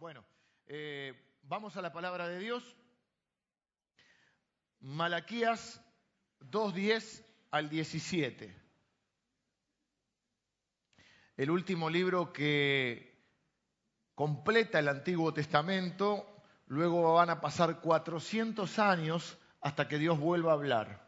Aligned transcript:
Bueno, 0.00 0.24
eh, 0.66 1.14
vamos 1.42 1.76
a 1.76 1.82
la 1.82 1.92
palabra 1.92 2.28
de 2.28 2.40
Dios. 2.40 2.76
Malaquías 4.80 5.80
2.10 6.40 7.24
al 7.52 7.70
17. 7.70 8.54
El 11.36 11.50
último 11.50 11.88
libro 11.88 12.32
que 12.32 13.24
completa 14.16 14.80
el 14.80 14.88
Antiguo 14.88 15.32
Testamento, 15.32 16.42
luego 16.66 17.14
van 17.14 17.30
a 17.30 17.40
pasar 17.40 17.80
400 17.80 18.78
años 18.80 19.38
hasta 19.60 19.86
que 19.86 19.98
Dios 19.98 20.18
vuelva 20.18 20.50
a 20.50 20.54
hablar. 20.54 21.03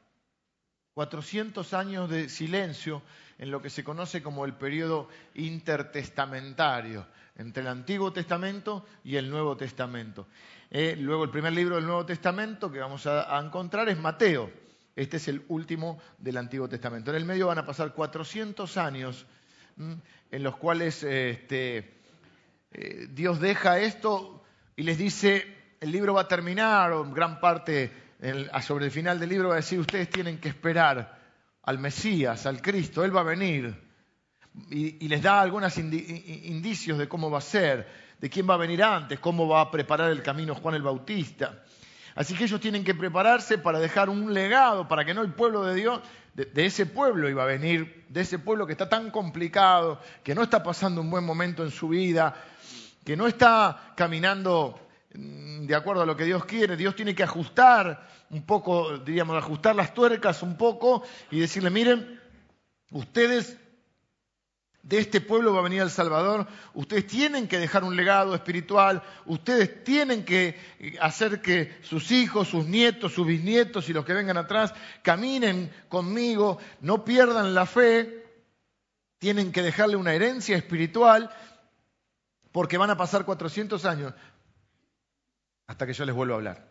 400 0.97 1.75
años 1.75 2.09
de 2.09 2.31
silencio 2.31 3.03
en 3.37 3.51
lo 3.51 3.61
que 3.61 3.69
se 3.69 3.85
conoce 3.85 4.23
como 4.23 4.47
el 4.47 4.55
periodo 4.55 5.11
intertestamentario, 5.35 7.07
entre 7.37 7.61
el 7.61 7.69
Antiguo 7.69 8.15
Testamento 8.15 8.87
y 9.05 9.17
el 9.17 9.29
Nuevo 9.29 9.59
Testamento. 9.59 10.27
Eh, 10.71 10.97
luego 10.99 11.25
el 11.25 11.31
primer 11.31 11.53
libro 11.53 11.77
del 11.77 11.85
Nuevo 11.85 12.07
Testamento 12.07 12.73
que 12.73 12.79
vamos 12.79 13.07
a, 13.07 13.39
encontrar 13.39 13.91
es 13.91 13.99
Mateo. 13.99 14.51
Este 14.97 15.19
es 15.19 15.29
el 15.29 15.45
último 15.49 16.01
del 16.17 16.39
Antiguo 16.39 16.67
Testamento. 16.67 17.11
En 17.11 17.19
el 17.19 17.27
medio 17.27 17.49
van 17.49 17.59
a 17.59 17.67
pasar 17.67 17.93
400 17.93 18.75
años 18.79 19.27
en 19.77 20.43
los 20.43 20.57
cuales 20.57 21.03
este, 21.03 22.01
eh, 22.73 23.07
Dios 23.11 23.39
deja 23.39 23.79
esto 23.81 24.45
y 24.75 24.83
les 24.83 24.97
dice, 24.97 25.75
el 25.79 25.93
libro 25.93 26.15
va 26.15 26.23
a 26.23 26.29
terminar, 26.29 26.93
o 26.93 27.05
gran 27.13 27.39
parte 27.39 28.06
sobre 28.63 28.87
el 28.87 28.91
final 28.91 29.21
del 29.21 29.29
libro 29.29 29.49
va 29.49 29.55
a 29.55 29.57
decir, 29.57 29.79
ustedes 29.79 30.09
tienen 30.11 30.39
que 30.39 30.49
esperar 30.49 31.19
al 31.63 31.79
Mesías, 31.79 32.47
al 32.47 32.63
Cristo, 32.63 33.05
Él 33.05 33.15
va 33.15 33.21
a 33.21 33.25
venir. 33.25 33.75
Y, 34.71 35.07
les 35.09 35.23
da 35.23 35.43
algunos 35.43 35.77
indicios 35.77 36.97
de 36.97 37.09
cómo 37.09 37.31
va 37.31 37.39
a 37.39 37.43
ser, 37.43 37.87
de 38.19 38.31
quién 38.31 38.49
va 38.49 38.55
a 38.55 38.59
venir 38.59 38.83
antes, 38.83 39.19
cómo 39.19 39.47
va 39.47 39.61
a 39.61 39.71
preparar 39.71 40.11
el 40.11 40.23
camino 40.23 40.55
Juan 40.55 40.75
el 40.77 40.83
Bautista. 40.83 41.63
Así 42.15 42.35
que 42.35 42.45
ellos 42.45 42.61
tienen 42.61 42.83
que 42.83 42.95
prepararse 42.95 43.59
para 43.59 43.79
dejar 43.79 44.09
un 44.09 44.33
legado, 44.33 44.89
para 44.89 45.05
que 45.05 45.13
no 45.13 45.21
el 45.21 45.35
pueblo 45.35 45.65
de 45.65 45.75
Dios, 45.75 46.01
de, 46.33 46.67
ese 46.67 46.87
pueblo 46.87 47.29
iba 47.29 47.43
a 47.43 47.47
venir, 47.47 48.07
de 48.09 48.23
ese 48.23 48.39
pueblo 48.39 48.67
que 48.67 48.73
está 48.73 48.89
tan 48.89 49.11
complicado, 49.11 50.01
que 50.23 50.35
no 50.35 50.43
está 50.43 50.63
pasando 50.63 51.03
un 51.03 51.11
buen 51.11 51.25
momento 51.25 51.63
en 51.63 51.71
su 51.71 51.89
vida, 51.89 52.35
que 53.05 53.17
no 53.17 53.27
está 53.27 53.93
caminando 53.97 54.86
de 55.17 55.75
acuerdo 55.75 56.03
a 56.03 56.07
lo 56.07 56.17
que 56.17 56.25
Dios 56.25 56.45
quiere. 56.45 56.77
Dios 56.77 56.95
tiene 56.95 57.15
que 57.15 57.23
ajustar 57.23 58.09
un 58.31 58.45
poco, 58.45 58.99
diríamos, 58.99 59.37
ajustar 59.37 59.75
las 59.75 59.95
tuercas 59.95 60.43
un 60.43 60.57
poco 60.57 61.03
y 61.31 61.41
decirle, 61.41 61.71
miren, 61.71 62.21
ustedes 62.91 63.57
de 64.83 64.99
este 64.99 65.21
pueblo 65.21 65.53
va 65.53 65.59
a 65.59 65.65
venir 65.65 65.83
el 65.83 65.91
Salvador, 65.91 66.47
ustedes 66.75 67.09
tienen 67.09 67.49
que 67.49 67.59
dejar 67.59 67.83
un 67.83 67.97
legado 67.97 68.37
espiritual, 68.37 69.03
ustedes 69.25 69.83
tienen 69.83 70.25
que 70.25 70.57
hacer 71.01 71.41
que 71.41 71.77
sus 71.83 72.13
hijos, 72.13 72.49
sus 72.49 72.67
nietos, 72.67 73.13
sus 73.13 73.27
bisnietos 73.27 73.89
y 73.89 73.93
los 73.93 74.05
que 74.05 74.15
vengan 74.15 74.37
atrás 74.37 74.73
caminen 75.03 75.73
conmigo, 75.89 76.59
no 76.81 77.05
pierdan 77.05 77.53
la 77.53 77.67
fe, 77.67 78.25
tienen 79.19 79.51
que 79.51 79.63
dejarle 79.63 79.97
una 79.97 80.15
herencia 80.15 80.57
espiritual 80.57 81.31
porque 82.53 82.79
van 82.79 82.91
a 82.91 82.97
pasar 82.97 83.25
400 83.25 83.85
años 83.87 84.15
hasta 85.67 85.87
que 85.87 85.93
yo 85.93 86.05
les 86.05 86.15
vuelva 86.15 86.35
a 86.35 86.39
hablar. 86.39 86.69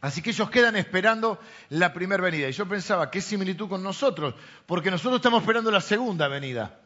Así 0.00 0.20
que 0.20 0.30
ellos 0.30 0.50
quedan 0.50 0.76
esperando 0.76 1.38
la 1.70 1.92
primera 1.92 2.22
venida. 2.22 2.48
Y 2.48 2.52
yo 2.52 2.68
pensaba, 2.68 3.10
qué 3.10 3.20
similitud 3.20 3.68
con 3.68 3.82
nosotros, 3.82 4.34
porque 4.66 4.90
nosotros 4.90 5.16
estamos 5.16 5.40
esperando 5.42 5.70
la 5.70 5.80
segunda 5.80 6.28
venida. 6.28 6.80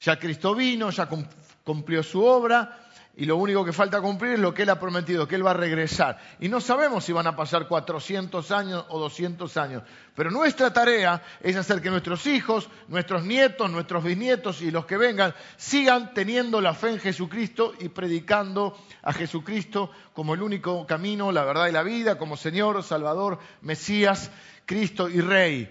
Ya 0.00 0.18
Cristo 0.18 0.54
vino, 0.54 0.90
ya 0.90 1.08
cumplió 1.64 2.02
su 2.02 2.24
obra 2.24 2.85
y 3.18 3.24
lo 3.24 3.38
único 3.38 3.64
que 3.64 3.72
falta 3.72 4.02
cumplir 4.02 4.34
es 4.34 4.40
lo 4.40 4.52
que 4.52 4.62
Él 4.62 4.70
ha 4.70 4.78
prometido, 4.78 5.26
que 5.26 5.36
Él 5.36 5.46
va 5.46 5.52
a 5.52 5.54
regresar. 5.54 6.18
Y 6.38 6.48
no 6.48 6.60
sabemos 6.60 7.02
si 7.02 7.12
van 7.12 7.26
a 7.26 7.34
pasar 7.34 7.66
400 7.66 8.50
años 8.50 8.84
o 8.90 9.00
200 9.00 9.56
años, 9.56 9.82
pero 10.14 10.30
nuestra 10.30 10.70
tarea 10.72 11.22
es 11.40 11.56
hacer 11.56 11.80
que 11.80 11.88
nuestros 11.88 12.26
hijos, 12.26 12.68
nuestros 12.88 13.24
nietos, 13.24 13.70
nuestros 13.70 14.04
bisnietos 14.04 14.60
y 14.60 14.70
los 14.70 14.84
que 14.84 14.98
vengan 14.98 15.34
sigan 15.56 16.12
teniendo 16.12 16.60
la 16.60 16.74
fe 16.74 16.90
en 16.90 17.00
Jesucristo 17.00 17.72
y 17.80 17.88
predicando 17.88 18.76
a 19.02 19.14
Jesucristo 19.14 19.90
como 20.12 20.34
el 20.34 20.42
único 20.42 20.86
camino, 20.86 21.32
la 21.32 21.44
verdad 21.44 21.68
y 21.68 21.72
la 21.72 21.82
vida, 21.82 22.18
como 22.18 22.36
Señor, 22.36 22.82
Salvador, 22.82 23.38
Mesías, 23.62 24.30
Cristo 24.66 25.08
y 25.08 25.22
Rey 25.22 25.70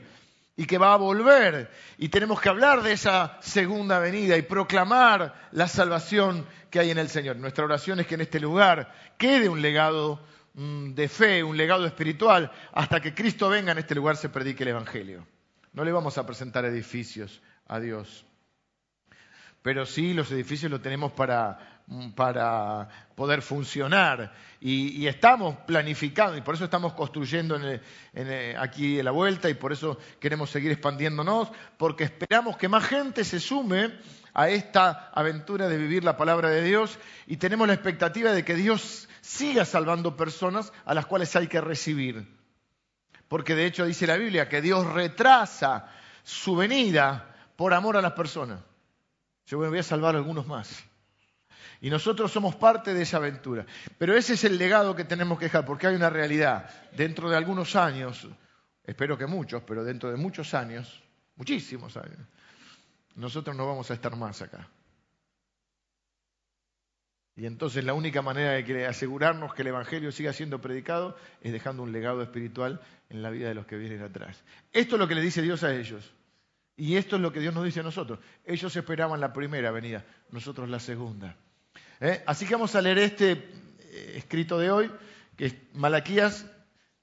y 0.58 0.66
que 0.66 0.78
va 0.78 0.94
a 0.94 0.98
volver. 0.98 1.70
Y 1.98 2.10
tenemos 2.10 2.40
que 2.40 2.50
hablar 2.50 2.82
de 2.82 2.94
esa 2.94 3.38
segunda 3.42 4.00
venida 4.00 4.38
y 4.38 4.42
proclamar 4.42 5.50
la 5.52 5.68
salvación 5.68 6.46
que 6.70 6.80
hay 6.80 6.92
en 6.92 6.98
el 6.98 7.10
Señor. 7.10 7.36
Nuestra 7.38 7.66
oración 7.66 8.00
es 8.00 8.08
que 8.08 8.16
en 8.16 8.22
este 8.22 8.40
lugar 8.40 8.94
quede 9.18 9.50
un 9.50 9.62
legado 9.62 10.22
mm, 10.54 10.94
de 10.94 11.08
fe, 11.10 11.44
un 11.44 11.58
legado 11.58 11.86
espiritual, 11.86 12.52
hasta 12.72 13.02
que 13.02 13.14
Cristo 13.14 13.50
venga 13.50 13.72
en 13.72 13.80
este 13.80 13.96
lugar 13.96 14.18
se 14.18 14.30
predique 14.30 14.64
el 14.64 14.70
Evangelio. 14.70 15.28
No 15.74 15.84
le 15.84 15.92
vamos 15.92 16.18
a 16.18 16.26
presentar 16.26 16.64
edificios 16.66 17.42
a 17.68 17.80
Dios, 17.80 18.26
pero 19.62 19.86
sí 19.86 20.14
los 20.14 20.32
edificios 20.32 20.72
los 20.72 20.82
tenemos 20.82 21.12
para 21.12 21.75
para 22.16 22.90
poder 23.16 23.42
funcionar. 23.42 24.34
Y, 24.60 25.06
estamos 25.08 25.58
planificando, 25.68 26.38
y 26.38 26.42
por 26.42 26.56
eso 26.56 26.66
estamos 26.66 26.94
construyendo 26.94 27.60
aquí 28.58 29.02
la 29.02 29.12
vuelta, 29.12 29.50
y 29.50 29.54
por 29.54 29.72
eso 29.72 29.98
queremos 30.20 30.50
seguir 30.50 30.72
expandiéndonos, 30.72 31.50
porque 31.78 32.06
esperamos 32.06 32.58
que 32.58 32.68
más 32.68 32.86
gente 32.86 33.24
se 33.24 33.40
sume 33.40 33.94
a 34.34 34.50
esta 34.50 35.12
aventura 35.14 35.68
de 35.68 35.78
vivir 35.78 36.04
la 36.04 36.18
palabra 36.18 36.50
de 36.50 36.64
Dios, 36.64 36.98
y 37.28 37.38
tenemos 37.38 37.68
la 37.68 37.74
expectativa 37.74 38.32
de 38.32 38.44
que 38.44 38.56
Dios 38.56 39.08
siga 39.22 39.66
salvando 39.66 40.18
personas 40.18 40.74
a 40.86 40.94
las 40.94 41.06
cuales 41.06 41.36
hay 41.36 41.48
que 41.48 41.62
recibir. 41.62 42.28
Porque 43.28 43.56
de 43.56 43.66
hecho 43.66 43.86
dice 43.86 44.08
la 44.08 44.18
Biblia 44.18 44.50
que 44.50 44.62
Dios 44.62 44.86
retrasa 44.86 45.92
su 46.24 46.56
venida 46.56 47.36
por 47.56 47.74
amor 47.74 47.98
a 47.98 48.02
las 48.02 48.14
personas. 48.14 48.60
Yo 49.48 49.58
voy 49.58 49.78
a 49.78 49.84
salvar 49.84 50.16
a 50.16 50.18
algunos 50.18 50.48
más. 50.48 50.84
Y 51.86 51.90
nosotros 51.92 52.32
somos 52.32 52.56
parte 52.56 52.96
de 52.96 53.04
esa 53.04 53.18
aventura. 53.18 53.64
Pero 54.00 54.18
ese 54.18 54.34
es 54.34 54.44
el 54.44 54.58
legado 54.58 54.96
que 54.96 55.04
tenemos 55.04 55.38
que 55.38 55.46
dejar, 55.46 55.66
porque 55.66 55.86
hay 55.86 55.94
una 55.94 56.10
realidad. 56.10 56.68
Dentro 56.98 57.30
de 57.30 57.38
algunos 57.38 57.76
años, 57.76 58.28
espero 58.84 59.20
que 59.20 59.28
muchos, 59.28 59.62
pero 59.62 59.84
dentro 59.84 60.10
de 60.10 60.18
muchos 60.18 60.56
años, 60.56 61.04
muchísimos 61.36 61.96
años, 61.96 62.18
nosotros 63.14 63.56
no 63.56 63.68
vamos 63.68 63.92
a 63.92 63.94
estar 63.94 64.16
más 64.16 64.42
acá. 64.42 64.68
Y 67.36 67.46
entonces 67.46 67.84
la 67.84 67.94
única 67.94 68.24
manera 68.24 68.54
de 68.54 68.88
asegurarnos 68.88 69.54
que 69.54 69.62
el 69.62 69.68
Evangelio 69.68 70.12
siga 70.12 70.34
siendo 70.34 70.60
predicado 70.60 71.16
es 71.42 71.52
dejando 71.52 71.84
un 71.84 71.92
legado 71.92 72.24
espiritual 72.24 72.82
en 73.10 73.22
la 73.22 73.30
vida 73.30 73.48
de 73.48 73.54
los 73.54 73.68
que 73.68 73.78
vienen 73.78 74.02
atrás. 74.02 74.44
Esto 74.72 74.96
es 74.96 75.00
lo 75.00 75.08
que 75.08 75.14
le 75.14 75.22
dice 75.22 75.44
Dios 75.44 75.64
a 75.64 75.72
ellos. 75.72 76.16
Y 76.78 76.96
esto 76.96 77.18
es 77.18 77.22
lo 77.22 77.32
que 77.32 77.42
Dios 77.42 77.54
nos 77.54 77.64
dice 77.64 77.82
a 77.82 77.84
nosotros. 77.84 78.18
Ellos 78.44 78.76
esperaban 78.76 79.22
la 79.22 79.32
primera 79.32 79.70
venida, 79.70 80.04
nosotros 80.32 80.68
la 80.68 80.80
segunda. 80.80 81.38
¿Eh? 82.02 82.24
Así 82.26 82.46
que 82.46 82.56
vamos 82.56 82.76
a 82.76 82.82
leer 82.82 82.98
este 82.98 83.32
eh, 83.32 84.14
escrito 84.18 84.60
de 84.60 84.72
hoy, 84.72 84.92
que 85.38 85.46
es 85.48 85.56
Malaquías 85.74 86.46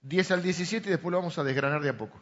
10 0.02 0.30
al 0.32 0.42
17, 0.42 0.88
y 0.88 0.90
después 0.90 1.10
lo 1.10 1.18
vamos 1.18 1.38
a 1.38 1.44
desgranar 1.44 1.82
de 1.82 1.88
a 1.88 1.96
poco. 1.96 2.20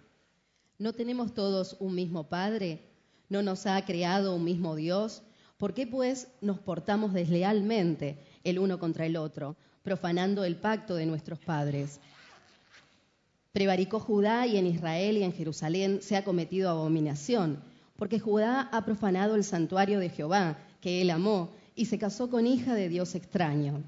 ¿No 0.78 0.92
tenemos 0.92 1.34
todos 1.34 1.76
un 1.80 1.94
mismo 1.94 2.28
Padre? 2.28 2.80
¿No 3.28 3.42
nos 3.42 3.66
ha 3.66 3.84
creado 3.84 4.34
un 4.34 4.44
mismo 4.44 4.76
Dios? 4.76 5.22
¿Por 5.56 5.74
qué 5.74 5.86
pues 5.86 6.28
nos 6.40 6.58
portamos 6.58 7.12
deslealmente 7.12 8.18
el 8.44 8.58
uno 8.58 8.78
contra 8.78 9.04
el 9.06 9.16
otro, 9.16 9.56
profanando 9.82 10.44
el 10.44 10.56
pacto 10.56 10.94
de 10.94 11.06
nuestros 11.06 11.38
padres? 11.38 12.00
Prevaricó 13.52 14.00
Judá 14.00 14.46
y 14.46 14.56
en 14.56 14.66
Israel 14.66 15.16
y 15.18 15.22
en 15.22 15.32
Jerusalén 15.32 16.00
se 16.02 16.16
ha 16.16 16.24
cometido 16.24 16.70
abominación, 16.70 17.62
porque 17.96 18.20
Judá 18.20 18.70
ha 18.72 18.84
profanado 18.84 19.34
el 19.34 19.44
santuario 19.44 19.98
de 19.98 20.08
Jehová, 20.08 20.56
que 20.80 21.02
él 21.02 21.10
amó, 21.10 21.50
y 21.80 21.86
se 21.86 21.96
casó 21.96 22.28
con 22.28 22.46
hija 22.46 22.74
de 22.74 22.90
Dios 22.90 23.14
extraño. 23.14 23.82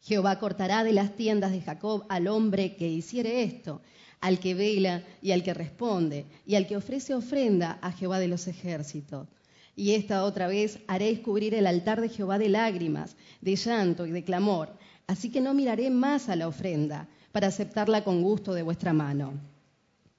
Jehová 0.00 0.40
cortará 0.40 0.82
de 0.82 0.92
las 0.92 1.14
tiendas 1.14 1.52
de 1.52 1.60
Jacob 1.60 2.04
al 2.08 2.26
hombre 2.26 2.74
que 2.74 2.88
hiciere 2.88 3.44
esto, 3.44 3.80
al 4.20 4.40
que 4.40 4.56
vela 4.56 5.04
y 5.22 5.30
al 5.30 5.44
que 5.44 5.54
responde, 5.54 6.26
y 6.44 6.56
al 6.56 6.66
que 6.66 6.76
ofrece 6.76 7.14
ofrenda 7.14 7.78
a 7.80 7.92
Jehová 7.92 8.18
de 8.18 8.26
los 8.26 8.48
ejércitos. 8.48 9.28
Y 9.76 9.92
esta 9.92 10.24
otra 10.24 10.48
vez 10.48 10.80
haréis 10.88 11.20
cubrir 11.20 11.54
el 11.54 11.68
altar 11.68 12.00
de 12.00 12.08
Jehová 12.08 12.40
de 12.40 12.48
lágrimas, 12.48 13.14
de 13.40 13.54
llanto 13.54 14.04
y 14.04 14.10
de 14.10 14.24
clamor. 14.24 14.70
Así 15.06 15.30
que 15.30 15.40
no 15.40 15.54
miraré 15.54 15.90
más 15.90 16.28
a 16.28 16.34
la 16.34 16.48
ofrenda, 16.48 17.06
para 17.30 17.46
aceptarla 17.46 18.02
con 18.02 18.20
gusto 18.20 18.52
de 18.52 18.64
vuestra 18.64 18.92
mano. 18.92 19.34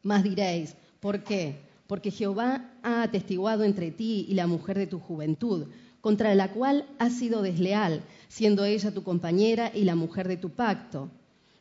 Más 0.04 0.24
diréis, 0.24 0.78
¿por 1.02 1.22
qué? 1.26 1.68
Porque 1.86 2.12
Jehová 2.12 2.72
ha 2.82 3.04
atestiguado 3.04 3.66
entre 3.66 3.92
ti 3.92 4.26
y 4.30 4.36
la 4.36 4.48
mujer 4.48 4.78
de 4.78 4.88
tu 4.88 5.00
juventud, 5.00 5.68
contra 6.02 6.34
la 6.36 6.52
cual 6.52 6.86
has 7.00 7.14
sido 7.14 7.42
desleal, 7.42 8.02
siendo 8.28 8.66
ella 8.66 8.94
tu 8.94 9.04
compañera 9.04 9.72
y 9.74 9.84
la 9.84 9.96
mujer 9.96 10.28
de 10.28 10.38
tu 10.38 10.50
pacto. 10.50 11.10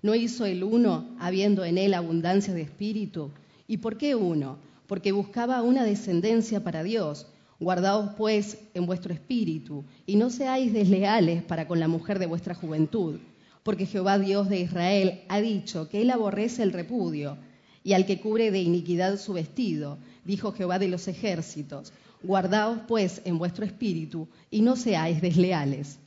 ¿No 0.02 0.14
hizo 0.14 0.44
el 0.46 0.62
uno, 0.62 1.08
habiendo 1.18 1.64
en 1.64 1.78
él 1.78 1.94
abundancia 1.94 2.54
de 2.54 2.62
espíritu? 2.62 3.30
¿Y 3.66 3.78
por 3.78 3.96
qué 3.96 4.14
uno? 4.14 4.58
Porque 4.86 5.12
buscaba 5.12 5.62
una 5.62 5.84
descendencia 5.84 6.62
para 6.62 6.82
Dios. 6.82 7.26
Guardaos 7.58 8.10
pues 8.16 8.58
en 8.74 8.86
vuestro 8.86 9.14
espíritu 9.14 9.84
y 10.04 10.16
no 10.16 10.28
seáis 10.30 10.72
desleales 10.72 11.42
para 11.42 11.66
con 11.66 11.80
la 11.80 11.88
mujer 11.88 12.18
de 12.18 12.26
vuestra 12.26 12.54
juventud, 12.54 13.18
porque 13.62 13.86
Jehová 13.86 14.18
Dios 14.18 14.50
de 14.50 14.60
Israel 14.60 15.22
ha 15.28 15.40
dicho 15.40 15.88
que 15.88 16.02
él 16.02 16.10
aborrece 16.10 16.62
el 16.62 16.72
repudio 16.72 17.38
y 17.82 17.94
al 17.94 18.04
que 18.04 18.20
cubre 18.20 18.50
de 18.50 18.60
iniquidad 18.60 19.16
su 19.16 19.32
vestido, 19.32 19.96
dijo 20.24 20.52
Jehová 20.52 20.78
de 20.78 20.88
los 20.88 21.08
ejércitos. 21.08 21.92
Guardaos 22.26 22.81
pues 22.88 23.23
en 23.25 23.38
vuestro 23.38 23.64
espíritu 23.64 24.28
y 24.50 24.61
no 24.61 24.75
seáis 24.75 25.20
desleales. 25.20 26.00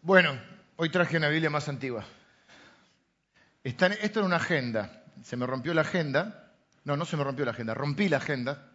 Bueno, 0.00 0.38
hoy 0.76 0.90
traje 0.90 1.16
una 1.16 1.28
Biblia 1.28 1.50
más 1.50 1.68
antigua. 1.68 2.04
esto 3.64 3.86
era 3.86 4.24
una 4.24 4.36
agenda. 4.36 5.02
Se 5.24 5.36
me 5.36 5.44
rompió 5.44 5.74
la 5.74 5.80
agenda. 5.80 6.52
No, 6.84 6.96
no 6.96 7.04
se 7.04 7.16
me 7.16 7.24
rompió 7.24 7.44
la 7.44 7.50
agenda. 7.50 7.74
Rompí 7.74 8.08
la 8.08 8.18
agenda. 8.18 8.70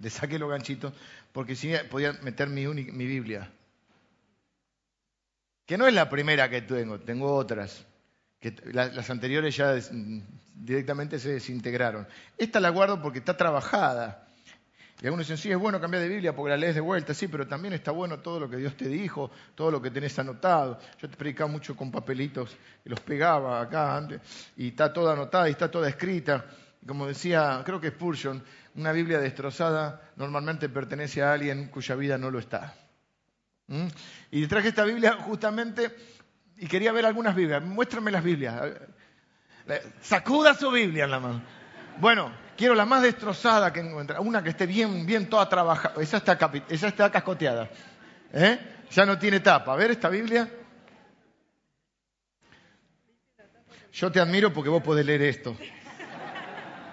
Le 0.00 0.10
saqué 0.10 0.38
los 0.38 0.50
ganchitos 0.50 0.92
porque 1.32 1.56
si 1.56 1.72
podía 1.90 2.12
meter 2.22 2.50
mi, 2.50 2.66
mi 2.66 3.06
Biblia. 3.06 3.50
Que 5.64 5.78
no 5.78 5.88
es 5.88 5.94
la 5.94 6.10
primera 6.10 6.50
que 6.50 6.60
tengo, 6.60 7.00
tengo 7.00 7.34
otras. 7.34 7.86
Que 8.38 8.54
las 8.72 9.08
anteriores 9.08 9.56
ya 9.56 9.74
directamente 10.54 11.18
se 11.18 11.30
desintegraron. 11.30 12.06
Esta 12.36 12.60
la 12.60 12.68
guardo 12.68 13.00
porque 13.00 13.18
está 13.20 13.34
trabajada. 13.38 14.25
Y 15.00 15.06
algunos 15.06 15.26
dicen, 15.26 15.36
sí, 15.36 15.50
es 15.50 15.58
bueno 15.58 15.78
cambiar 15.80 16.02
de 16.02 16.08
Biblia 16.08 16.34
porque 16.34 16.50
la 16.50 16.56
lees 16.56 16.74
de 16.74 16.80
vuelta, 16.80 17.12
sí, 17.12 17.28
pero 17.28 17.46
también 17.46 17.74
está 17.74 17.90
bueno 17.90 18.20
todo 18.20 18.40
lo 18.40 18.48
que 18.48 18.56
Dios 18.56 18.76
te 18.76 18.88
dijo, 18.88 19.30
todo 19.54 19.70
lo 19.70 19.82
que 19.82 19.90
tenés 19.90 20.18
anotado. 20.18 20.78
Yo 21.00 21.10
te 21.10 21.16
predicaba 21.16 21.50
mucho 21.50 21.76
con 21.76 21.90
papelitos, 21.90 22.56
y 22.84 22.88
los 22.88 23.00
pegaba 23.00 23.60
acá 23.60 23.96
antes, 23.96 24.20
y 24.56 24.68
está 24.68 24.92
toda 24.92 25.12
anotada 25.12 25.48
y 25.48 25.52
está 25.52 25.70
toda 25.70 25.88
escrita. 25.88 26.46
Como 26.86 27.06
decía, 27.06 27.62
creo 27.64 27.80
que 27.80 27.90
Spurgeon, 27.90 28.42
una 28.76 28.92
Biblia 28.92 29.18
destrozada 29.18 30.12
normalmente 30.16 30.68
pertenece 30.68 31.22
a 31.22 31.32
alguien 31.32 31.68
cuya 31.68 31.94
vida 31.94 32.16
no 32.16 32.30
lo 32.30 32.38
está. 32.38 32.74
¿Mm? 33.66 33.88
Y 34.30 34.46
traje 34.46 34.68
esta 34.68 34.84
Biblia 34.84 35.14
justamente 35.20 35.90
y 36.56 36.66
quería 36.68 36.92
ver 36.92 37.04
algunas 37.04 37.34
Biblias. 37.34 37.62
Muéstrame 37.62 38.10
las 38.10 38.24
Biblias. 38.24 38.62
Sacuda 40.00 40.54
su 40.54 40.70
Biblia 40.70 41.04
en 41.04 41.10
la 41.10 41.20
mano. 41.20 41.42
Bueno, 41.98 42.30
quiero 42.56 42.74
la 42.74 42.84
más 42.84 43.02
destrozada 43.02 43.72
que 43.72 43.80
encuentre. 43.80 44.18
Una 44.18 44.42
que 44.42 44.50
esté 44.50 44.66
bien, 44.66 45.06
bien 45.06 45.28
toda 45.28 45.48
trabajada. 45.48 46.02
Esa 46.02 46.18
está, 46.18 46.38
está 46.68 47.10
cascoteada. 47.10 47.70
¿Eh? 48.32 48.58
Ya 48.90 49.06
no 49.06 49.18
tiene 49.18 49.40
tapa. 49.40 49.72
A 49.72 49.76
ver 49.76 49.90
esta 49.90 50.08
Biblia. 50.08 50.48
Yo 53.92 54.12
te 54.12 54.20
admiro 54.20 54.52
porque 54.52 54.68
vos 54.68 54.82
podés 54.82 55.06
leer 55.06 55.22
esto. 55.22 55.56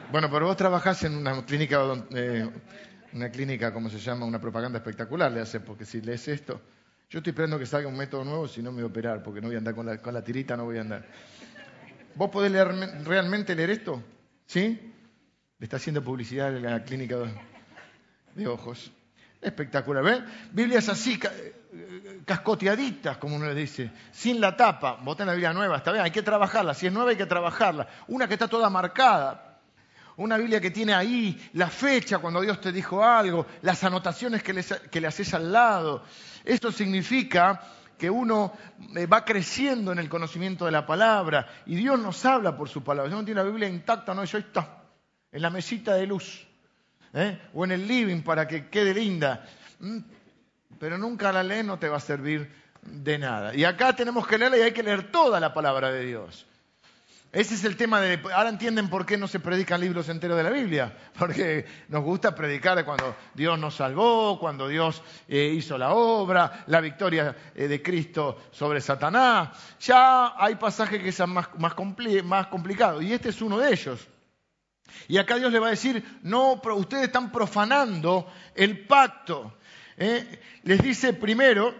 Bueno, 0.09 0.29
pero 0.31 0.45
vos 0.45 0.55
trabajás 0.55 1.03
en 1.03 1.17
una 1.17 1.43
clínica, 1.45 1.81
eh, 2.11 2.49
una 3.11 3.29
clínica, 3.29 3.73
¿cómo 3.73 3.89
se 3.89 3.99
llama? 3.99 4.25
Una 4.25 4.39
propaganda 4.39 4.77
espectacular 4.77 5.31
le 5.31 5.41
hace, 5.41 5.59
porque 5.59 5.85
si 5.85 6.01
lees 6.01 6.27
esto, 6.27 6.61
yo 7.09 7.19
estoy 7.19 7.31
esperando 7.31 7.59
que 7.59 7.65
salga 7.65 7.89
un 7.89 7.97
método 7.97 8.23
nuevo, 8.23 8.47
si 8.47 8.61
no 8.61 8.71
me 8.71 8.75
voy 8.75 8.83
a 8.83 8.87
operar, 8.91 9.23
porque 9.23 9.41
no 9.41 9.47
voy 9.47 9.55
a 9.55 9.57
andar 9.57 9.75
con 9.75 9.85
la, 9.85 9.97
con 9.97 10.13
la 10.13 10.23
tirita, 10.23 10.55
no 10.55 10.65
voy 10.65 10.77
a 10.77 10.81
andar. 10.81 11.05
¿Vos 12.15 12.29
podés 12.29 12.51
leer, 12.51 12.67
realmente 13.03 13.55
leer 13.55 13.71
esto? 13.71 14.03
¿Sí? 14.45 14.92
Le 15.59 15.65
está 15.65 15.77
haciendo 15.77 16.03
publicidad 16.03 16.55
en 16.55 16.63
la 16.63 16.83
clínica 16.83 17.17
de 18.35 18.47
ojos. 18.47 18.91
Espectacular, 19.41 20.03
¿ves? 20.03 20.21
Biblias 20.51 20.87
así, 20.87 21.19
cascoteaditas, 22.25 23.17
como 23.17 23.35
uno 23.35 23.45
le 23.47 23.55
dice, 23.55 23.91
sin 24.11 24.39
la 24.39 24.55
tapa. 24.55 24.99
Vos 25.01 25.17
tenés 25.17 25.27
la 25.27 25.33
Biblia 25.33 25.53
nueva, 25.53 25.77
está 25.77 25.91
bien, 25.91 26.03
hay 26.03 26.11
que 26.11 26.21
trabajarla. 26.21 26.73
Si 26.73 26.87
es 26.87 26.93
nueva 26.93 27.11
hay 27.11 27.17
que 27.17 27.25
trabajarla. 27.25 27.87
Una 28.07 28.27
que 28.27 28.33
está 28.33 28.47
toda 28.47 28.69
marcada, 28.69 29.59
una 30.15 30.37
Biblia 30.37 30.61
que 30.61 30.71
tiene 30.71 30.93
ahí 30.93 31.49
la 31.53 31.67
fecha 31.67 32.19
cuando 32.19 32.41
Dios 32.41 32.61
te 32.61 32.71
dijo 32.71 33.03
algo, 33.03 33.45
las 33.61 33.83
anotaciones 33.83 34.43
que 34.43 34.53
le, 34.53 35.07
haces 35.07 35.33
al 35.33 35.51
lado. 35.51 36.03
Esto 36.45 36.71
significa 36.71 37.61
que 37.97 38.09
uno 38.09 38.53
eh, 38.95 39.05
va 39.05 39.25
creciendo 39.25 39.91
en 39.91 39.99
el 39.99 40.09
conocimiento 40.09 40.65
de 40.65 40.71
la 40.71 40.85
palabra 40.85 41.47
y 41.65 41.75
Dios 41.75 41.99
nos 41.99 42.23
habla 42.25 42.55
por 42.55 42.69
su 42.69 42.83
palabra. 42.83 43.09
Si 43.09 43.15
uno 43.15 43.25
tiene 43.25 43.41
la 43.41 43.47
Biblia 43.47 43.67
intacta, 43.67 44.13
no, 44.13 44.23
eso 44.23 44.37
está 44.37 44.82
en 45.33 45.41
la 45.41 45.49
mesita 45.49 45.95
de 45.95 46.07
luz 46.07 46.47
¿eh? 47.13 47.39
o 47.53 47.65
en 47.65 47.71
el 47.71 47.87
living 47.87 48.21
para 48.21 48.47
que 48.47 48.69
quede 48.69 48.93
linda. 48.93 49.45
Mm, 49.79 49.97
pero 50.79 50.97
nunca 50.97 51.31
la 51.31 51.43
lee, 51.43 51.63
no 51.63 51.79
te 51.79 51.89
va 51.89 51.97
a 51.97 51.99
servir 51.99 52.49
de 52.81 53.17
nada. 53.17 53.55
Y 53.55 53.65
acá 53.65 53.95
tenemos 53.95 54.27
que 54.27 54.37
leerla 54.37 54.57
y 54.57 54.61
hay 54.61 54.71
que 54.71 54.83
leer 54.83 55.11
toda 55.11 55.39
la 55.39 55.53
palabra 55.53 55.91
de 55.91 56.05
Dios. 56.05 56.45
Ese 57.31 57.55
es 57.55 57.63
el 57.63 57.75
tema 57.77 57.99
de... 57.99 58.21
Ahora 58.31 58.49
entienden 58.49 58.89
por 58.89 59.07
qué 59.07 59.17
no 59.17 59.27
se 59.27 59.39
predican 59.39 59.81
libros 59.81 60.07
enteros 60.07 60.37
de 60.37 60.43
la 60.43 60.51
Biblia. 60.51 60.95
Porque 61.17 61.65
nos 61.87 62.03
gusta 62.03 62.35
predicar 62.35 62.85
cuando 62.85 63.15
Dios 63.33 63.57
nos 63.57 63.75
salvó, 63.75 64.37
cuando 64.39 64.67
Dios 64.67 65.01
eh, 65.27 65.51
hizo 65.55 65.79
la 65.79 65.93
obra, 65.93 66.63
la 66.67 66.79
victoria 66.79 67.35
eh, 67.55 67.67
de 67.67 67.81
Cristo 67.81 68.37
sobre 68.51 68.81
Satanás. 68.81 69.49
Ya 69.79 70.35
hay 70.37 70.55
pasajes 70.55 71.01
que 71.01 71.11
son 71.11 71.31
más, 71.31 71.47
más, 71.57 71.73
más 72.23 72.47
complicados. 72.47 73.01
Y 73.01 73.13
este 73.13 73.29
es 73.29 73.41
uno 73.41 73.57
de 73.57 73.73
ellos. 73.73 74.07
Y 75.07 75.17
acá 75.17 75.37
Dios 75.37 75.51
le 75.51 75.59
va 75.59 75.67
a 75.67 75.71
decir, 75.71 76.03
no, 76.23 76.61
ustedes 76.75 77.05
están 77.05 77.31
profanando 77.31 78.31
el 78.55 78.85
pacto. 78.85 79.57
¿eh? 79.97 80.39
Les 80.63 80.81
dice 80.81 81.13
primero 81.13 81.73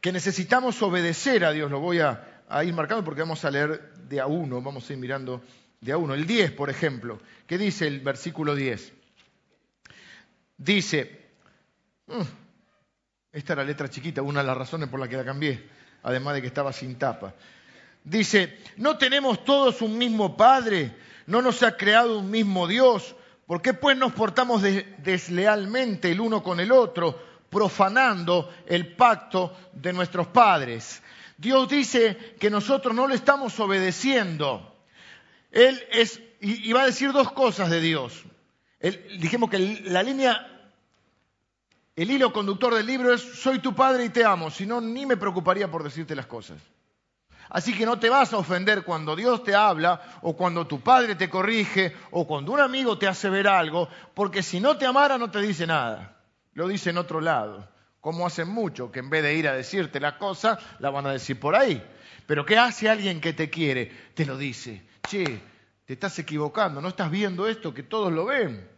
que 0.00 0.12
necesitamos 0.12 0.82
obedecer 0.82 1.44
a 1.44 1.52
Dios. 1.52 1.70
Lo 1.70 1.80
voy 1.80 2.00
a, 2.00 2.42
ir 2.64 2.74
marcando 2.74 3.04
porque 3.04 3.22
vamos 3.22 3.44
a 3.44 3.50
leer 3.50 3.94
de 3.94 4.20
a 4.20 4.26
uno, 4.26 4.60
vamos 4.60 4.88
a 4.88 4.92
ir 4.92 4.98
mirando 4.98 5.42
de 5.80 5.92
a 5.92 5.96
uno. 5.96 6.14
El 6.14 6.26
10, 6.26 6.52
por 6.52 6.70
ejemplo, 6.70 7.20
¿qué 7.46 7.58
dice 7.58 7.86
el 7.86 8.00
versículo 8.00 8.54
10? 8.54 8.92
Dice, 10.56 11.20
mm, 12.06 12.20
esta 13.32 13.52
era 13.54 13.62
la 13.62 13.68
letra 13.68 13.88
chiquita, 13.88 14.22
una 14.22 14.40
de 14.40 14.46
las 14.46 14.56
razones 14.56 14.88
por 14.88 15.00
las 15.00 15.08
que 15.08 15.16
la 15.16 15.24
cambié, 15.24 15.68
además 16.02 16.34
de 16.34 16.40
que 16.42 16.48
estaba 16.48 16.72
sin 16.72 16.96
tapa. 16.96 17.34
Dice, 18.04 18.58
¿no 18.76 18.98
tenemos 18.98 19.44
todos 19.44 19.80
un 19.80 19.96
mismo 19.96 20.36
Padre? 20.36 20.92
¿No 21.26 21.42
nos 21.42 21.62
ha 21.62 21.76
creado 21.76 22.18
un 22.18 22.30
mismo 22.30 22.66
Dios? 22.66 23.14
¿Por 23.46 23.60
qué 23.60 23.74
pues 23.74 23.96
nos 23.96 24.12
portamos 24.12 24.62
deslealmente 24.62 26.10
el 26.10 26.20
uno 26.20 26.42
con 26.42 26.60
el 26.60 26.72
otro, 26.72 27.20
profanando 27.50 28.52
el 28.66 28.94
pacto 28.94 29.56
de 29.72 29.92
nuestros 29.92 30.28
padres? 30.28 31.02
Dios 31.36 31.68
dice 31.68 32.36
que 32.38 32.50
nosotros 32.50 32.94
no 32.94 33.08
le 33.08 33.14
estamos 33.14 33.58
obedeciendo. 33.60 34.76
Él 35.50 35.82
es, 35.90 36.20
y, 36.40 36.72
va 36.72 36.82
a 36.82 36.86
decir 36.86 37.12
dos 37.12 37.32
cosas 37.32 37.68
de 37.68 37.80
Dios. 37.80 38.22
dijimos 39.18 39.50
que 39.50 39.58
la 39.84 40.02
línea, 40.02 40.70
el 41.94 42.10
hilo 42.10 42.32
conductor 42.32 42.74
del 42.74 42.86
libro 42.86 43.12
es, 43.12 43.20
soy 43.20 43.58
tu 43.58 43.74
padre 43.74 44.04
y 44.04 44.08
te 44.08 44.24
amo, 44.24 44.50
si 44.50 44.66
no, 44.66 44.80
ni 44.80 45.04
me 45.04 45.16
preocuparía 45.16 45.70
por 45.70 45.82
decirte 45.82 46.14
las 46.14 46.26
cosas. 46.26 46.58
Así 47.52 47.76
que 47.76 47.86
no 47.86 47.98
te 47.98 48.08
vas 48.08 48.32
a 48.32 48.38
ofender 48.38 48.82
cuando 48.82 49.14
Dios 49.14 49.44
te 49.44 49.54
habla 49.54 50.00
o 50.22 50.36
cuando 50.36 50.66
tu 50.66 50.80
padre 50.80 51.14
te 51.14 51.30
corrige 51.30 51.94
o 52.10 52.26
cuando 52.26 52.52
un 52.52 52.60
amigo 52.60 52.98
te 52.98 53.06
hace 53.06 53.28
ver 53.30 53.46
algo, 53.46 53.88
porque 54.14 54.42
si 54.42 54.58
no 54.58 54.76
te 54.76 54.86
amara 54.86 55.18
no 55.18 55.30
te 55.30 55.40
dice 55.40 55.66
nada, 55.66 56.16
lo 56.54 56.66
dice 56.66 56.90
en 56.90 56.98
otro 56.98 57.20
lado 57.20 57.72
como 58.02 58.26
hacen 58.26 58.48
mucho, 58.48 58.90
que 58.90 58.98
en 58.98 59.08
vez 59.10 59.22
de 59.22 59.36
ir 59.36 59.46
a 59.46 59.54
decirte 59.54 60.00
la 60.00 60.18
cosa, 60.18 60.58
la 60.80 60.90
van 60.90 61.06
a 61.06 61.12
decir 61.12 61.38
por 61.38 61.54
ahí. 61.54 61.80
Pero 62.26 62.44
¿qué 62.44 62.58
hace 62.58 62.90
alguien 62.90 63.20
que 63.20 63.32
te 63.32 63.48
quiere? 63.48 63.92
Te 64.14 64.26
lo 64.26 64.36
dice. 64.36 64.82
Che, 65.08 65.40
te 65.86 65.92
estás 65.92 66.18
equivocando, 66.18 66.80
no 66.80 66.88
estás 66.88 67.12
viendo 67.12 67.46
esto, 67.46 67.72
que 67.72 67.84
todos 67.84 68.12
lo 68.12 68.24
ven. 68.24 68.68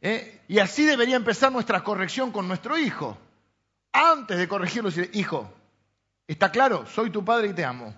¿Eh? 0.00 0.40
Y 0.48 0.60
así 0.60 0.86
debería 0.86 1.16
empezar 1.16 1.52
nuestra 1.52 1.84
corrección 1.84 2.32
con 2.32 2.48
nuestro 2.48 2.78
hijo. 2.78 3.18
Antes 3.92 4.38
de 4.38 4.48
corregirlo, 4.48 4.88
decir, 4.88 5.10
hijo, 5.12 5.52
¿está 6.32 6.50
claro? 6.50 6.86
Soy 6.86 7.10
tu 7.10 7.24
padre 7.24 7.48
y 7.48 7.52
te 7.52 7.64
amo. 7.64 7.94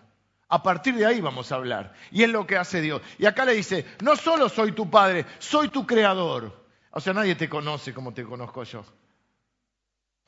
A 0.48 0.62
partir 0.62 0.94
de 0.94 1.06
ahí 1.06 1.20
vamos 1.20 1.50
a 1.50 1.56
hablar. 1.56 1.94
Y 2.10 2.22
es 2.22 2.28
lo 2.30 2.46
que 2.46 2.56
hace 2.56 2.80
Dios. 2.80 3.02
Y 3.18 3.26
acá 3.26 3.44
le 3.44 3.54
dice, 3.54 3.84
no 4.02 4.14
solo 4.16 4.48
soy 4.48 4.72
tu 4.72 4.90
padre, 4.90 5.26
soy 5.38 5.68
tu 5.68 5.86
creador. 5.86 6.64
O 6.90 7.00
sea, 7.00 7.12
nadie 7.12 7.34
te 7.34 7.48
conoce 7.48 7.92
como 7.92 8.14
te 8.14 8.22
conozco 8.24 8.62
yo. 8.62 8.84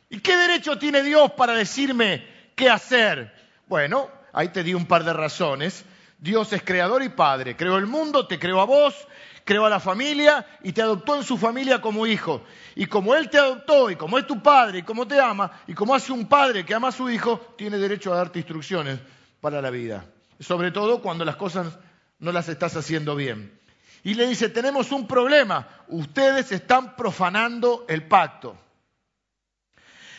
¿Y 0.08 0.20
qué 0.20 0.36
derecho 0.36 0.78
tiene 0.78 1.02
Dios 1.02 1.32
para 1.32 1.54
decirme 1.54 2.26
qué 2.54 2.70
hacer? 2.70 3.32
Bueno, 3.66 4.08
ahí 4.32 4.48
te 4.48 4.62
di 4.62 4.74
un 4.74 4.86
par 4.86 5.04
de 5.04 5.12
razones. 5.12 5.84
Dios 6.18 6.52
es 6.52 6.62
creador 6.62 7.02
y 7.02 7.08
padre. 7.08 7.56
Creó 7.56 7.76
el 7.76 7.86
mundo, 7.86 8.26
te 8.26 8.38
creó 8.38 8.60
a 8.60 8.64
vos, 8.64 9.06
creó 9.46 9.64
a 9.64 9.70
la 9.70 9.78
familia 9.78 10.44
y 10.64 10.72
te 10.72 10.82
adoptó 10.82 11.16
en 11.16 11.22
su 11.22 11.38
familia 11.38 11.80
como 11.80 12.04
hijo. 12.06 12.42
Y 12.74 12.86
como 12.86 13.14
Él 13.14 13.30
te 13.30 13.38
adoptó 13.38 13.88
y 13.88 13.96
como 13.96 14.18
es 14.18 14.26
tu 14.26 14.42
padre 14.42 14.80
y 14.80 14.82
como 14.82 15.06
te 15.06 15.20
ama 15.20 15.62
y 15.68 15.72
como 15.72 15.94
hace 15.94 16.12
un 16.12 16.26
padre 16.26 16.66
que 16.66 16.74
ama 16.74 16.88
a 16.88 16.92
su 16.92 17.08
hijo, 17.08 17.54
tiene 17.56 17.78
derecho 17.78 18.12
a 18.12 18.16
darte 18.16 18.40
instrucciones 18.40 18.98
para 19.40 19.62
la 19.62 19.70
vida. 19.70 20.04
Sobre 20.40 20.72
todo 20.72 21.00
cuando 21.00 21.24
las 21.24 21.36
cosas 21.36 21.78
no 22.18 22.32
las 22.32 22.48
estás 22.48 22.76
haciendo 22.76 23.14
bien. 23.14 23.56
Y 24.02 24.14
le 24.14 24.26
dice, 24.26 24.48
tenemos 24.48 24.90
un 24.90 25.06
problema. 25.06 25.68
Ustedes 25.88 26.50
están 26.50 26.96
profanando 26.96 27.84
el 27.88 28.02
pacto. 28.02 28.58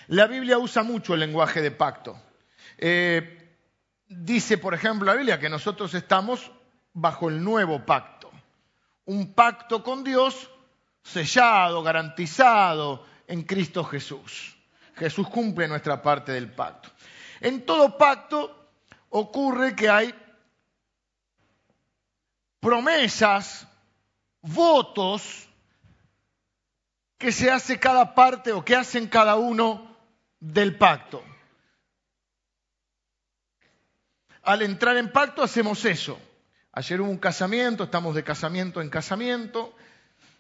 La 0.07 0.27
Biblia 0.27 0.57
usa 0.57 0.84
mucho 0.84 1.13
el 1.13 1.19
lenguaje 1.19 1.62
de 1.62 1.72
pacto. 1.72 2.17
Eh, 2.77 3.57
dice, 4.07 4.57
por 4.57 4.74
ejemplo, 4.74 5.05
la 5.05 5.15
Biblia 5.15 5.38
que 5.38 5.50
nosotros 5.50 5.93
estamos 5.93 6.50
bajo 6.93 7.27
el 7.27 7.43
nuevo 7.43 7.86
pacto. 7.86 8.16
Un 9.08 9.34
pacto 9.34 9.84
con 9.84 10.04
Dios 10.04 10.50
sellado, 11.02 11.82
garantizado 11.82 13.06
en 13.28 13.44
Cristo 13.44 13.84
Jesús. 13.84 14.56
Jesús 14.96 15.28
cumple 15.30 15.68
nuestra 15.68 16.02
parte 16.02 16.32
del 16.32 16.52
pacto. 16.52 16.90
En 17.40 17.66
todo 17.66 17.98
pacto 17.98 18.70
ocurre 19.10 19.76
que 19.76 19.90
hay 19.90 20.14
promesas, 22.60 23.68
votos 24.42 25.48
que 27.18 27.32
se 27.32 27.50
hace 27.50 27.80
cada 27.80 28.14
parte 28.14 28.52
o 28.52 28.64
que 28.64 28.76
hacen 28.76 29.08
cada 29.08 29.36
uno 29.36 29.96
del 30.40 30.78
pacto. 30.78 31.24
Al 34.44 34.62
entrar 34.62 34.98
en 34.98 35.12
pacto 35.12 35.44
hacemos 35.44 35.84
eso. 35.86 36.20
Ayer 36.77 37.01
hubo 37.01 37.10
un 37.10 37.17
casamiento, 37.17 37.86
estamos 37.86 38.13
de 38.13 38.24
casamiento 38.24 38.81
en 38.81 38.89
casamiento, 38.91 39.74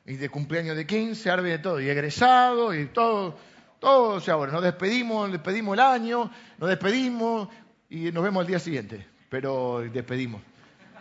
y 0.05 0.17
de 0.17 0.29
cumpleaños 0.29 0.77
de 0.77 0.85
15, 0.85 1.31
arbe 1.31 1.49
de 1.49 1.57
todo, 1.57 1.81
y 1.81 1.89
egresado, 1.89 2.75
y 2.75 2.85
todo, 2.85 3.35
todo, 3.79 4.09
o 4.09 4.19
sea, 4.19 4.35
nos 4.35 4.61
despedimos, 4.61 5.31
despedimos 5.31 5.73
el 5.73 5.79
año, 5.79 6.29
nos 6.59 6.69
despedimos, 6.69 7.49
y 7.89 8.11
nos 8.11 8.23
vemos 8.23 8.41
el 8.41 8.47
día 8.49 8.59
siguiente, 8.59 9.07
pero 9.29 9.79
despedimos. 9.91 10.43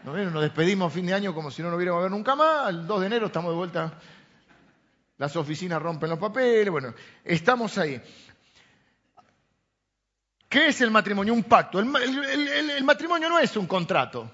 Nos 0.04 0.40
despedimos 0.40 0.90
a 0.90 0.94
fin 0.94 1.04
de 1.04 1.12
año 1.12 1.34
como 1.34 1.50
si 1.50 1.60
no 1.60 1.68
nos 1.68 1.76
hubiéramos 1.76 2.00
ver 2.00 2.10
nunca 2.10 2.34
más, 2.34 2.70
el 2.70 2.86
2 2.86 3.00
de 3.02 3.06
enero 3.06 3.26
estamos 3.26 3.50
de 3.50 3.56
vuelta, 3.58 3.92
las 5.18 5.36
oficinas 5.36 5.82
rompen 5.82 6.08
los 6.08 6.18
papeles, 6.18 6.70
bueno, 6.70 6.94
estamos 7.22 7.76
ahí. 7.76 8.00
¿Qué 10.48 10.68
es 10.68 10.80
el 10.80 10.90
matrimonio? 10.90 11.34
Un 11.34 11.44
pacto. 11.44 11.78
El, 11.78 12.84
matrimonio 12.84 13.28
no 13.28 13.38
es 13.38 13.54
un 13.54 13.66
contrato. 13.66 14.30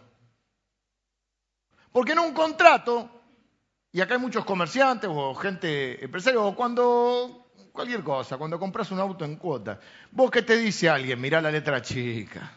Porque 1.92 2.12
en 2.12 2.18
un 2.18 2.32
contrato, 2.32 3.08
y 3.92 4.00
acá 4.00 4.14
hay 4.14 4.20
muchos 4.20 4.44
comerciantes 4.44 5.10
o 5.12 5.34
gente 5.34 6.02
empresaria, 6.02 6.40
o 6.40 6.56
cuando 6.56 7.52
cualquier 7.72 8.02
cosa, 8.02 8.38
cuando 8.38 8.58
compras 8.58 8.90
un 8.90 8.98
auto 8.98 9.24
en 9.24 9.36
cuota, 9.36 9.78
vos 10.10 10.30
qué 10.30 10.42
te 10.42 10.56
dice 10.56 10.88
alguien, 10.88 11.20
mirá 11.20 11.40
la 11.40 11.50
letra 11.50 11.82
chica. 11.82 12.50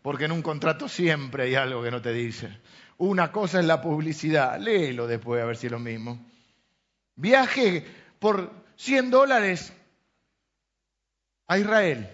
Porque 0.00 0.24
en 0.24 0.32
un 0.32 0.42
contrato 0.42 0.88
siempre 0.88 1.44
hay 1.44 1.54
algo 1.54 1.82
que 1.82 1.90
no 1.90 2.02
te 2.02 2.12
dice. 2.12 2.60
Una 2.98 3.32
cosa 3.32 3.60
es 3.60 3.66
la 3.66 3.80
publicidad, 3.80 4.58
léelo 4.58 5.06
después 5.06 5.42
a 5.42 5.46
ver 5.46 5.56
si 5.56 5.66
es 5.66 5.72
lo 5.72 5.78
mismo. 5.78 6.24
Viaje 7.16 7.84
por 8.18 8.52
100 8.76 9.10
dólares 9.10 9.72
a 11.46 11.58
Israel. 11.58 12.08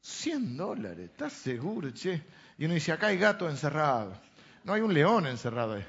100 0.00 0.56
dólares, 0.56 1.10
¿estás 1.10 1.32
seguro, 1.32 1.90
che? 1.92 2.22
Y 2.58 2.64
uno 2.64 2.74
dice, 2.74 2.92
acá 2.92 3.08
hay 3.08 3.18
gato 3.18 3.48
encerrado. 3.48 4.25
No 4.66 4.72
hay 4.72 4.80
un 4.80 4.92
león 4.92 5.28
encerrado 5.28 5.74
ahí. 5.74 5.86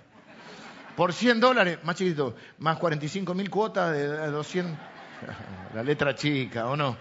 Por 0.96 1.12
100 1.12 1.39
dólares, 1.39 1.79
más 1.84 1.96
chiquito, 1.96 2.36
más 2.60 2.77
45 2.77 3.34
mil 3.34 3.50
cuotas 3.50 3.91
de 3.91 4.27
200. 4.29 4.77
La 5.74 5.81
letra 5.81 6.13
chica, 6.13 6.67
¿o 6.67 6.77
no? 6.77 6.96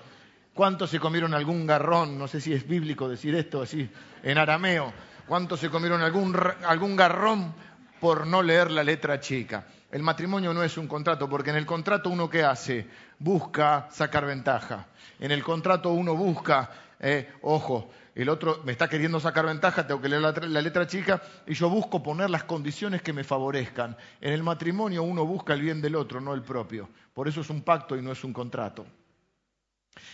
¿Cuántos 0.54 0.88
se 0.88 0.98
comieron 0.98 1.34
algún 1.34 1.66
garrón? 1.66 2.18
No 2.18 2.28
sé 2.28 2.40
si 2.40 2.54
es 2.54 2.66
bíblico 2.66 3.10
decir 3.10 3.34
esto 3.34 3.60
así, 3.60 3.90
en 4.22 4.38
arameo. 4.38 4.90
¿Cuántos 5.28 5.60
se 5.60 5.68
comieron 5.68 6.00
algún, 6.00 6.34
algún 6.66 6.96
garrón 6.96 7.52
por 8.00 8.26
no 8.26 8.42
leer 8.42 8.70
la 8.70 8.82
letra 8.82 9.20
chica? 9.20 9.66
El 9.92 10.02
matrimonio 10.02 10.54
no 10.54 10.62
es 10.62 10.78
un 10.78 10.88
contrato, 10.88 11.28
porque 11.28 11.50
en 11.50 11.56
el 11.56 11.66
contrato 11.66 12.08
uno 12.08 12.30
qué 12.30 12.42
hace? 12.42 12.86
Busca 13.18 13.86
sacar 13.90 14.24
ventaja. 14.24 14.86
En 15.20 15.30
el 15.30 15.42
contrato 15.42 15.90
uno 15.90 16.16
busca 16.16 16.70
eh, 16.98 17.30
ojo, 17.42 17.90
el 18.16 18.30
otro 18.30 18.62
me 18.64 18.72
está 18.72 18.88
queriendo 18.88 19.20
sacar 19.20 19.44
ventaja, 19.44 19.86
tengo 19.86 20.00
que 20.00 20.08
leer 20.08 20.22
la, 20.22 20.62
letra 20.62 20.86
chica 20.86 21.22
y 21.46 21.52
yo 21.52 21.68
busco 21.68 22.02
poner 22.02 22.30
las 22.30 22.44
condiciones 22.44 23.02
que 23.02 23.12
me 23.12 23.24
favorezcan. 23.24 23.94
En 24.22 24.32
el 24.32 24.42
matrimonio 24.42 25.02
uno 25.02 25.26
busca 25.26 25.52
el 25.52 25.60
bien 25.60 25.82
del 25.82 25.96
otro, 25.96 26.18
no 26.20 26.32
el 26.32 26.42
propio. 26.42 26.88
Por 27.12 27.28
eso 27.28 27.42
es 27.42 27.50
un 27.50 27.60
pacto 27.60 27.94
y 27.94 28.00
no 28.00 28.10
es 28.12 28.24
un 28.24 28.32
contrato. 28.32 28.86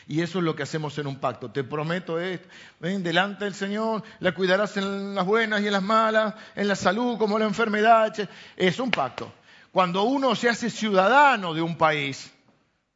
Y 0.08 0.20
eso 0.20 0.38
es 0.38 0.44
lo 0.44 0.56
que 0.56 0.64
hacemos 0.64 0.98
en 0.98 1.06
un 1.06 1.20
pacto. 1.20 1.52
Te 1.52 1.62
prometo 1.62 2.18
esto, 2.18 2.48
ven 2.80 3.04
delante 3.04 3.44
del 3.44 3.54
Señor, 3.54 4.02
la 4.18 4.34
cuidarás 4.34 4.76
en 4.76 5.14
las 5.14 5.24
buenas 5.24 5.60
y 5.60 5.68
en 5.68 5.72
las 5.72 5.82
malas, 5.82 6.34
en 6.56 6.66
la 6.66 6.74
salud 6.74 7.16
como 7.18 7.36
en 7.36 7.42
la 7.42 7.48
enfermedad. 7.48 8.12
Es 8.56 8.80
un 8.80 8.90
pacto. 8.90 9.32
Cuando 9.70 10.02
uno 10.02 10.34
se 10.34 10.48
hace 10.48 10.70
ciudadano 10.70 11.54
de 11.54 11.62
un 11.62 11.78
país, 11.78 12.32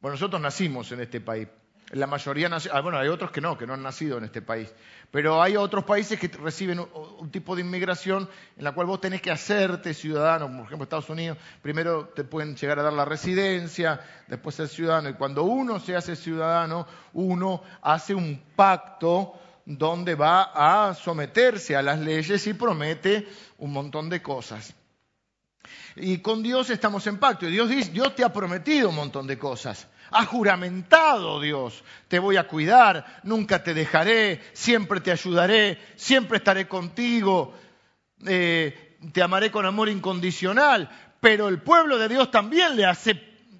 bueno, 0.01 0.15
nosotros 0.15 0.41
nacimos 0.41 0.91
en 0.91 0.99
este 0.99 1.21
país, 1.21 1.47
la 1.91 2.05
mayoría, 2.05 2.49
ah, 2.71 2.81
bueno, 2.81 2.97
hay 2.97 3.07
otros 3.07 3.31
que 3.31 3.39
no, 3.39 3.57
que 3.57 3.65
no 3.65 3.73
han 3.73 3.81
nacido 3.81 4.17
en 4.17 4.25
este 4.25 4.41
país. 4.41 4.73
Pero 5.09 5.41
hay 5.41 5.55
otros 5.55 5.85
países 5.85 6.19
que 6.19 6.27
reciben 6.27 6.79
un, 6.79 7.31
tipo 7.31 7.55
de 7.55 7.61
inmigración 7.61 8.27
en 8.57 8.63
la 8.63 8.73
cual 8.73 8.87
vos 8.87 8.99
tenés 8.99 9.21
que 9.21 9.31
hacerte 9.31 9.93
ciudadano. 9.93 10.47
Por 10.47 10.65
ejemplo, 10.65 10.83
Estados 10.83 11.09
Unidos, 11.09 11.37
primero 11.61 12.09
te 12.09 12.25
pueden 12.25 12.57
llegar 12.57 12.79
a 12.79 12.83
dar 12.83 12.93
la 12.93 13.05
residencia, 13.05 14.01
después 14.27 14.55
ser 14.55 14.67
ciudadano. 14.67 15.09
Y 15.09 15.13
cuando 15.13 15.43
uno 15.43 15.79
se 15.79 15.95
hace 15.95 16.17
ciudadano, 16.17 16.85
uno 17.13 17.61
hace 17.81 18.13
un 18.13 18.41
pacto 18.55 19.39
donde 19.65 20.15
va 20.15 20.89
a 20.89 20.93
someterse 20.93 21.75
a 21.75 21.81
las 21.81 21.99
leyes 21.99 22.45
y 22.47 22.53
promete 22.53 23.27
un 23.59 23.71
montón 23.71 24.09
de 24.09 24.21
cosas. 24.21 24.73
Y 25.95 26.17
con 26.19 26.43
Dios 26.43 26.69
estamos 26.69 27.07
en 27.07 27.17
pacto. 27.17 27.47
Y 27.47 27.51
Dios 27.51 27.69
dice, 27.69 27.91
Dios 27.91 28.13
te 28.13 28.25
ha 28.25 28.33
prometido 28.33 28.89
un 28.89 28.95
montón 28.95 29.25
de 29.25 29.37
cosas. 29.37 29.87
Ha 30.11 30.25
juramentado 30.25 31.41
Dios, 31.41 31.83
te 32.07 32.19
voy 32.19 32.37
a 32.37 32.47
cuidar, 32.47 33.19
nunca 33.23 33.63
te 33.63 33.73
dejaré, 33.73 34.41
siempre 34.53 35.01
te 35.01 35.11
ayudaré, 35.11 35.77
siempre 35.95 36.37
estaré 36.37 36.67
contigo, 36.67 37.53
eh, 38.25 38.97
te 39.11 39.21
amaré 39.21 39.51
con 39.51 39.65
amor 39.65 39.89
incondicional. 39.89 40.89
Pero 41.19 41.47
el 41.49 41.61
pueblo 41.61 41.97
de 41.97 42.07
Dios 42.07 42.31
también 42.31 42.75
le 42.75 42.85
hace 42.85 43.15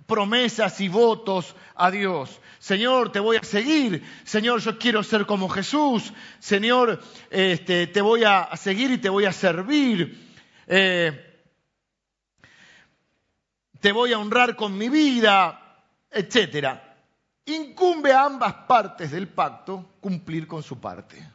promesas 0.05 0.79
y 0.79 0.87
votos 0.87 1.55
a 1.75 1.91
Dios. 1.91 2.39
Señor, 2.59 3.11
te 3.11 3.19
voy 3.19 3.37
a 3.37 3.43
seguir. 3.43 4.03
Señor, 4.23 4.61
yo 4.61 4.77
quiero 4.77 5.03
ser 5.03 5.25
como 5.25 5.49
Jesús. 5.49 6.13
Señor, 6.39 7.01
este, 7.29 7.87
te 7.87 8.01
voy 8.01 8.23
a 8.23 8.49
seguir 8.55 8.91
y 8.91 8.97
te 8.97 9.09
voy 9.09 9.25
a 9.25 9.31
servir. 9.31 10.27
Eh, 10.67 11.23
te 13.79 13.91
voy 13.91 14.13
a 14.13 14.19
honrar 14.19 14.55
con 14.55 14.77
mi 14.77 14.89
vida 14.89 15.66
etcétera, 16.09 16.97
incumbe 17.45 18.11
a 18.13 18.25
ambas 18.25 18.53
partes 18.67 19.11
del 19.11 19.27
pacto 19.27 19.97
cumplir 19.99 20.47
con 20.47 20.63
su 20.63 20.79
parte. 20.79 21.25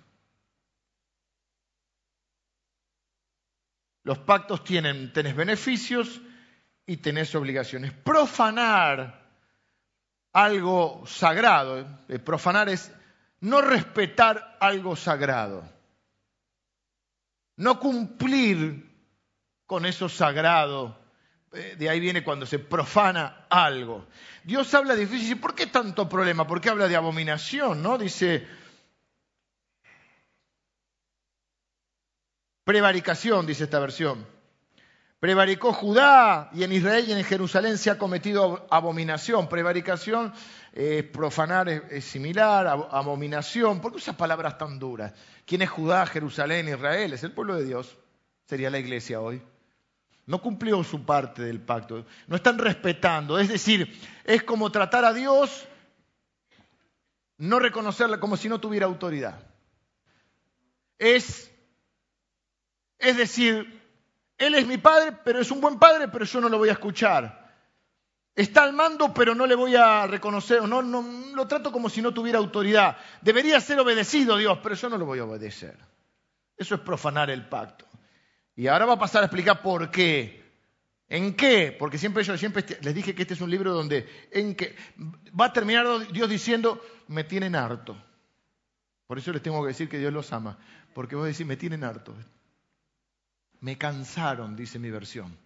Los 4.05 4.19
pactos 4.19 4.65
tienen, 4.65 5.13
tenés 5.13 5.37
beneficios 5.37 6.21
y 6.87 6.97
tenés 6.97 7.35
obligaciones. 7.35 7.93
Profanar 7.93 9.23
algo 10.33 11.05
sagrado, 11.07 11.87
eh, 12.09 12.19
profanar 12.19 12.69
es 12.69 12.93
no 13.41 13.61
respetar 13.61 14.57
algo 14.61 14.97
sagrado, 14.97 15.63
no 17.57 17.79
cumplir 17.79 18.91
con 19.67 19.87
eso 19.87 20.09
sagrado 20.09 21.02
de 21.53 21.89
ahí 21.89 22.01
viene 22.01 22.25
cuando 22.25 22.47
se 22.47 22.59
profana 22.59 23.47
algo. 23.51 24.07
Dios 24.43 24.73
habla 24.75 24.95
de 24.95 25.07
difícil. 25.07 25.39
¿Por 25.39 25.55
qué 25.55 25.67
tanto 25.67 26.09
problema? 26.09 26.47
Porque 26.47 26.71
habla 26.71 26.89
de 26.89 26.97
abominación, 26.97 27.83
¿no? 27.83 27.99
Dice. 27.99 28.47
Prevaricación, 32.65 33.47
dice 33.47 33.65
esta 33.65 33.81
versión. 33.81 34.27
Prevaricó 35.21 35.73
Judá 35.73 36.51
y 36.53 36.65
en 36.65 36.73
Israel 36.73 37.05
y 37.07 37.13
en 37.13 37.23
Jerusalén 37.23 37.77
se 37.77 37.91
ha 37.91 37.99
cometido 37.99 38.67
abominación. 38.71 39.49
Prevaricación, 39.49 40.33
es 40.73 41.05
profanar 41.05 41.69
es, 41.69 42.05
similar, 42.05 42.67
abominación. 42.67 43.81
¿Por 43.81 43.93
qué 43.93 43.99
usas 43.99 44.17
palabras 44.17 44.59
tan 44.59 44.79
duras? 44.79 45.13
¿Quién 45.45 45.63
es 45.63 45.71
Judá, 45.71 46.07
Jerusalén, 46.07 46.69
Israel? 46.69 47.13
Es 47.13 47.23
el 47.23 47.33
pueblo 47.33 47.57
de 47.57 47.67
Dios. 47.67 47.99
Sería 48.47 48.71
la 48.71 48.79
iglesia 48.79 49.21
hoy 49.21 49.43
no 50.27 50.41
cumplió 50.41 50.83
su 50.85 51.05
parte 51.05 51.43
del 51.43 51.61
pacto, 51.61 52.05
no 52.27 52.37
están 52.37 52.59
respetando. 52.59 53.39
Es 53.39 53.49
decir, 53.49 53.99
es 54.25 54.43
como 54.43 54.71
tratar 54.71 55.05
a 55.05 55.13
Dios, 55.13 55.67
no 57.39 57.59
reconocerla 57.59 58.21
como 58.21 58.37
si 58.37 58.49
no 58.49 58.61
tuviera 58.61 58.87
autoridad. 58.87 59.41
Es, 60.99 61.51
es 62.99 63.17
decir, 63.17 63.81
Él 64.39 64.55
es 64.55 64.67
mi 64.67 64.79
padre, 64.79 65.17
pero 65.25 65.41
es 65.41 65.51
un 65.51 65.61
buen 65.61 65.79
padre, 65.79 66.09
pero 66.09 66.25
yo 66.25 66.41
no 66.41 66.49
lo 66.49 66.59
voy 66.59 66.69
a 66.69 66.73
escuchar. 66.73 67.43
Está 68.35 68.63
al 68.63 68.73
mando, 68.73 69.13
pero 69.13 69.35
no 69.35 69.47
le 69.47 69.55
voy 69.55 69.77
a 69.77 70.07
reconocer, 70.07 70.63
no, 70.63 70.81
no 70.81 71.03
lo 71.35 71.47
trato 71.47 71.71
como 71.71 71.91
si 71.91 72.01
no 72.01 72.15
tuviera 72.15 72.39
autoridad. 72.39 72.97
Debería 73.21 73.61
ser 73.61 73.79
obedecido 73.81 74.39
Dios, 74.39 74.59
pero 74.63 74.75
yo 74.75 74.89
no 74.89 74.97
lo 74.97 75.05
voy 75.05 75.19
a 75.19 75.25
obedecer. 75.25 75.77
Eso 76.57 76.77
es 76.77 76.81
profanar 76.81 77.29
el 77.29 77.47
pacto. 77.47 77.87
Y 78.57 78.67
ahora 78.67 78.87
va 78.87 78.95
a 78.95 78.99
pasar 78.99 79.23
a 79.23 79.27
explicar 79.27 79.63
por 79.63 79.91
qué. 79.91 80.43
¿En 81.09 81.35
qué? 81.35 81.75
Porque 81.79 81.99
siempre 81.99 82.25
yo 82.25 82.37
siempre 82.39 82.65
les 82.81 82.95
dije 82.95 83.15
que 83.15 83.23
este 83.23 83.35
es 83.35 83.41
un 83.41 83.51
libro 83.51 83.73
donde 83.73 84.09
en 84.31 84.55
que 84.55 84.77
va 85.39 85.47
a 85.47 85.53
terminar 85.53 85.87
Dios 86.11 86.29
diciendo, 86.29 86.83
me 87.09 87.25
tienen 87.25 87.55
harto. 87.55 87.97
Por 89.07 89.19
eso 89.19 89.33
les 89.33 89.43
tengo 89.43 89.61
que 89.63 89.69
decir 89.69 89.89
que 89.89 89.99
Dios 89.99 90.13
los 90.13 90.33
ama. 90.33 90.59
Porque 90.95 91.17
vos 91.17 91.27
decís, 91.27 91.47
me 91.47 91.57
tienen 91.57 91.85
harto. 91.85 92.15
Me 93.61 93.77
cansaron, 93.77 94.57
dice 94.57 94.79
mi 94.79 94.91
versión. 94.91 95.37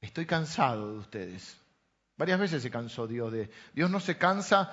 estoy 0.00 0.26
cansado 0.26 0.92
de 0.92 0.98
ustedes. 0.98 1.58
Varias 2.16 2.40
veces 2.40 2.62
se 2.62 2.70
cansó 2.70 3.06
Dios 3.06 3.30
de... 3.30 3.50
Dios 3.74 3.90
no 3.90 4.00
se 4.00 4.16
cansa 4.16 4.72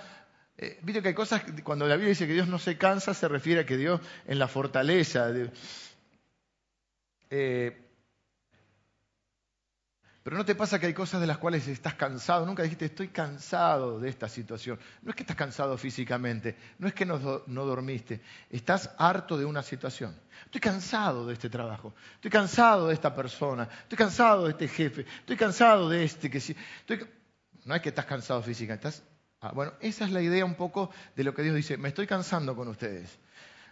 eh, 0.57 0.79
Viste 0.83 1.01
que 1.01 1.09
hay 1.09 1.13
cosas, 1.13 1.43
cuando 1.63 1.87
la 1.87 1.95
Biblia 1.95 2.09
dice 2.09 2.27
que 2.27 2.33
Dios 2.33 2.47
no 2.47 2.59
se 2.59 2.77
cansa, 2.77 3.13
se 3.13 3.27
refiere 3.27 3.61
a 3.61 3.65
que 3.65 3.77
Dios 3.77 4.01
en 4.25 4.39
la 4.39 4.47
fortaleza. 4.47 5.31
Eh, 7.35 7.79
pero 10.21 10.37
no 10.37 10.45
te 10.45 10.53
pasa 10.53 10.79
que 10.79 10.85
hay 10.85 10.93
cosas 10.93 11.19
de 11.19 11.25
las 11.25 11.39
cuales 11.39 11.67
estás 11.67 11.95
cansado. 11.95 12.45
Nunca 12.45 12.61
dijiste, 12.61 12.85
estoy 12.85 13.07
cansado 13.07 13.99
de 13.99 14.07
esta 14.07 14.29
situación. 14.29 14.79
No 15.01 15.09
es 15.09 15.15
que 15.15 15.23
estás 15.23 15.35
cansado 15.35 15.75
físicamente, 15.77 16.55
no 16.77 16.87
es 16.87 16.93
que 16.93 17.05
no, 17.07 17.17
dormiste. 17.17 18.21
Estás 18.51 18.91
harto 18.99 19.35
de 19.35 19.45
una 19.45 19.63
situación. 19.63 20.15
Estoy 20.45 20.61
cansado 20.61 21.25
de 21.25 21.33
este 21.33 21.49
trabajo. 21.49 21.95
Estoy 22.13 22.29
cansado 22.29 22.87
de 22.87 22.93
esta 22.93 23.15
persona. 23.15 23.67
Estoy 23.81 23.97
cansado 23.97 24.45
de 24.45 24.51
este 24.51 24.67
jefe. 24.67 25.01
Estoy 25.01 25.35
cansado 25.35 25.89
de 25.89 26.03
este 26.03 26.29
que 26.29 26.39
sí. 26.39 26.55
No 27.65 27.73
es 27.73 27.81
que 27.81 27.89
estás 27.89 28.05
cansado 28.05 28.43
físicamente, 28.43 28.87
estás 28.87 29.03
Ah, 29.43 29.51
bueno, 29.53 29.73
esa 29.81 30.05
es 30.05 30.11
la 30.11 30.21
idea 30.21 30.45
un 30.45 30.55
poco 30.55 30.89
de 31.17 31.25
lo 31.25 31.33
que 31.33 31.41
Dios 31.41 31.55
dice. 31.55 31.75
Me 31.75 31.89
estoy 31.89 32.07
cansando 32.07 32.55
con 32.55 32.69
ustedes. 32.69 33.19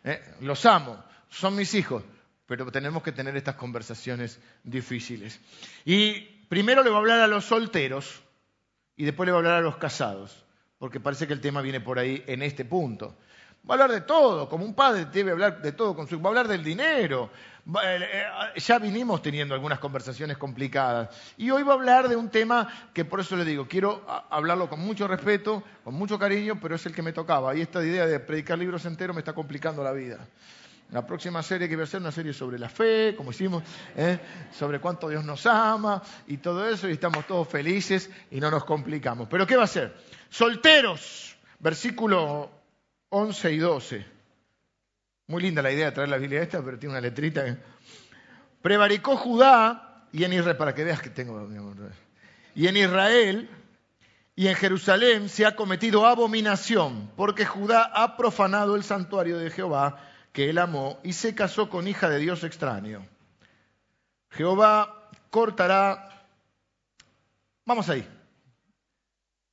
Eh, 0.04 0.22
los 0.42 0.66
amo, 0.66 1.02
son 1.30 1.56
mis 1.56 1.74
hijos, 1.76 2.04
pero 2.52 2.70
tenemos 2.70 3.02
que 3.02 3.14
tener 3.14 3.38
estas 3.38 3.56
conversaciones 3.56 4.38
difíciles. 4.66 5.40
Y 5.86 6.20
primero 6.50 6.84
le 6.84 6.90
voy 6.90 6.98
a 6.98 7.00
hablar 7.00 7.20
a 7.22 7.28
los 7.28 7.46
solteros 7.46 8.22
y 8.98 9.06
después 9.06 9.26
le 9.26 9.32
voy 9.32 9.38
a 9.38 9.40
hablar 9.40 9.60
a 9.60 9.62
los 9.62 9.78
casados, 9.78 10.44
porque 10.78 11.00
parece 11.00 11.28
que 11.28 11.32
el 11.32 11.40
tema 11.40 11.62
viene 11.62 11.80
por 11.80 11.98
ahí 11.98 12.22
en 12.28 12.42
este 12.42 12.66
punto. 12.66 13.16
Va 13.64 13.76
a 13.76 13.84
hablar 13.84 13.92
de 13.94 14.02
todo, 14.02 14.50
como 14.50 14.66
un 14.66 14.74
padre 14.74 15.06
debe 15.06 15.32
hablar 15.32 15.62
de 15.62 15.72
todo 15.72 15.96
con 15.96 16.10
su 16.10 16.22
Va 16.22 16.28
a 16.28 16.32
hablar 16.32 16.50
del 16.50 16.62
dinero. 16.62 17.30
Eh, 17.86 18.00
eh, 18.02 18.60
ya 18.60 18.80
vinimos 18.80 19.22
teniendo 19.22 19.56
algunas 19.56 19.80
conversaciones 19.80 20.36
complicadas. 20.36 21.08
Y 21.38 21.52
hoy 21.52 21.64
va 21.64 21.72
a 21.72 21.76
hablar 21.76 22.10
de 22.10 22.18
un 22.18 22.28
tema 22.28 22.68
que 22.94 23.06
por 23.06 23.22
eso 23.22 23.38
le 23.38 23.46
digo, 23.46 23.66
quiero 23.70 24.06
hablarlo 24.30 24.68
con 24.68 24.82
mucho 24.82 25.08
respeto, 25.08 25.64
con 25.86 25.94
mucho 25.94 26.20
cariño, 26.20 26.60
pero 26.62 26.76
es 26.76 26.86
el 26.86 26.94
que 26.94 27.02
me 27.02 27.14
tocaba. 27.14 27.56
Y 27.56 27.62
esta 27.62 27.82
idea 27.82 28.06
de 28.06 28.20
predicar 28.20 28.60
libros 28.60 28.84
enteros 28.84 29.16
me 29.16 29.22
está 29.22 29.32
complicando 29.32 29.86
la 29.86 29.94
vida. 29.94 30.28
La 30.92 31.08
próxima 31.08 31.42
serie 31.42 31.70
que 31.70 31.76
voy 31.76 31.84
a 31.84 31.86
hacer 31.86 32.02
una 32.02 32.12
serie 32.12 32.34
sobre 32.34 32.60
la 32.60 32.68
fe, 32.68 33.16
como 33.16 33.32
hicimos, 33.32 33.64
¿eh? 33.96 34.20
sobre 34.52 34.80
cuánto 34.80 35.08
Dios 35.08 35.24
nos 35.24 35.46
ama 35.46 36.04
y 36.28 36.38
todo 36.38 36.68
eso, 36.68 36.90
y 36.90 36.92
estamos 36.92 37.26
todos 37.26 37.48
felices 37.48 38.10
y 38.30 38.42
no 38.42 38.52
nos 38.52 38.66
complicamos. 38.66 39.30
Pero 39.30 39.48
¿qué 39.48 39.56
va 39.56 39.64
a 39.64 39.68
ser? 39.68 39.96
Solteros, 40.30 41.38
versículo 41.60 42.52
11 43.08 43.54
y 43.54 43.58
12. 43.58 44.06
Muy 45.28 45.42
linda 45.44 45.62
la 45.62 45.72
idea 45.72 45.86
de 45.86 45.92
traer 45.94 46.10
la 46.10 46.18
Biblia 46.18 46.42
esta, 46.42 46.62
pero 46.62 46.78
tiene 46.78 46.92
una 46.92 47.02
letrita. 47.02 47.58
Prevaricó 48.62 49.16
Judá 49.16 50.08
y 50.12 50.26
en 50.26 50.34
Israel, 50.34 50.58
para 50.58 50.76
que 50.76 50.84
veas 50.84 51.02
que 51.02 51.10
tengo, 51.10 51.48
Y 52.54 52.68
en 52.68 52.76
Israel 52.76 53.50
y 54.36 54.48
en 54.48 54.56
Jerusalén 54.56 55.30
se 55.30 55.46
ha 55.46 55.56
cometido 55.56 56.06
abominación, 56.06 57.12
porque 57.16 57.46
Judá 57.46 57.90
ha 57.94 58.18
profanado 58.18 58.76
el 58.76 58.84
santuario 58.84 59.38
de 59.38 59.52
Jehová 59.52 60.11
que 60.32 60.50
él 60.50 60.58
amó 60.58 61.00
y 61.04 61.14
se 61.14 61.36
casó 61.36 61.70
con 61.70 61.88
hija 61.88 62.10
de 62.10 62.20
Dios 62.20 62.44
extraño. 62.44 63.06
Jehová 64.30 65.10
cortará. 65.30 66.26
Vamos 67.66 67.90
ahí. 67.90 68.08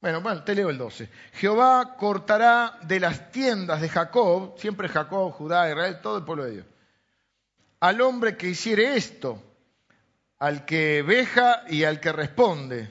Bueno, 0.01 0.21
bueno, 0.21 0.45
te 0.45 0.55
leo 0.55 0.71
el 0.71 0.79
12. 0.79 1.11
Jehová 1.33 1.97
cortará 1.97 2.79
de 2.83 3.01
las 3.01 3.33
tiendas 3.33 3.81
de 3.81 3.89
Jacob, 3.89 4.55
siempre 4.59 4.89
Jacob, 4.89 5.33
Judá, 5.33 5.69
Israel, 5.69 6.01
todo 6.01 6.19
el 6.19 6.25
pueblo 6.25 6.45
de 6.45 6.51
Dios, 6.53 6.67
al 7.81 8.01
hombre 8.01 8.37
que 8.37 8.49
hiciere 8.49 8.97
esto, 8.97 9.43
al 10.39 10.65
que 10.65 11.03
veja 11.03 11.65
y 11.69 11.83
al 11.83 11.99
que 11.99 12.13
responde. 12.13 12.89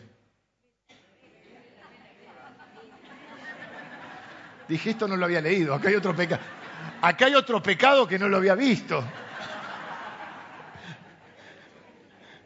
Dije, 4.67 4.89
esto 4.89 5.07
no 5.07 5.15
lo 5.15 5.23
había 5.23 5.39
leído, 5.39 5.73
acá 5.73 5.87
hay 5.87 5.95
otro 5.95 6.13
pecado. 6.13 6.41
Acá 7.01 7.25
hay 7.25 7.35
otro 7.35 7.61
pecado 7.61 8.07
que 8.07 8.17
no 8.17 8.27
lo 8.27 8.37
había 8.37 8.55
visto. 8.55 9.03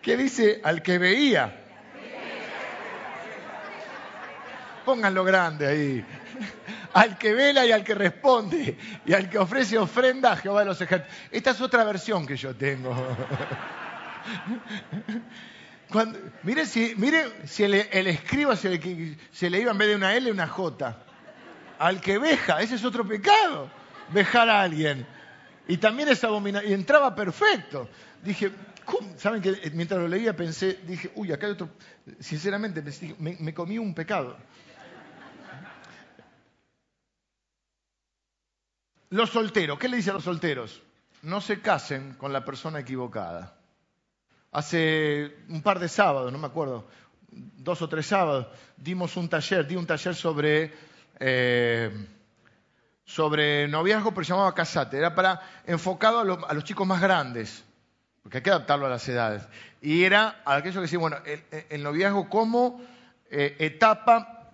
¿Qué 0.02 0.18
dice? 0.18 0.60
Al 0.64 0.82
que 0.82 0.98
veía. 0.98 1.58
Pónganlo 4.84 5.24
grande 5.24 5.68
ahí. 5.68 6.06
Al 6.94 7.18
que 7.18 7.34
vela 7.34 7.66
y 7.66 7.72
al 7.72 7.84
que 7.84 7.96
responde 7.96 8.78
y 9.06 9.14
al 9.14 9.30
que 9.30 9.38
ofrece 9.38 9.78
ofrenda 9.78 10.34
a 10.34 10.36
Jehová 10.36 10.62
de 10.62 10.66
los 10.66 10.82
ejércitos. 10.82 11.16
Esta 11.32 11.52
es 11.52 11.62
otra 11.62 11.84
versión 11.84 12.26
que 12.26 12.36
yo 12.36 12.54
tengo. 12.56 12.94
mire 16.44 16.66
si, 16.66 16.94
mire 16.98 17.32
si 17.46 17.64
el, 17.64 17.76
escriba 18.08 18.56
se 18.56 18.70
le, 18.70 19.18
se 19.32 19.50
le 19.50 19.62
iba 19.62 19.72
en 19.72 19.78
vez 19.78 19.88
de 19.90 19.96
una 19.96 20.16
L 20.16 20.32
una 20.32 20.48
J. 20.48 20.98
Al 21.80 22.02
que 22.02 22.18
veja, 22.18 22.62
ese 22.62 22.76
es 22.76 22.84
otro 22.84 23.08
pecado. 23.08 23.70
Vejar 24.13 24.50
a 24.50 24.62
alguien. 24.62 25.06
Y 25.67 25.78
también 25.78 26.10
es 26.10 26.24
abominable. 26.24 26.69
Y 26.69 26.74
entraba 26.74 27.15
perfecto. 27.15 27.89
Dije, 28.24 28.52
¿saben 29.17 29.41
que 29.41 29.71
mientras 29.74 30.00
lo 30.00 30.08
leía 30.08 30.36
pensé, 30.36 30.80
dije, 30.86 31.12
uy, 31.15 31.32
acá 31.32 31.47
hay 31.47 31.54
otro. 31.54 31.69
Sinceramente, 32.19 32.84
me 33.19 33.54
comí 33.54 33.78
un 33.78 33.93
pecado. 33.93 34.38
Los 39.12 39.30
solteros, 39.30 39.78
¿qué 39.78 39.89
le 39.89 39.97
dice 39.97 40.10
a 40.10 40.13
los 40.13 40.24
solteros? 40.24 40.82
No 41.24 41.41
se 41.41 41.60
casen 41.60 42.13
con 42.13 42.32
la 42.32 42.45
persona 42.45 42.80
equivocada. 42.80 43.58
Hace 44.54 45.36
un 45.50 45.62
par 45.62 45.80
de 45.80 45.89
sábados, 45.89 46.32
no 46.32 46.38
me 46.38 46.47
acuerdo, 46.47 46.88
dos 47.30 47.82
o 47.82 47.89
tres 47.89 48.06
sábados, 48.06 48.47
dimos 48.78 49.17
un 49.17 49.28
taller, 49.28 49.67
di 49.67 49.76
un 49.76 49.86
taller 49.86 50.15
sobre, 50.15 50.74
eh, 51.19 51.91
sobre 53.13 53.67
noviazgo, 53.67 54.13
pero 54.13 54.24
se 54.24 54.32
llamaba 54.32 54.56
Casate. 54.56 54.97
Era 54.97 55.13
para, 55.13 55.41
enfocado 55.65 56.19
a, 56.19 56.54
los 56.54 56.63
chicos 56.63 56.88
más 56.88 57.02
grandes, 57.02 57.63
porque 58.24 58.38
hay 58.38 58.43
que 58.43 58.50
adaptarlo 58.50 58.86
a 58.86 58.89
las 58.89 59.08
edades. 59.08 59.43
Y 59.82 60.04
era 60.04 60.41
aquello 60.45 60.76
que 60.76 60.82
decía, 60.82 61.00
bueno, 61.00 61.17
el, 61.69 61.84
noviazgo 61.84 62.30
como 62.30 62.82
eh, 63.30 63.56
etapa 63.60 64.52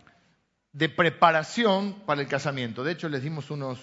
de 0.74 0.90
preparación 0.90 2.02
para 2.06 2.22
el 2.22 2.28
casamiento. 2.28 2.84
De 2.84 2.94
hecho, 2.94 3.10
les 3.10 3.22
dimos 3.22 3.52
unos, 3.52 3.80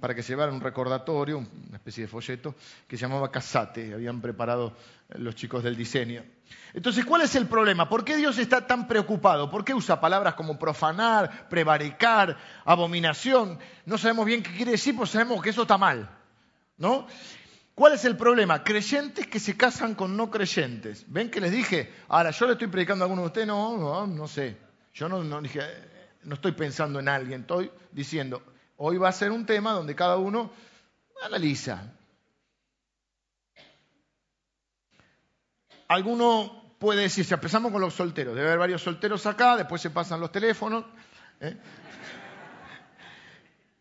para 0.00 0.14
que 0.14 0.22
se 0.22 0.32
llevaran 0.32 0.54
un 0.54 0.60
recordatorio, 0.60 1.38
una 1.38 1.76
especie 1.76 2.04
de 2.04 2.08
folleto, 2.08 2.54
que 2.86 2.96
se 2.96 3.02
llamaba 3.02 3.32
Casate, 3.32 3.92
habían 3.92 4.20
preparado 4.20 4.76
los 5.08 5.34
chicos 5.34 5.64
del 5.64 5.76
diseño. 5.76 6.22
Entonces, 6.72 7.04
¿cuál 7.04 7.22
es 7.22 7.34
el 7.34 7.46
problema? 7.46 7.88
¿Por 7.88 8.04
qué 8.04 8.16
Dios 8.16 8.38
está 8.38 8.66
tan 8.66 8.86
preocupado? 8.86 9.50
¿Por 9.50 9.64
qué 9.64 9.74
usa 9.74 10.00
palabras 10.00 10.34
como 10.34 10.58
profanar, 10.58 11.48
prevaricar, 11.48 12.36
abominación? 12.64 13.58
No 13.86 13.98
sabemos 13.98 14.26
bien 14.26 14.42
qué 14.42 14.50
quiere 14.52 14.72
decir, 14.72 14.96
pues 14.96 15.10
sabemos 15.10 15.42
que 15.42 15.50
eso 15.50 15.62
está 15.62 15.78
mal. 15.78 16.08
¿No? 16.76 17.06
¿Cuál 17.74 17.94
es 17.94 18.04
el 18.04 18.16
problema? 18.16 18.62
Creyentes 18.62 19.26
que 19.26 19.40
se 19.40 19.56
casan 19.56 19.94
con 19.94 20.16
no 20.16 20.30
creyentes. 20.30 21.04
¿Ven 21.08 21.30
que 21.30 21.40
les 21.40 21.52
dije? 21.52 21.92
Ahora, 22.08 22.30
yo 22.30 22.46
le 22.46 22.52
estoy 22.52 22.68
predicando 22.68 23.04
a 23.04 23.06
alguno 23.06 23.22
de 23.22 23.26
ustedes, 23.28 23.46
no, 23.46 24.06
no, 24.06 24.28
sé. 24.28 24.56
Yo 24.94 25.08
no, 25.08 25.24
no, 25.24 25.40
dije, 25.40 25.60
no 26.24 26.34
estoy 26.34 26.52
pensando 26.52 27.00
en 27.00 27.08
alguien, 27.08 27.42
estoy 27.42 27.70
diciendo, 27.92 28.42
Hoy 28.82 28.96
va 28.96 29.10
a 29.10 29.12
ser 29.12 29.30
un 29.30 29.44
tema 29.44 29.72
donde 29.72 29.94
cada 29.94 30.16
uno 30.16 30.50
analiza. 31.22 31.92
Alguno 35.90 36.76
puede 36.78 37.02
decir, 37.02 37.24
si 37.24 37.34
empezamos 37.34 37.72
con 37.72 37.80
los 37.80 37.94
solteros, 37.94 38.36
debe 38.36 38.46
haber 38.46 38.60
varios 38.60 38.80
solteros 38.80 39.26
acá, 39.26 39.56
después 39.56 39.82
se 39.82 39.90
pasan 39.90 40.20
los 40.20 40.30
teléfonos. 40.30 40.84
¿eh? 41.40 41.56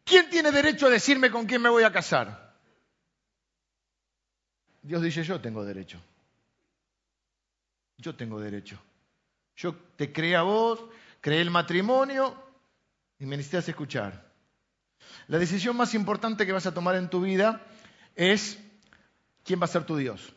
¿Quién 0.03 0.27
tiene 0.27 0.51
derecho 0.51 0.87
a 0.87 0.89
decirme 0.89 1.29
con 1.29 1.45
quién 1.45 1.61
me 1.61 1.69
voy 1.69 1.83
a 1.83 1.91
casar? 1.91 2.55
Dios 4.81 5.03
dice, 5.03 5.23
yo 5.23 5.39
tengo 5.39 5.63
derecho. 5.63 6.01
Yo 7.99 8.15
tengo 8.15 8.39
derecho. 8.39 8.81
Yo 9.55 9.75
te 9.95 10.11
creé 10.11 10.35
a 10.35 10.41
vos, 10.41 10.83
creé 11.21 11.41
el 11.41 11.51
matrimonio 11.51 12.35
y 13.19 13.27
me 13.27 13.37
necesitas 13.37 13.69
escuchar. 13.69 14.33
La 15.27 15.37
decisión 15.37 15.77
más 15.77 15.93
importante 15.93 16.47
que 16.47 16.53
vas 16.53 16.65
a 16.65 16.73
tomar 16.73 16.95
en 16.95 17.11
tu 17.11 17.21
vida 17.21 17.63
es 18.15 18.57
quién 19.43 19.61
va 19.61 19.65
a 19.65 19.67
ser 19.67 19.83
tu 19.83 19.95
Dios. 19.95 20.33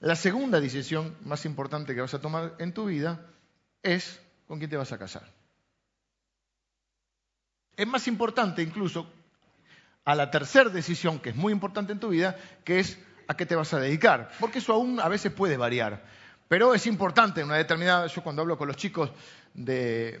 La 0.00 0.16
segunda 0.16 0.60
decisión 0.60 1.16
más 1.24 1.44
importante 1.44 1.94
que 1.94 2.00
vas 2.00 2.14
a 2.14 2.20
tomar 2.20 2.54
en 2.58 2.72
tu 2.72 2.86
vida 2.86 3.26
es 3.82 4.20
con 4.46 4.58
quién 4.58 4.70
te 4.70 4.76
vas 4.76 4.92
a 4.92 4.98
casar. 4.98 5.22
Es 7.76 7.86
más 7.86 8.06
importante 8.08 8.62
incluso 8.62 9.06
a 10.04 10.14
la 10.14 10.30
tercera 10.30 10.70
decisión, 10.70 11.18
que 11.18 11.30
es 11.30 11.36
muy 11.36 11.52
importante 11.52 11.92
en 11.92 12.00
tu 12.00 12.08
vida, 12.08 12.36
que 12.64 12.80
es 12.80 12.98
a 13.28 13.36
qué 13.36 13.46
te 13.46 13.54
vas 13.54 13.72
a 13.74 13.80
dedicar. 13.80 14.30
Porque 14.40 14.58
eso 14.58 14.72
aún 14.72 15.00
a 15.00 15.08
veces 15.08 15.32
puede 15.32 15.56
variar. 15.56 16.02
Pero 16.48 16.74
es 16.74 16.86
importante 16.86 17.42
en 17.42 17.46
una 17.46 17.56
determinada. 17.56 18.06
Yo 18.06 18.22
cuando 18.22 18.42
hablo 18.42 18.58
con 18.58 18.68
los 18.68 18.76
chicos 18.76 19.10
de 19.54 20.20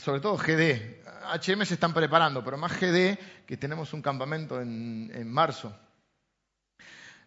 sobre 0.00 0.20
todo 0.20 0.36
GD. 0.36 1.00
HM 1.32 1.64
se 1.64 1.74
están 1.74 1.92
preparando, 1.92 2.42
pero 2.42 2.56
más 2.56 2.72
GD, 2.72 3.18
que 3.46 3.56
tenemos 3.56 3.92
un 3.92 4.02
campamento 4.02 4.60
en, 4.60 5.30
marzo. 5.30 5.76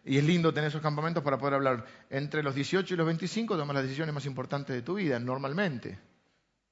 Y 0.05 0.17
es 0.17 0.23
lindo 0.23 0.53
tener 0.53 0.67
esos 0.69 0.81
campamentos 0.81 1.23
para 1.23 1.37
poder 1.37 1.55
hablar. 1.55 1.85
Entre 2.09 2.43
los 2.43 2.53
18 2.53 2.93
y 2.93 2.97
los 2.97 3.05
25 3.05 3.57
tomas 3.57 3.73
las 3.73 3.83
decisiones 3.83 4.13
más 4.13 4.25
importantes 4.25 4.75
de 4.75 4.81
tu 4.81 4.95
vida, 4.95 5.17
normalmente. 5.19 5.97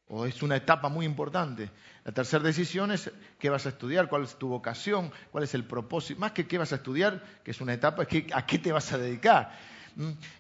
O 0.07 0.25
es 0.25 0.43
una 0.43 0.57
etapa 0.57 0.89
muy 0.89 1.05
importante. 1.05 1.69
La 2.03 2.11
tercera 2.11 2.43
decisión 2.43 2.91
es 2.91 3.09
qué 3.39 3.49
vas 3.49 3.65
a 3.65 3.69
estudiar, 3.69 4.09
cuál 4.09 4.23
es 4.23 4.35
tu 4.35 4.49
vocación, 4.49 5.11
cuál 5.31 5.45
es 5.45 5.53
el 5.53 5.63
propósito. 5.63 6.19
Más 6.19 6.33
que 6.33 6.45
qué 6.45 6.57
vas 6.57 6.73
a 6.73 6.75
estudiar, 6.75 7.23
que 7.45 7.51
es 7.51 7.61
una 7.61 7.73
etapa, 7.73 8.03
es 8.03 8.25
a 8.33 8.45
qué 8.45 8.59
te 8.59 8.73
vas 8.73 8.91
a 8.91 8.97
dedicar. 8.97 9.57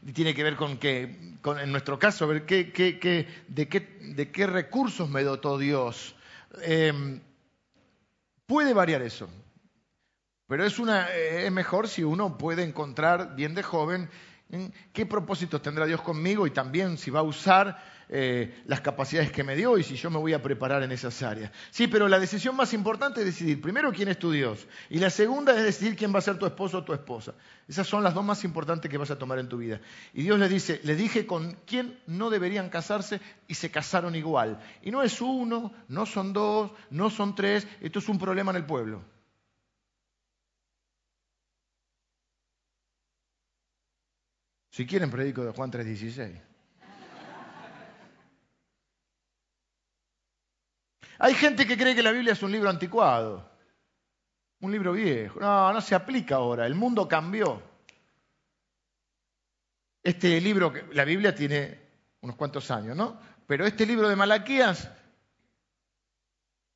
Y 0.05 0.11
tiene 0.11 0.33
que 0.33 0.43
ver 0.43 0.57
con 0.57 0.77
que, 0.77 1.03
en 1.03 1.71
nuestro 1.71 1.97
caso, 1.97 2.27
ver 2.27 2.45
qué, 2.45 2.65
de, 3.47 3.67
qué, 4.31 4.47
recursos 4.47 5.09
me 5.09 5.23
dotó 5.23 5.57
Dios. 5.57 6.15
Em, 6.63 7.21
puede 8.45 8.73
variar 8.73 9.01
eso. 9.01 9.29
Pero 10.51 10.65
es, 10.65 10.79
una, 10.79 11.09
es 11.09 11.49
mejor 11.49 11.87
si 11.87 12.03
uno 12.03 12.37
puede 12.37 12.63
encontrar 12.63 13.37
bien 13.37 13.55
de 13.55 13.63
joven 13.63 14.09
qué 14.91 15.05
propósitos 15.05 15.61
tendrá 15.61 15.85
Dios 15.85 16.01
conmigo 16.01 16.45
y 16.45 16.51
también 16.51 16.97
si 16.97 17.09
va 17.09 17.21
a 17.21 17.23
usar 17.23 17.81
eh, 18.09 18.61
las 18.65 18.81
capacidades 18.81 19.31
que 19.31 19.45
me 19.45 19.55
dio 19.55 19.77
y 19.77 19.83
si 19.83 19.95
yo 19.95 20.09
me 20.09 20.17
voy 20.17 20.33
a 20.33 20.41
preparar 20.41 20.83
en 20.83 20.91
esas 20.91 21.23
áreas. 21.23 21.53
Sí, 21.69 21.87
pero 21.87 22.09
la 22.09 22.19
decisión 22.19 22.53
más 22.57 22.73
importante 22.73 23.21
es 23.21 23.27
decidir 23.27 23.61
primero 23.61 23.93
quién 23.93 24.09
es 24.09 24.19
tu 24.19 24.29
Dios 24.29 24.67
y 24.89 24.99
la 24.99 25.09
segunda 25.09 25.55
es 25.55 25.63
decidir 25.63 25.95
quién 25.95 26.13
va 26.13 26.19
a 26.19 26.21
ser 26.21 26.37
tu 26.37 26.45
esposo 26.45 26.79
o 26.79 26.83
tu 26.83 26.91
esposa. 26.91 27.33
Esas 27.65 27.87
son 27.87 28.03
las 28.03 28.13
dos 28.13 28.25
más 28.25 28.43
importantes 28.43 28.91
que 28.91 28.97
vas 28.97 29.11
a 29.11 29.17
tomar 29.17 29.39
en 29.39 29.47
tu 29.47 29.55
vida. 29.55 29.79
Y 30.13 30.23
Dios 30.23 30.37
le 30.37 30.49
dice, 30.49 30.81
le 30.83 30.97
dije 30.97 31.25
con 31.25 31.59
quién 31.65 31.97
no 32.07 32.29
deberían 32.29 32.67
casarse 32.67 33.21
y 33.47 33.53
se 33.53 33.71
casaron 33.71 34.15
igual. 34.15 34.59
Y 34.81 34.91
no 34.91 35.01
es 35.01 35.21
uno, 35.21 35.71
no 35.87 36.05
son 36.05 36.33
dos, 36.33 36.71
no 36.89 37.09
son 37.09 37.35
tres, 37.35 37.65
esto 37.79 37.99
es 37.99 38.09
un 38.09 38.19
problema 38.19 38.51
en 38.51 38.57
el 38.57 38.65
pueblo. 38.65 39.01
Si 44.81 44.87
quieren, 44.87 45.11
predico 45.11 45.45
de 45.45 45.51
Juan 45.51 45.69
3:16. 45.69 46.41
Hay 51.19 51.35
gente 51.35 51.67
que 51.67 51.77
cree 51.77 51.93
que 51.93 52.01
la 52.01 52.11
Biblia 52.11 52.33
es 52.33 52.41
un 52.41 52.51
libro 52.51 52.67
anticuado, 52.67 53.47
un 54.59 54.71
libro 54.71 54.93
viejo. 54.93 55.39
No, 55.39 55.71
no 55.71 55.81
se 55.81 55.93
aplica 55.93 56.37
ahora, 56.37 56.65
el 56.65 56.73
mundo 56.73 57.07
cambió. 57.07 57.61
Este 60.01 60.41
libro, 60.41 60.73
la 60.93 61.05
Biblia 61.05 61.35
tiene 61.35 61.79
unos 62.21 62.35
cuantos 62.35 62.71
años, 62.71 62.97
¿no? 62.97 63.19
Pero 63.45 63.67
este 63.67 63.85
libro 63.85 64.09
de 64.09 64.15
Malaquías 64.15 64.89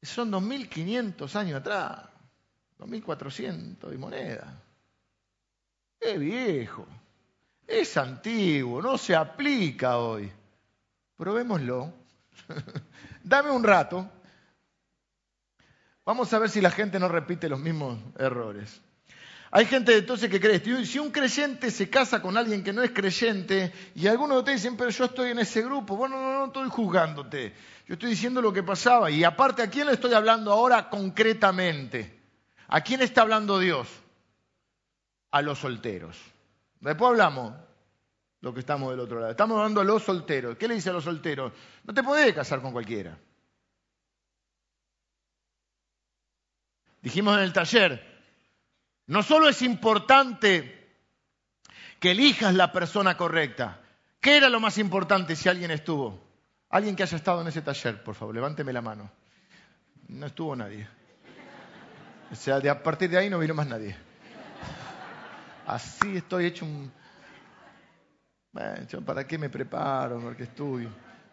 son 0.03 0.31
2.500 0.31 1.35
años 1.35 1.59
atrás, 1.59 2.07
2.400 2.77 3.91
y 3.91 3.97
moneda. 3.97 4.61
¡Qué 5.99 6.19
viejo! 6.19 6.87
Es 7.67 7.97
antiguo, 7.97 8.81
no 8.81 8.97
se 8.97 9.15
aplica 9.15 9.97
hoy. 9.97 10.31
Probémoslo. 11.17 11.93
Dame 13.23 13.51
un 13.51 13.63
rato. 13.63 14.09
Vamos 16.05 16.31
a 16.33 16.39
ver 16.39 16.49
si 16.49 16.61
la 16.61 16.69
gente 16.69 16.99
no 16.99 17.07
repite 17.07 17.49
los 17.49 17.59
mismos 17.59 17.97
errores. 18.19 18.81
Hay 19.51 19.65
gente 19.65 19.97
entonces 19.97 20.29
que 20.29 20.39
cree, 20.39 20.85
si 20.85 20.99
un 20.99 21.11
creyente 21.11 21.71
se 21.71 21.89
casa 21.89 22.21
con 22.21 22.35
alguien 22.35 22.63
que 22.63 22.73
no 22.73 22.83
es 22.83 22.91
creyente 22.91 23.71
y 23.95 24.05
algunos 24.07 24.35
de 24.35 24.39
ustedes 24.39 24.61
dicen, 24.63 24.75
pero 24.77 24.89
yo 24.89 25.05
estoy 25.05 25.31
en 25.31 25.39
ese 25.39 25.61
grupo, 25.61 25.95
bueno, 25.95 26.19
no, 26.19 26.39
no 26.39 26.45
estoy 26.47 26.67
juzgándote, 26.67 27.53
yo 27.87 27.93
estoy 27.93 28.09
diciendo 28.09 28.41
lo 28.41 28.51
que 28.51 28.63
pasaba 28.63 29.09
y 29.09 29.23
aparte, 29.23 29.63
¿a 29.63 29.69
quién 29.69 29.87
le 29.87 29.93
estoy 29.93 30.13
hablando 30.13 30.51
ahora 30.51 30.89
concretamente? 30.89 32.19
¿A 32.67 32.81
quién 32.81 33.01
está 33.01 33.21
hablando 33.21 33.57
Dios? 33.57 33.87
A 35.31 35.41
los 35.41 35.59
solteros. 35.59 36.17
Después 36.85 37.09
hablamos, 37.09 37.53
lo 38.41 38.53
que 38.53 38.59
estamos 38.59 38.91
del 38.91 38.99
otro 38.99 39.19
lado. 39.19 39.31
Estamos 39.31 39.57
hablando 39.57 39.81
a 39.81 39.83
los 39.83 40.03
solteros. 40.03 40.55
¿Qué 40.55 40.67
le 40.67 40.75
dice 40.75 40.91
a 40.91 40.93
los 40.93 41.03
solteros? 41.03 41.51
No 41.83 41.93
te 41.93 42.03
podés 42.03 42.33
casar 42.33 42.61
con 42.61 42.71
cualquiera. 42.71 43.17
Dijimos 47.01 47.37
en 47.37 47.43
el 47.43 47.53
taller, 47.53 48.03
no 49.07 49.23
solo 49.23 49.49
es 49.49 49.63
importante 49.63 50.99
que 51.99 52.11
elijas 52.11 52.53
la 52.53 52.71
persona 52.71 53.17
correcta. 53.17 53.81
¿Qué 54.19 54.37
era 54.37 54.49
lo 54.49 54.59
más 54.59 54.77
importante 54.77 55.35
si 55.35 55.49
alguien 55.49 55.71
estuvo? 55.71 56.23
Alguien 56.69 56.95
que 56.95 57.03
haya 57.03 57.17
estado 57.17 57.41
en 57.41 57.47
ese 57.47 57.63
taller, 57.63 58.03
por 58.03 58.13
favor, 58.13 58.35
levánteme 58.35 58.73
la 58.73 58.81
mano. 58.81 59.11
No 60.07 60.27
estuvo 60.27 60.55
nadie. 60.55 60.87
O 62.31 62.35
sea, 62.35 62.59
de 62.59 62.69
a 62.69 62.83
partir 62.83 63.09
de 63.09 63.17
ahí 63.17 63.29
no 63.29 63.39
vino 63.39 63.55
más 63.55 63.67
nadie. 63.67 63.95
Así 65.65 66.17
estoy 66.17 66.45
hecho 66.45 66.65
un... 66.65 66.91
Bueno, 68.51 69.05
¿para 69.05 69.27
qué 69.27 69.37
me 69.37 69.49
preparo? 69.49 70.19
¿Para 70.19 70.35
qué 70.35 70.43
estudio? 70.43 70.89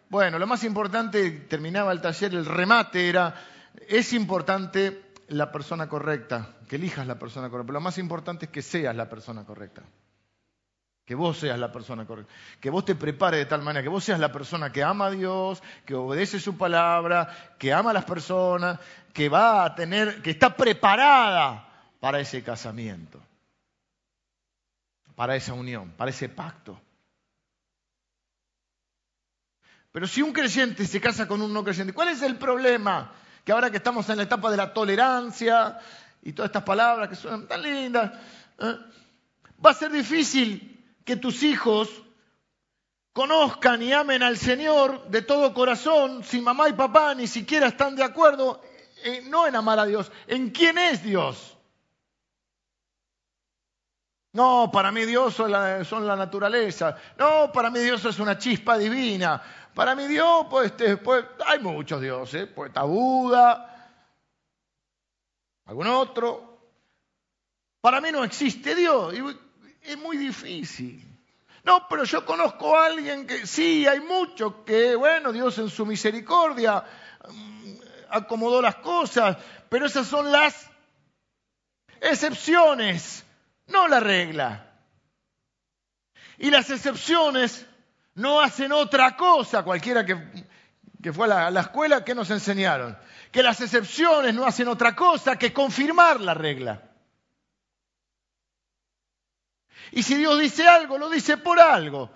Bueno, 0.09 0.37
lo 0.37 0.47
más 0.47 0.63
importante, 0.63 1.31
terminaba 1.49 1.91
el 1.91 2.01
taller, 2.01 2.33
el 2.33 2.45
remate 2.45 3.07
era, 3.07 3.33
es 3.87 4.13
importante 4.13 5.11
la 5.29 5.51
persona 5.51 5.87
correcta, 5.87 6.55
que 6.67 6.75
elijas 6.75 7.07
la 7.07 7.17
persona 7.17 7.49
correcta, 7.49 7.67
pero 7.67 7.79
lo 7.79 7.81
más 7.81 7.97
importante 7.97 8.45
es 8.45 8.51
que 8.51 8.61
seas 8.61 8.95
la 8.95 9.09
persona 9.09 9.45
correcta. 9.45 9.83
Que 11.05 11.15
vos 11.15 11.37
seas 11.37 11.59
la 11.59 11.71
persona 11.71 12.05
correcta. 12.05 12.33
Que 12.59 12.69
vos 12.69 12.85
te 12.85 12.95
prepares 12.95 13.39
de 13.39 13.45
tal 13.45 13.61
manera, 13.61 13.83
que 13.83 13.89
vos 13.89 14.03
seas 14.03 14.19
la 14.19 14.31
persona 14.31 14.71
que 14.71 14.83
ama 14.83 15.07
a 15.07 15.11
Dios, 15.11 15.61
que 15.85 15.95
obedece 15.95 16.39
su 16.39 16.57
palabra, 16.57 17.55
que 17.57 17.73
ama 17.73 17.91
a 17.91 17.93
las 17.93 18.05
personas, 18.05 18.79
que 19.13 19.29
va 19.29 19.65
a 19.65 19.75
tener, 19.75 20.21
que 20.21 20.31
está 20.31 20.55
preparada 20.55 21.67
para 21.99 22.19
ese 22.19 22.43
casamiento 22.43 23.19
para 25.15 25.35
esa 25.35 25.53
unión, 25.53 25.91
para 25.91 26.11
ese 26.11 26.29
pacto. 26.29 26.79
Pero 29.91 30.07
si 30.07 30.21
un 30.21 30.33
creyente 30.33 30.85
se 30.85 30.99
casa 30.99 31.27
con 31.27 31.41
un 31.41 31.53
no 31.53 31.63
creyente, 31.63 31.93
¿cuál 31.93 32.09
es 32.09 32.21
el 32.23 32.37
problema? 32.37 33.13
Que 33.45 33.51
ahora 33.51 33.69
que 33.69 33.77
estamos 33.77 34.09
en 34.09 34.17
la 34.17 34.23
etapa 34.23 34.49
de 34.49 34.57
la 34.57 34.73
tolerancia 34.73 35.77
y 36.23 36.33
todas 36.33 36.49
estas 36.49 36.63
palabras 36.63 37.09
que 37.09 37.15
suenan 37.15 37.47
tan 37.47 37.61
lindas, 37.61 38.11
¿eh? 38.59 38.75
va 39.63 39.69
a 39.69 39.73
ser 39.75 39.91
difícil 39.91 40.83
que 41.05 41.15
tus 41.15 41.43
hijos 41.43 41.89
conozcan 43.13 43.83
y 43.83 43.93
amen 43.93 44.23
al 44.23 44.37
Señor 44.37 45.07
de 45.09 45.21
todo 45.21 45.53
corazón 45.53 46.23
si 46.23 46.41
mamá 46.41 46.69
y 46.69 46.73
papá 46.73 47.13
ni 47.13 47.27
siquiera 47.27 47.67
están 47.67 47.95
de 47.95 48.03
acuerdo, 48.03 48.61
no 49.29 49.45
en 49.45 49.55
amar 49.55 49.77
a 49.77 49.85
Dios, 49.85 50.11
en 50.25 50.49
quién 50.49 50.79
es 50.79 51.03
Dios. 51.03 51.52
No, 54.33 54.71
para 54.71 54.91
mí 54.91 55.05
Dios 55.05 55.35
son 55.35 55.51
la, 55.51 56.15
naturaleza. 56.15 56.97
No, 57.19 57.51
para 57.51 57.69
mí 57.69 57.79
Dios 57.79 58.03
es 58.03 58.17
una 58.19 58.35
chispa 58.35 58.79
divina. 58.79 59.41
Para 59.75 59.95
mí 59.95 60.07
Dios, 60.07 60.47
pues, 60.49 60.71
este, 60.71 60.97
pues 60.97 61.23
hay 61.45 61.59
muchos 61.59 62.01
dioses. 62.01 62.47
Pues 62.47 62.69
está 62.69 62.81
Buda, 62.81 63.91
algún 65.65 65.85
otro. 65.85 66.57
Para 67.79 68.01
mí 68.01 68.11
no 68.11 68.23
existe 68.23 68.73
Dios. 68.73 69.13
es 69.83 69.97
muy 69.99 70.17
difícil. 70.17 71.13
No, 71.63 71.87
pero 71.87 72.03
yo 72.03 72.25
conozco 72.25 72.75
a 72.75 72.87
alguien 72.87 73.27
que 73.27 73.45
sí, 73.45 73.85
hay 73.85 73.99
muchos 73.99 74.55
que, 74.65 74.95
bueno, 74.95 75.31
Dios 75.31 75.59
en 75.59 75.69
su 75.69 75.85
misericordia 75.85 76.83
mm, 77.29 77.73
acomodó 78.09 78.61
las 78.61 78.75
cosas, 78.77 79.37
pero 79.69 79.85
esas 79.85 80.07
son 80.07 80.31
las 80.31 80.69
excepciones 82.01 83.23
no 83.67 83.87
la 83.87 83.99
regla. 83.99 84.69
Y 86.37 86.49
las 86.49 86.69
excepciones 86.69 87.65
no 88.15 88.41
hacen 88.41 88.71
otra 88.71 89.15
cosa, 89.15 89.63
cualquiera 89.63 90.05
que, 90.05 90.17
fue 91.11 91.31
a 91.31 91.49
la, 91.49 91.61
escuela, 91.61 92.03
que 92.03 92.15
nos 92.15 92.29
enseñaron? 92.29 92.97
Que 93.31 93.43
las 93.43 93.61
excepciones 93.61 94.33
no 94.33 94.45
hacen 94.45 94.67
otra 94.67 94.95
cosa 94.95 95.37
que 95.37 95.53
confirmar 95.53 96.21
la 96.21 96.33
regla. 96.33 96.81
Y 99.91 100.03
si 100.03 100.15
Dios 100.15 100.39
dice 100.39 100.67
algo, 100.67 100.97
lo 100.97 101.09
dice 101.09 101.37
por 101.37 101.59
algo. 101.59 102.09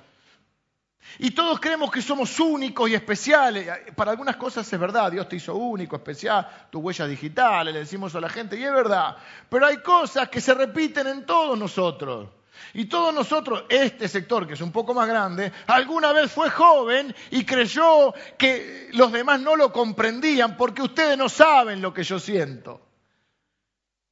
Y 1.20 1.32
todos 1.32 1.60
creemos 1.60 1.92
que 1.92 2.02
somos 2.02 2.40
únicos 2.40 2.90
y 2.90 2.96
especiales. 2.96 3.68
Para 3.96 4.12
algunas 4.12 4.36
cosas 4.36 4.72
es 4.72 4.80
verdad, 4.80 5.12
Dios 5.12 5.28
te 5.28 5.38
hizo 5.38 5.56
único, 5.56 5.96
especial, 5.96 6.68
tu 6.70 6.80
huella 6.80 7.08
digital, 7.08 7.66
le 7.66 7.80
decimos 7.80 8.14
a 8.16 8.22
la 8.22 8.30
gente, 8.30 8.58
y 8.58 8.64
es 8.64 8.72
verdad. 8.72 9.18
Pero 9.50 9.66
hay 9.66 9.78
cosas 9.78 10.30
que 10.30 10.42
se 10.42 10.54
repiten 10.54 11.08
en 11.08 11.26
todos 11.26 11.58
nosotros. 11.58 12.30
Y 12.74 12.86
todos 12.86 13.14
nosotros, 13.14 13.64
este 13.70 14.08
sector 14.08 14.48
que 14.48 14.54
es 14.54 14.62
un 14.62 14.72
poco 14.72 14.94
más 14.94 15.08
grande, 15.08 15.52
alguna 15.68 16.12
vez 16.12 16.32
fue 16.32 16.50
joven 16.50 17.16
y 17.32 17.46
creyó 17.46 18.14
que 18.38 18.90
los 18.94 19.12
demás 19.12 19.40
no 19.42 19.56
lo 19.56 19.72
comprendían 19.72 20.58
porque 20.58 20.82
ustedes 20.82 21.18
no 21.18 21.30
saben 21.30 21.82
lo 21.82 21.94
que 21.94 22.04
yo 22.04 22.20
siento. 22.20 22.82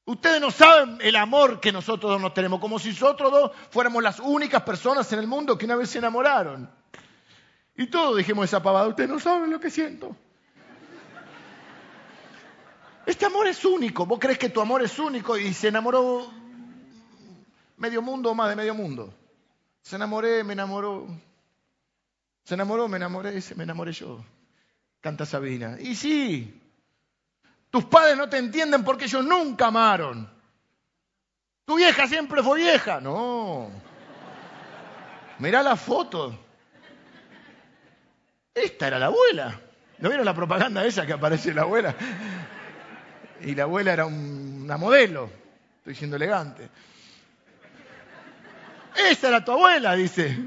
Ustedes 0.06 0.40
no 0.40 0.52
saben 0.52 1.00
el 1.02 1.16
amor 1.16 1.60
que 1.60 1.72
nosotros 1.72 2.12
dos 2.12 2.22
nos 2.22 2.34
tenemos, 2.34 2.60
como 2.60 2.78
si 2.78 2.90
nosotros 2.90 3.32
dos 3.32 3.52
fuéramos 3.72 4.04
las 4.04 4.20
únicas 4.20 4.62
personas 4.62 5.12
en 5.12 5.20
el 5.20 5.28
mundo 5.28 5.58
que 5.58 5.66
una 5.66 5.76
vez 5.76 5.90
se 5.90 5.98
enamoraron. 5.98 6.70
Y 7.78 7.88
todos 7.88 8.18
dijimos 8.18 8.46
esa 8.46 8.64
pavada, 8.64 8.88
ustedes 8.88 9.10
no 9.10 9.20
saben 9.20 9.52
lo 9.52 9.60
que 9.60 9.70
siento. 9.70 10.16
Este 13.06 13.26
amor 13.26 13.48
es 13.48 13.64
único, 13.66 14.06
vos 14.06 14.20
crees 14.20 14.40
que 14.40 14.50
tu 14.50 14.62
amor 14.62 14.82
es 14.82 14.98
único 14.98 15.38
y 15.38 15.54
se 15.54 15.68
enamoró 15.68 16.32
medio 17.78 18.02
mundo 18.02 18.32
o 18.32 18.36
más 18.36 18.50
de 18.50 18.56
medio 18.56 18.74
mundo. 18.74 19.14
Se 19.82 19.98
enamoré, 19.98 20.44
me 20.44 20.54
enamoró. 20.54 21.08
Se 22.44 22.56
enamoró, 22.56 22.88
me 22.88 22.98
enamoré, 22.98 23.40
me 23.56 23.64
enamoré 23.64 23.92
yo. 23.92 24.24
Canta 25.02 25.26
Sabina. 25.26 25.78
Y 25.80 25.96
sí, 25.96 26.60
tus 27.70 27.86
padres 27.86 28.18
no 28.18 28.30
te 28.30 28.38
entienden 28.38 28.84
porque 28.84 29.06
ellos 29.06 29.24
nunca 29.24 29.68
amaron. 29.68 30.30
Tu 31.66 31.76
vieja 31.76 32.08
siempre 32.08 32.42
fue 32.42 32.60
vieja. 32.60 33.02
No. 33.02 33.70
Mirá 35.40 35.62
la 35.62 35.76
foto. 35.76 36.45
Esta 38.56 38.88
era 38.88 38.98
la 38.98 39.08
abuela. 39.08 39.60
¿No 40.00 40.10
vieron 40.10 40.26
la 40.26 40.34
propaganda 40.34 40.86
esa 40.86 41.06
que 41.06 41.14
aparece 41.14 41.54
la 41.54 41.64
abuela? 41.64 41.94
Y 43.42 43.54
la 43.54 43.64
abuela 43.64 43.92
era 43.94 44.06
una 44.06 44.78
modelo. 44.78 45.30
Estoy 45.80 45.94
siendo 45.96 46.16
elegante. 46.16 46.70
Esa 48.96 49.28
era 49.28 49.44
tu 49.44 49.52
abuela, 49.52 49.94
dice. 49.96 50.38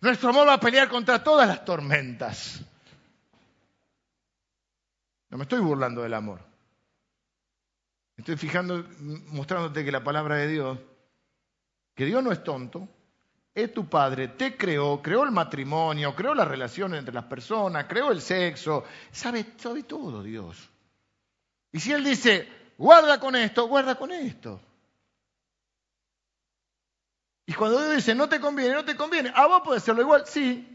Nuestro 0.00 0.30
amor 0.30 0.48
va 0.48 0.54
a 0.54 0.60
pelear 0.60 0.88
contra 0.88 1.22
todas 1.22 1.46
las 1.46 1.64
tormentas. 1.64 2.60
No 5.30 5.38
me 5.38 5.44
estoy 5.44 5.60
burlando 5.60 6.02
del 6.02 6.12
amor. 6.14 6.40
Estoy 8.16 8.36
fijando, 8.36 8.84
mostrándote 9.28 9.84
que 9.84 9.92
la 9.92 10.02
palabra 10.02 10.36
de 10.36 10.48
Dios, 10.48 10.78
que 11.94 12.04
Dios 12.04 12.22
no 12.22 12.32
es 12.32 12.42
tonto, 12.42 12.88
es 13.54 13.72
tu 13.72 13.88
padre, 13.88 14.28
te 14.28 14.56
creó, 14.56 15.02
creó 15.02 15.24
el 15.24 15.30
matrimonio, 15.30 16.14
creó 16.14 16.34
las 16.34 16.48
relaciones 16.48 16.98
entre 16.98 17.14
las 17.14 17.24
personas, 17.24 17.86
creó 17.86 18.10
el 18.10 18.22
sexo, 18.22 18.84
sabe, 19.10 19.44
sabe 19.58 19.82
todo 19.82 20.22
Dios. 20.22 20.70
Y 21.70 21.80
si 21.80 21.92
Él 21.92 22.04
dice, 22.04 22.48
guarda 22.78 23.20
con 23.20 23.36
esto, 23.36 23.66
guarda 23.66 23.94
con 23.94 24.10
esto. 24.10 24.60
Y 27.46 27.52
cuando 27.52 27.80
Dios 27.80 27.96
dice, 27.96 28.14
no 28.14 28.28
te 28.28 28.40
conviene, 28.40 28.74
no 28.74 28.84
te 28.84 28.96
conviene, 28.96 29.32
¿a 29.34 29.46
vos 29.46 29.62
puede 29.64 29.78
hacerlo 29.78 30.02
igual? 30.02 30.26
Sí. 30.26 30.68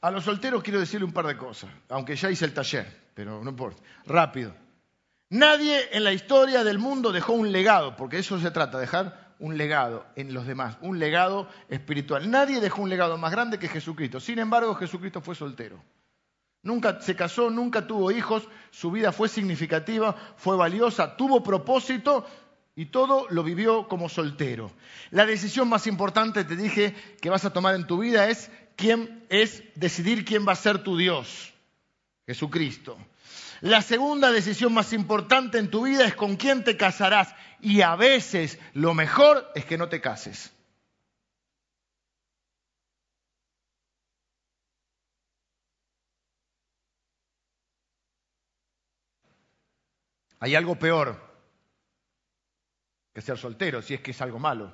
A 0.00 0.12
los 0.12 0.24
solteros 0.24 0.62
quiero 0.62 0.78
decirle 0.78 1.06
un 1.06 1.12
par 1.12 1.26
de 1.26 1.36
cosas, 1.36 1.70
aunque 1.88 2.14
ya 2.14 2.30
hice 2.30 2.44
el 2.44 2.54
taller, 2.54 3.10
pero 3.14 3.42
no 3.42 3.50
importa. 3.50 3.82
Rápido. 4.06 4.67
Nadie 5.30 5.88
en 5.92 6.04
la 6.04 6.12
historia 6.12 6.64
del 6.64 6.78
mundo 6.78 7.12
dejó 7.12 7.34
un 7.34 7.52
legado, 7.52 7.96
porque 7.96 8.18
eso 8.18 8.40
se 8.40 8.50
trata, 8.50 8.78
dejar 8.78 9.34
un 9.38 9.58
legado 9.58 10.06
en 10.16 10.32
los 10.32 10.46
demás, 10.46 10.78
un 10.80 10.98
legado 10.98 11.48
espiritual. 11.68 12.30
Nadie 12.30 12.60
dejó 12.60 12.82
un 12.82 12.88
legado 12.88 13.18
más 13.18 13.30
grande 13.30 13.58
que 13.58 13.68
Jesucristo. 13.68 14.20
Sin 14.20 14.38
embargo, 14.38 14.74
Jesucristo 14.74 15.20
fue 15.20 15.34
soltero. 15.34 15.82
Nunca 16.62 17.00
se 17.00 17.14
casó, 17.14 17.50
nunca 17.50 17.86
tuvo 17.86 18.10
hijos, 18.10 18.48
su 18.70 18.90
vida 18.90 19.12
fue 19.12 19.28
significativa, 19.28 20.16
fue 20.36 20.56
valiosa, 20.56 21.16
tuvo 21.16 21.42
propósito 21.42 22.26
y 22.74 22.86
todo 22.86 23.26
lo 23.30 23.42
vivió 23.42 23.86
como 23.86 24.08
soltero. 24.08 24.72
La 25.10 25.24
decisión 25.24 25.68
más 25.68 25.86
importante, 25.86 26.44
te 26.44 26.56
dije, 26.56 26.94
que 27.20 27.30
vas 27.30 27.44
a 27.44 27.52
tomar 27.52 27.74
en 27.74 27.86
tu 27.86 27.98
vida 27.98 28.28
es 28.28 28.50
quién 28.76 29.24
es 29.28 29.62
decidir 29.74 30.24
quién 30.24 30.46
va 30.46 30.52
a 30.52 30.56
ser 30.56 30.82
tu 30.82 30.96
Dios, 30.96 31.52
Jesucristo. 32.28 32.98
La 33.62 33.80
segunda 33.80 34.30
decisión 34.30 34.74
más 34.74 34.92
importante 34.92 35.56
en 35.56 35.70
tu 35.70 35.84
vida 35.86 36.04
es 36.04 36.14
con 36.14 36.36
quién 36.36 36.62
te 36.62 36.76
casarás 36.76 37.34
y 37.58 37.80
a 37.80 37.96
veces 37.96 38.58
lo 38.74 38.92
mejor 38.92 39.50
es 39.54 39.64
que 39.64 39.78
no 39.78 39.88
te 39.88 40.02
cases. 40.02 40.52
Hay 50.40 50.54
algo 50.54 50.78
peor 50.78 51.18
que 53.14 53.22
ser 53.22 53.38
soltero, 53.38 53.80
si 53.80 53.94
es 53.94 54.02
que 54.02 54.10
es 54.10 54.20
algo 54.20 54.38
malo. 54.38 54.70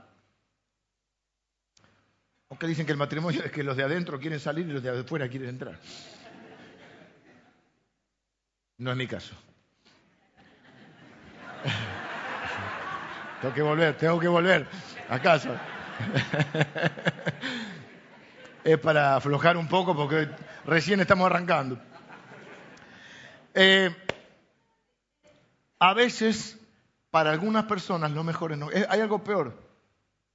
Aunque 2.50 2.66
dicen 2.66 2.84
que 2.84 2.92
el 2.92 2.98
matrimonio 2.98 3.44
es 3.44 3.52
que 3.52 3.62
los 3.62 3.76
de 3.76 3.84
adentro 3.84 4.18
quieren 4.18 4.40
salir 4.40 4.66
y 4.66 4.72
los 4.72 4.82
de 4.82 4.90
afuera 4.90 5.28
quieren 5.28 5.50
entrar. 5.50 5.78
No 8.78 8.90
es 8.90 8.96
mi 8.96 9.06
caso. 9.06 9.34
tengo 13.40 13.54
que 13.54 13.62
volver, 13.62 13.96
tengo 13.96 14.18
que 14.18 14.28
volver 14.28 14.66
a 15.08 15.20
casa. 15.20 15.60
es 18.64 18.78
para 18.78 19.16
aflojar 19.16 19.56
un 19.56 19.68
poco 19.68 19.94
porque 19.94 20.28
recién 20.64 21.00
estamos 21.00 21.26
arrancando. 21.26 21.78
Eh, 23.54 23.94
a 25.78 25.94
veces, 25.94 26.58
para 27.10 27.30
algunas 27.30 27.64
personas, 27.66 28.10
lo 28.10 28.24
mejor 28.24 28.52
es 28.52 28.58
no. 28.58 28.72
Eh, 28.72 28.86
hay 28.88 29.00
algo 29.00 29.22
peor. 29.22 29.62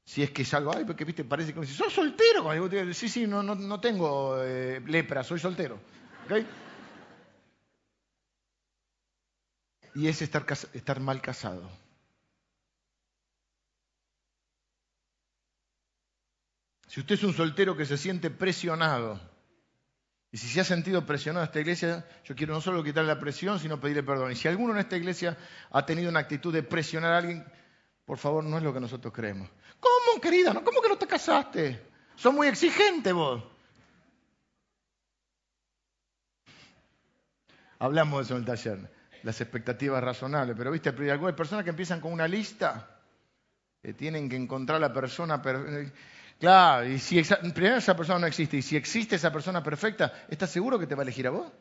Si 0.06 0.23
es 0.23 0.32
que 0.32 0.43
es 0.43 0.54
algo, 0.54 0.73
ay, 0.75 0.86
porque 0.86 1.06
viste, 1.06 1.23
parece 1.23 1.54
que 1.54 1.60
me 1.60 1.65
dice, 1.65 1.78
sos 1.78 1.93
soltero. 1.93 2.49
Sí, 2.93 3.10
sí, 3.10 3.28
no, 3.28 3.43
no, 3.43 3.80
tengo 3.80 4.38
eh, 4.41 4.82
lepra, 4.88 5.23
soy 5.23 5.39
soltero. 5.39 5.78
Y 9.95 10.08
es 10.08 10.21
estar, 10.21 10.99
mal 10.99 11.21
casado. 11.21 11.69
Si 16.88 16.99
usted 16.99 17.15
es 17.15 17.23
un 17.23 17.34
soltero 17.34 17.78
que 17.78 17.86
se 17.86 17.97
siente 17.97 18.30
presionado, 18.30 19.19
y 20.32 20.38
si 20.38 20.47
se 20.47 20.62
ha 20.62 20.63
sentido 20.63 21.06
presionado 21.06 21.45
esta 21.45 21.60
iglesia, 21.60 22.08
yo 22.23 22.36
quiero 22.36 22.54
no 22.54 22.62
solo 22.62 22.84
quitarle 22.84 23.08
la 23.08 23.19
presión, 23.19 23.60
sino 23.60 23.80
pedirle 23.80 24.04
perdón. 24.04 24.32
Y 24.32 24.36
si 24.36 24.47
alguno 24.47 24.73
en 24.73 24.80
esta 24.80 24.97
iglesia 24.97 25.38
ha 25.71 25.86
tenido 25.86 26.10
una 26.10 26.19
actitud 26.19 26.54
de 26.54 26.63
presionar 26.63 27.13
a 27.13 27.17
alguien, 27.17 27.45
por 28.06 28.17
favor, 28.17 28.43
no 28.43 28.58
es 28.58 28.63
lo 28.63 28.73
que 28.73 28.80
nosotros 28.80 29.13
creemos. 29.13 29.49
¿Cómo, 29.80 30.21
querida? 30.21 30.54
¿Cómo 30.54 30.82
que 30.82 30.89
no 30.89 30.97
te 30.97 31.08
casaste? 31.08 31.80
Son 32.15 32.36
muy 32.36 32.47
exigentes 32.47 33.13
vos. 33.13 33.43
Hablamos 37.80 38.19
de 38.19 38.23
eso 38.25 38.34
en 38.34 38.39
el 38.39 38.45
taller, 38.45 38.91
las 39.23 39.39
expectativas 39.41 40.03
razonables. 40.03 40.55
Pero 40.58 40.71
viste, 40.71 40.89
hay 40.89 41.34
personas 41.34 41.63
que 41.63 41.69
empiezan 41.71 41.99
con 42.01 42.12
una 42.12 42.27
lista, 42.27 42.99
que 43.82 43.93
tienen 43.93 44.29
que 44.29 44.36
encontrar 44.36 44.79
la 44.79 44.91
persona 44.91 45.41
perfecta. 45.41 45.97
Claro, 46.39 46.88
y 46.88 46.99
si 46.99 47.21
primero 47.53 47.75
esa 47.75 47.97
persona 47.97 48.19
no 48.19 48.27
existe, 48.27 48.58
y 48.58 48.62
si 48.62 48.77
existe 48.77 49.17
esa 49.17 49.32
persona 49.32 49.62
perfecta, 49.62 50.25
¿estás 50.29 50.49
seguro 50.49 50.79
que 50.79 50.88
te 50.88 50.95
va 50.95 51.01
a 51.01 51.03
elegir 51.03 51.27
a 51.27 51.32
vos? 51.32 51.51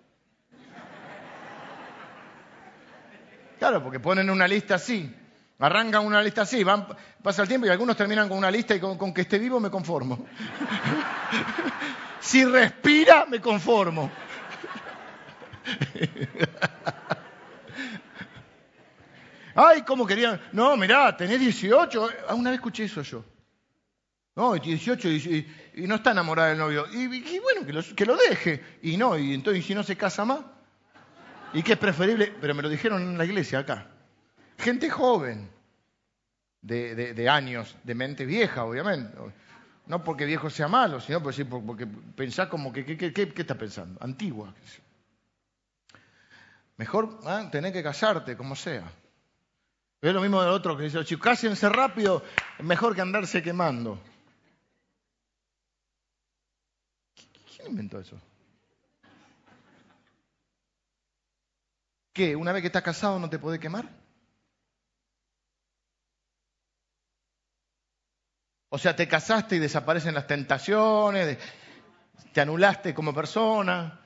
Claro, 3.58 3.82
porque 3.82 3.98
ponen 3.98 4.30
una 4.30 4.46
lista 4.46 4.76
así, 4.76 5.12
arrancan 5.58 6.06
una 6.06 6.22
lista 6.22 6.42
así, 6.42 6.62
van, 6.62 6.86
pasa 7.20 7.42
el 7.42 7.48
tiempo 7.48 7.66
y 7.66 7.70
algunos 7.70 7.96
terminan 7.96 8.28
con 8.28 8.38
una 8.38 8.52
lista 8.52 8.76
y 8.76 8.78
con, 8.78 9.12
que 9.12 9.22
esté 9.22 9.40
vivo 9.40 9.58
me 9.58 9.68
conformo. 9.68 10.26
si 12.20 12.44
respira, 12.44 13.26
me 13.26 13.40
conformo. 13.40 14.08
Ay, 19.60 19.82
¿cómo 19.82 20.06
querían? 20.06 20.40
No, 20.52 20.76
mirá, 20.76 21.16
tenés 21.16 21.40
18. 21.40 22.08
Ah, 22.28 22.34
una 22.36 22.50
vez 22.50 22.58
escuché 22.58 22.84
eso 22.84 23.02
yo. 23.02 23.24
No, 24.36 24.54
18 24.54 25.08
y, 25.08 25.46
no 25.78 25.96
está 25.96 26.12
enamorada 26.12 26.50
del 26.50 26.58
novio. 26.58 26.86
Y, 26.92 27.40
bueno, 27.40 27.66
que 27.66 28.06
lo, 28.06 28.16
deje. 28.16 28.62
Y 28.82 28.96
no, 28.96 29.18
y 29.18 29.34
entonces, 29.34 29.66
si 29.66 29.74
no 29.74 29.82
se 29.82 29.96
casa 29.96 30.24
más? 30.24 30.42
¿Y 31.52 31.64
qué 31.64 31.72
es 31.72 31.78
preferible? 31.78 32.32
Pero 32.40 32.54
me 32.54 32.62
lo 32.62 32.68
dijeron 32.68 33.02
en 33.02 33.18
la 33.18 33.24
iglesia 33.24 33.58
acá. 33.58 33.88
Gente 34.58 34.90
joven, 34.90 35.50
de, 36.62 37.28
años, 37.28 37.74
de 37.82 37.96
mente 37.96 38.26
vieja, 38.26 38.62
obviamente. 38.62 39.12
No 39.86 40.04
porque 40.04 40.24
viejo 40.24 40.50
sea 40.50 40.68
malo, 40.68 41.00
sino 41.00 41.20
porque, 41.20 41.44
porque 41.44 41.88
pensás 42.14 42.46
como 42.46 42.72
que, 42.72 42.84
¿qué, 42.84 43.32
está 43.34 43.56
pensando? 43.56 43.98
Antigua. 44.04 44.54
Mejor 46.76 47.18
¿eh? 47.26 47.48
tener 47.50 47.72
que 47.72 47.82
casarte, 47.82 48.36
como 48.36 48.54
sea. 48.54 48.84
Es 50.00 50.14
lo 50.14 50.20
mismo 50.20 50.40
del 50.40 50.50
otro 50.50 50.76
que 50.76 50.84
dice, 50.84 51.04
chicos, 51.04 51.24
cásense 51.24 51.68
rápido, 51.68 52.22
mejor 52.60 52.94
que 52.94 53.00
andarse 53.00 53.42
quemando. 53.42 54.00
¿Quién 57.56 57.68
inventó 57.72 57.98
eso? 57.98 58.16
¿Qué? 62.12 62.36
¿Una 62.36 62.52
vez 62.52 62.62
que 62.62 62.68
estás 62.68 62.82
casado 62.82 63.18
no 63.18 63.28
te 63.28 63.40
puede 63.40 63.58
quemar? 63.58 63.88
O 68.70 68.78
sea, 68.78 68.94
te 68.94 69.08
casaste 69.08 69.56
y 69.56 69.58
desaparecen 69.58 70.14
las 70.14 70.26
tentaciones, 70.26 71.38
te 72.32 72.40
anulaste 72.40 72.94
como 72.94 73.14
persona, 73.14 74.00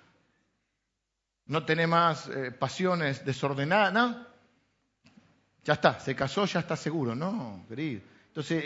no 1.47 1.67
tenés 1.67 1.89
más 1.89 2.29
eh, 2.29 2.53
pasiones 2.53 3.25
desordenadas. 3.27 4.32
Ya 5.65 5.75
está, 5.75 6.01
se 6.01 6.15
casó, 6.15 6.45
ya 6.45 6.61
está 6.61 6.77
seguro. 6.77 7.15
No, 7.15 7.65
querido. 7.69 8.03
Entonces, 8.29 8.65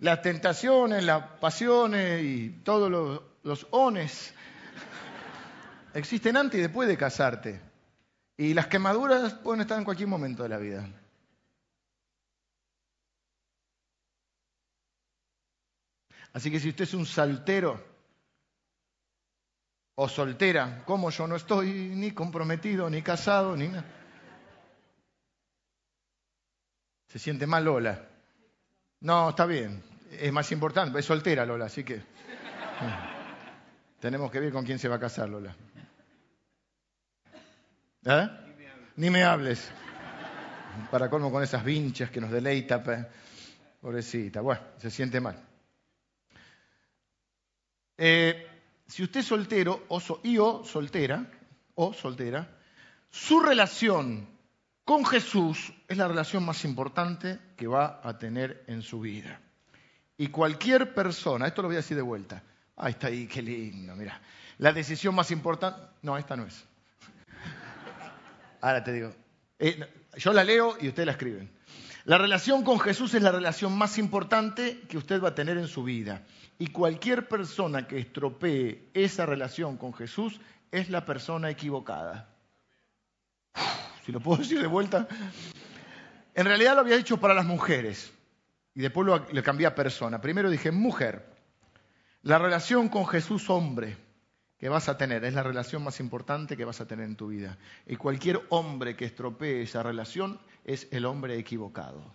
las 0.00 0.22
tentaciones, 0.22 1.04
las 1.04 1.22
pasiones 1.40 2.22
y 2.22 2.50
todo 2.64 2.90
lo 2.90 3.34
los 3.44 3.66
ones. 3.70 4.34
Existen 5.94 6.36
antes 6.36 6.58
y 6.58 6.62
después 6.62 6.88
de 6.88 6.96
casarte. 6.96 7.60
Y 8.36 8.52
las 8.52 8.66
quemaduras 8.66 9.34
pueden 9.34 9.60
estar 9.60 9.78
en 9.78 9.84
cualquier 9.84 10.08
momento 10.08 10.42
de 10.42 10.48
la 10.48 10.58
vida. 10.58 10.88
Así 16.32 16.50
que 16.50 16.58
si 16.58 16.70
usted 16.70 16.82
es 16.82 16.94
un 16.94 17.06
saltero 17.06 17.80
o 19.94 20.08
soltera, 20.08 20.82
como 20.84 21.10
yo 21.10 21.28
no 21.28 21.36
estoy 21.36 21.70
ni 21.70 22.10
comprometido, 22.10 22.90
ni 22.90 23.02
casado, 23.02 23.56
ni 23.56 23.68
nada. 23.68 23.84
Se 27.14 27.20
siente 27.20 27.46
mal 27.46 27.64
Lola. 27.64 28.08
No, 29.02 29.30
está 29.30 29.46
bien. 29.46 29.80
Es 30.10 30.32
más 30.32 30.50
importante. 30.50 30.98
Es 30.98 31.04
soltera 31.04 31.46
Lola, 31.46 31.66
así 31.66 31.84
que. 31.84 32.02
Tenemos 34.00 34.32
que 34.32 34.40
ver 34.40 34.52
con 34.52 34.64
quién 34.64 34.80
se 34.80 34.88
va 34.88 34.96
a 34.96 34.98
casar 34.98 35.28
Lola. 35.28 35.54
¿Eh? 38.04 38.28
Ni 38.96 39.10
me 39.10 39.22
hables. 39.22 39.70
Para 40.90 41.08
colmo 41.08 41.30
con 41.30 41.40
esas 41.44 41.64
vinchas 41.64 42.10
que 42.10 42.20
nos 42.20 42.32
deleita. 42.32 42.82
Pobrecita. 43.80 44.40
Bueno, 44.40 44.62
se 44.78 44.90
siente 44.90 45.20
mal. 45.20 45.40
Eh, 47.96 48.44
si 48.88 49.04
usted 49.04 49.20
es 49.20 49.26
soltero 49.26 49.84
o 49.86 50.02
y 50.24 50.38
o 50.38 50.64
soltera, 50.64 51.30
o 51.76 51.92
soltera, 51.94 52.58
su 53.08 53.38
relación 53.38 54.33
con 54.84 55.04
Jesús 55.04 55.72
es 55.88 55.96
la 55.96 56.08
relación 56.08 56.44
más 56.44 56.64
importante 56.64 57.38
que 57.56 57.66
va 57.66 58.00
a 58.02 58.18
tener 58.18 58.64
en 58.66 58.82
su 58.82 59.00
vida. 59.00 59.40
Y 60.16 60.28
cualquier 60.28 60.94
persona, 60.94 61.46
esto 61.46 61.62
lo 61.62 61.68
voy 61.68 61.76
a 61.76 61.78
decir 61.78 61.96
de 61.96 62.02
vuelta, 62.02 62.42
ahí 62.76 62.92
está 62.92 63.08
ahí, 63.08 63.26
qué 63.26 63.42
lindo, 63.42 63.96
mira, 63.96 64.20
la 64.58 64.72
decisión 64.72 65.14
más 65.14 65.30
importante, 65.30 65.80
no, 66.02 66.16
esta 66.16 66.36
no 66.36 66.46
es. 66.46 66.64
Ahora 68.60 68.84
te 68.84 68.92
digo, 68.92 69.14
eh, 69.58 69.80
yo 70.16 70.32
la 70.32 70.44
leo 70.44 70.76
y 70.80 70.88
ustedes 70.88 71.06
la 71.06 71.12
escriben. 71.12 71.50
La 72.04 72.18
relación 72.18 72.64
con 72.64 72.78
Jesús 72.78 73.14
es 73.14 73.22
la 73.22 73.32
relación 73.32 73.76
más 73.76 73.98
importante 73.98 74.82
que 74.88 74.98
usted 74.98 75.22
va 75.22 75.30
a 75.30 75.34
tener 75.34 75.56
en 75.56 75.68
su 75.68 75.84
vida. 75.84 76.22
Y 76.58 76.66
cualquier 76.66 77.28
persona 77.28 77.88
que 77.88 77.98
estropee 77.98 78.90
esa 78.92 79.24
relación 79.26 79.76
con 79.78 79.94
Jesús 79.94 80.40
es 80.70 80.90
la 80.90 81.04
persona 81.04 81.50
equivocada. 81.50 82.33
Si 84.04 84.12
lo 84.12 84.20
puedo 84.20 84.38
decir 84.42 84.60
de 84.60 84.66
vuelta. 84.66 85.08
En 86.34 86.46
realidad 86.46 86.74
lo 86.74 86.80
había 86.80 86.96
dicho 86.96 87.18
para 87.18 87.34
las 87.34 87.46
mujeres. 87.46 88.12
Y 88.74 88.80
después 88.80 89.06
lo, 89.06 89.26
le 89.30 89.42
cambié 89.42 89.66
a 89.66 89.74
persona. 89.74 90.20
Primero 90.20 90.50
dije, 90.50 90.70
mujer, 90.72 91.24
la 92.22 92.38
relación 92.38 92.88
con 92.88 93.06
Jesús 93.06 93.48
hombre 93.50 93.96
que 94.58 94.68
vas 94.68 94.88
a 94.88 94.96
tener 94.96 95.24
es 95.24 95.34
la 95.34 95.42
relación 95.42 95.84
más 95.84 96.00
importante 96.00 96.56
que 96.56 96.64
vas 96.64 96.80
a 96.80 96.86
tener 96.86 97.04
en 97.06 97.16
tu 97.16 97.28
vida. 97.28 97.58
Y 97.86 97.96
cualquier 97.96 98.42
hombre 98.48 98.96
que 98.96 99.04
estropee 99.04 99.62
esa 99.62 99.82
relación 99.82 100.40
es 100.64 100.88
el 100.90 101.04
hombre 101.04 101.38
equivocado. 101.38 102.14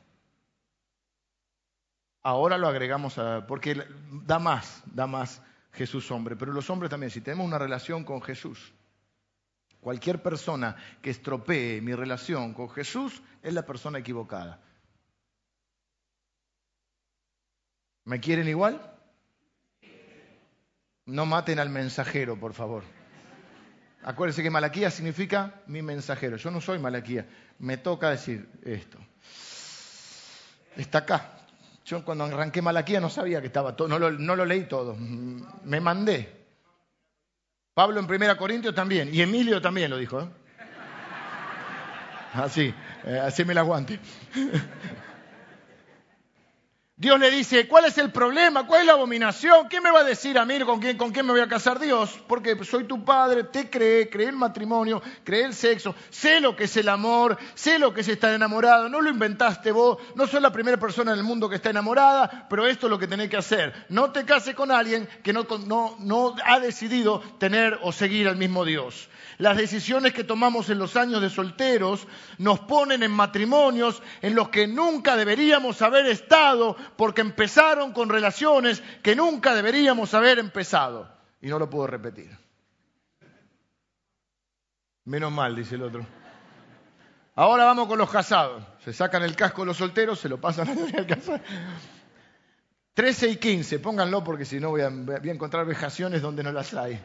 Ahora 2.22 2.58
lo 2.58 2.68
agregamos 2.68 3.18
a, 3.18 3.48
porque 3.48 3.82
da 4.26 4.40
más, 4.40 4.84
da 4.86 5.08
más 5.08 5.42
Jesús 5.72 6.10
hombre, 6.12 6.36
pero 6.36 6.52
los 6.52 6.70
hombres 6.70 6.90
también, 6.90 7.12
si 7.12 7.22
tenemos 7.22 7.48
una 7.48 7.58
relación 7.58 8.04
con 8.04 8.22
Jesús, 8.22 8.74
cualquier 9.82 10.22
persona 10.22 10.76
que 11.02 11.10
estropee 11.10 11.82
mi 11.82 11.94
relación 11.94 12.54
con 12.54 12.70
Jesús 12.70 13.22
es 13.42 13.54
la 13.54 13.66
persona 13.66 14.00
equivocada. 14.00 14.62
¿Me 18.06 18.20
quieren 18.20 18.48
igual? 18.48 18.82
No 21.06 21.26
maten 21.26 21.60
al 21.60 21.70
mensajero, 21.70 22.40
por 22.40 22.54
favor. 22.54 22.84
Acuérdense 24.04 24.44
que 24.44 24.50
Malaquía 24.50 24.90
significa 24.90 25.62
mi 25.68 25.82
mensajero. 25.82 26.38
Yo 26.38 26.52
no 26.52 26.62
soy 26.62 26.80
Malaquía. 26.80 27.28
Me 27.60 27.78
toca 27.78 28.10
decir 28.10 28.50
esto. 28.64 28.98
Está 30.76 31.00
acá. 31.00 31.40
Yo 31.86 32.06
cuando 32.06 32.26
arranqué 32.26 32.62
Malaquía 32.62 33.00
no 33.00 33.10
sabía 33.10 33.42
que 33.42 33.48
estaba 33.48 33.76
todo, 33.76 33.88
no 33.88 33.98
lo, 34.00 34.46
leí 34.46 34.66
todo, 34.66 34.96
me 34.96 35.82
mandé. 35.82 36.39
Pablo 37.80 38.02
en 38.02 38.08
Primera 38.08 38.36
Corintios 38.36 38.76
también, 38.76 39.10
y 39.10 39.22
Emilio 39.22 39.62
también 39.62 39.90
lo 39.90 39.96
dijo. 39.96 40.20
¿eh? 40.20 40.28
Así, 42.34 42.74
eh, 43.06 43.22
así 43.24 43.46
me 43.46 43.54
la 43.54 43.62
aguante. 43.62 43.98
Dios 47.00 47.18
le 47.18 47.32
dice, 47.32 47.66
¿cuál 47.66 47.86
es 47.86 47.98
el 47.98 48.12
problema? 48.12 48.68
¿Cuál 48.68 48.82
es 48.82 48.88
la 48.88 48.92
abominación? 48.92 49.70
¿Qué 49.70 49.80
me 49.80 49.90
va 49.90 50.02
a 50.02 50.04
decir 50.04 50.38
a 50.38 50.44
mí 50.44 50.60
con 50.60 50.82
quién, 50.82 50.98
con 50.98 51.12
quién 51.12 51.26
me 51.26 51.32
voy 51.32 51.40
a 51.40 51.48
casar 51.48 51.80
Dios? 51.80 52.20
Porque 52.28 52.62
soy 52.66 52.84
tu 52.84 53.06
padre, 53.06 53.46
te 53.46 53.70
creé, 53.70 54.10
creé 54.10 54.28
el 54.28 54.36
matrimonio, 54.36 55.02
creé 55.24 55.46
el 55.46 55.54
sexo, 55.54 55.96
sé 56.10 56.42
lo 56.42 56.58
que 56.58 56.66
es 56.66 56.76
el 56.76 56.90
amor, 56.90 57.38
sé 57.56 57.80
lo 57.80 57.94
que 57.94 58.02
es 58.02 58.08
estar 58.10 58.34
enamorado, 58.34 58.90
no 58.90 59.00
lo 59.00 59.10
inventaste 59.10 59.72
vos, 59.72 59.98
no 60.16 60.28
soy 60.28 60.42
la 60.42 60.52
primera 60.52 60.76
persona 60.76 61.14
en 61.14 61.20
el 61.20 61.24
mundo 61.24 61.48
que 61.48 61.56
está 61.56 61.70
enamorada, 61.70 62.48
pero 62.50 62.68
esto 62.68 62.88
es 62.88 62.92
lo 62.92 63.00
que 63.00 63.08
tenés 63.08 63.30
que 63.30 63.38
hacer. 63.38 63.86
No 63.88 64.12
te 64.12 64.26
cases 64.26 64.54
con 64.54 64.70
alguien 64.70 65.08
que 65.24 65.32
no, 65.32 65.48
no, 65.68 65.96
no 66.00 66.36
ha 66.44 66.60
decidido 66.60 67.22
tener 67.38 67.80
o 67.82 67.94
seguir 67.94 68.28
al 68.28 68.36
mismo 68.36 68.66
Dios. 68.66 69.08
Las 69.38 69.56
decisiones 69.56 70.12
que 70.12 70.26
tomamos 70.26 70.70
en 70.70 70.80
los 70.80 70.98
años 70.98 71.22
de 71.22 71.30
solteros 71.30 72.06
nos 72.40 72.60
ponen 72.60 73.04
en 73.04 73.12
matrimonios 73.12 74.02
en 74.22 74.36
los 74.36 74.50
que 74.50 74.68
nunca 74.68 75.16
deberíamos 75.16 75.82
haber 75.82 76.08
estado 76.08 76.76
porque 76.96 77.22
empezaron 77.22 77.94
con 77.94 78.10
relaciones 78.10 78.82
que 79.02 79.16
nunca 79.16 79.54
deberíamos 79.54 80.14
haber 80.14 80.40
empezado. 80.40 81.10
Y 81.42 81.48
no 81.48 81.60
lo 81.60 81.70
puedo 81.70 81.88
repetir. 81.88 82.38
Menos 85.06 85.32
mal, 85.32 85.56
dice 85.56 85.76
el 85.76 85.84
otro. 85.84 86.06
Ahora 87.36 87.66
vamos 87.66 87.88
con 87.88 87.98
los 87.98 88.10
casados. 88.10 88.64
Se 88.84 88.94
sacan 88.94 89.24
el 89.24 89.36
casco 89.36 89.64
los 89.64 89.78
solteros, 89.78 90.20
se 90.20 90.30
lo 90.30 90.40
pasan 90.40 90.70
al 90.70 91.08
casado. 91.08 91.40
13 92.94 93.30
y 93.30 93.36
15, 93.38 93.80
pónganlo 93.80 94.24
porque 94.24 94.44
si 94.44 94.60
no 94.60 94.72
voy 94.72 94.82
a, 94.82 94.88
a 94.88 95.32
encontrar 95.32 95.66
vejaciones 95.66 96.22
donde 96.22 96.44
no 96.44 96.52
las 96.52 96.74
hay. 96.74 97.00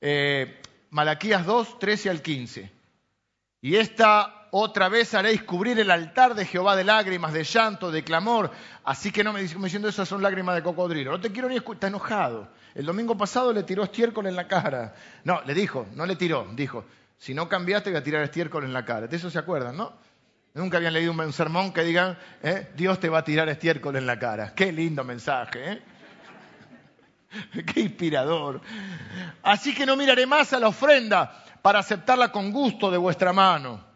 Eh, 0.00 0.60
Malaquías 0.90 1.46
2, 1.46 1.78
13 1.78 2.10
al 2.10 2.22
15. 2.22 2.70
Y 3.62 3.76
esta 3.76 4.37
otra 4.50 4.88
vez 4.88 5.14
haréis 5.14 5.42
cubrir 5.42 5.78
el 5.78 5.90
altar 5.90 6.34
de 6.34 6.44
Jehová 6.44 6.76
de 6.76 6.84
lágrimas, 6.84 7.32
de 7.32 7.44
llanto, 7.44 7.90
de 7.90 8.04
clamor. 8.04 8.50
Así 8.84 9.10
que 9.10 9.22
no 9.22 9.32
me 9.32 9.40
diciendo 9.42 9.88
esas 9.88 10.08
son 10.08 10.22
lágrimas 10.22 10.54
de 10.54 10.62
cocodrilo. 10.62 11.10
No 11.10 11.20
te 11.20 11.30
quiero 11.30 11.48
ni 11.48 11.56
escuchar, 11.56 11.76
está 11.76 11.86
enojado. 11.88 12.48
El 12.74 12.86
domingo 12.86 13.16
pasado 13.16 13.52
le 13.52 13.62
tiró 13.62 13.82
estiércol 13.82 14.26
en 14.26 14.36
la 14.36 14.46
cara. 14.46 14.94
No, 15.24 15.42
le 15.44 15.54
dijo, 15.54 15.86
no 15.94 16.06
le 16.06 16.16
tiró, 16.16 16.46
dijo, 16.54 16.84
si 17.18 17.34
no 17.34 17.48
cambiaste 17.48 17.90
voy 17.90 17.98
a 17.98 18.02
tirar 18.02 18.22
estiércol 18.22 18.64
en 18.64 18.72
la 18.72 18.84
cara. 18.84 19.06
De 19.06 19.16
eso 19.16 19.30
se 19.30 19.38
acuerdan, 19.38 19.76
¿no? 19.76 19.92
Nunca 20.54 20.78
habían 20.78 20.92
leído 20.92 21.12
un 21.12 21.32
sermón 21.32 21.72
que 21.72 21.82
diga, 21.82 22.18
¿eh? 22.42 22.70
Dios 22.74 22.98
te 22.98 23.08
va 23.08 23.18
a 23.18 23.24
tirar 23.24 23.48
estiércol 23.48 23.96
en 23.96 24.06
la 24.06 24.18
cara. 24.18 24.54
Qué 24.54 24.72
lindo 24.72 25.04
mensaje, 25.04 25.72
¿eh? 25.72 25.82
Qué 27.66 27.80
inspirador. 27.80 28.60
Así 29.42 29.74
que 29.74 29.84
no 29.84 29.96
miraré 29.96 30.26
más 30.26 30.52
a 30.52 30.58
la 30.58 30.68
ofrenda 30.68 31.44
para 31.62 31.80
aceptarla 31.80 32.32
con 32.32 32.50
gusto 32.50 32.90
de 32.90 32.98
vuestra 32.98 33.32
mano. 33.32 33.87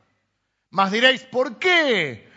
Mas 0.72 0.90
diréis, 0.90 1.22
¿por 1.22 1.61
qué? 1.61 2.28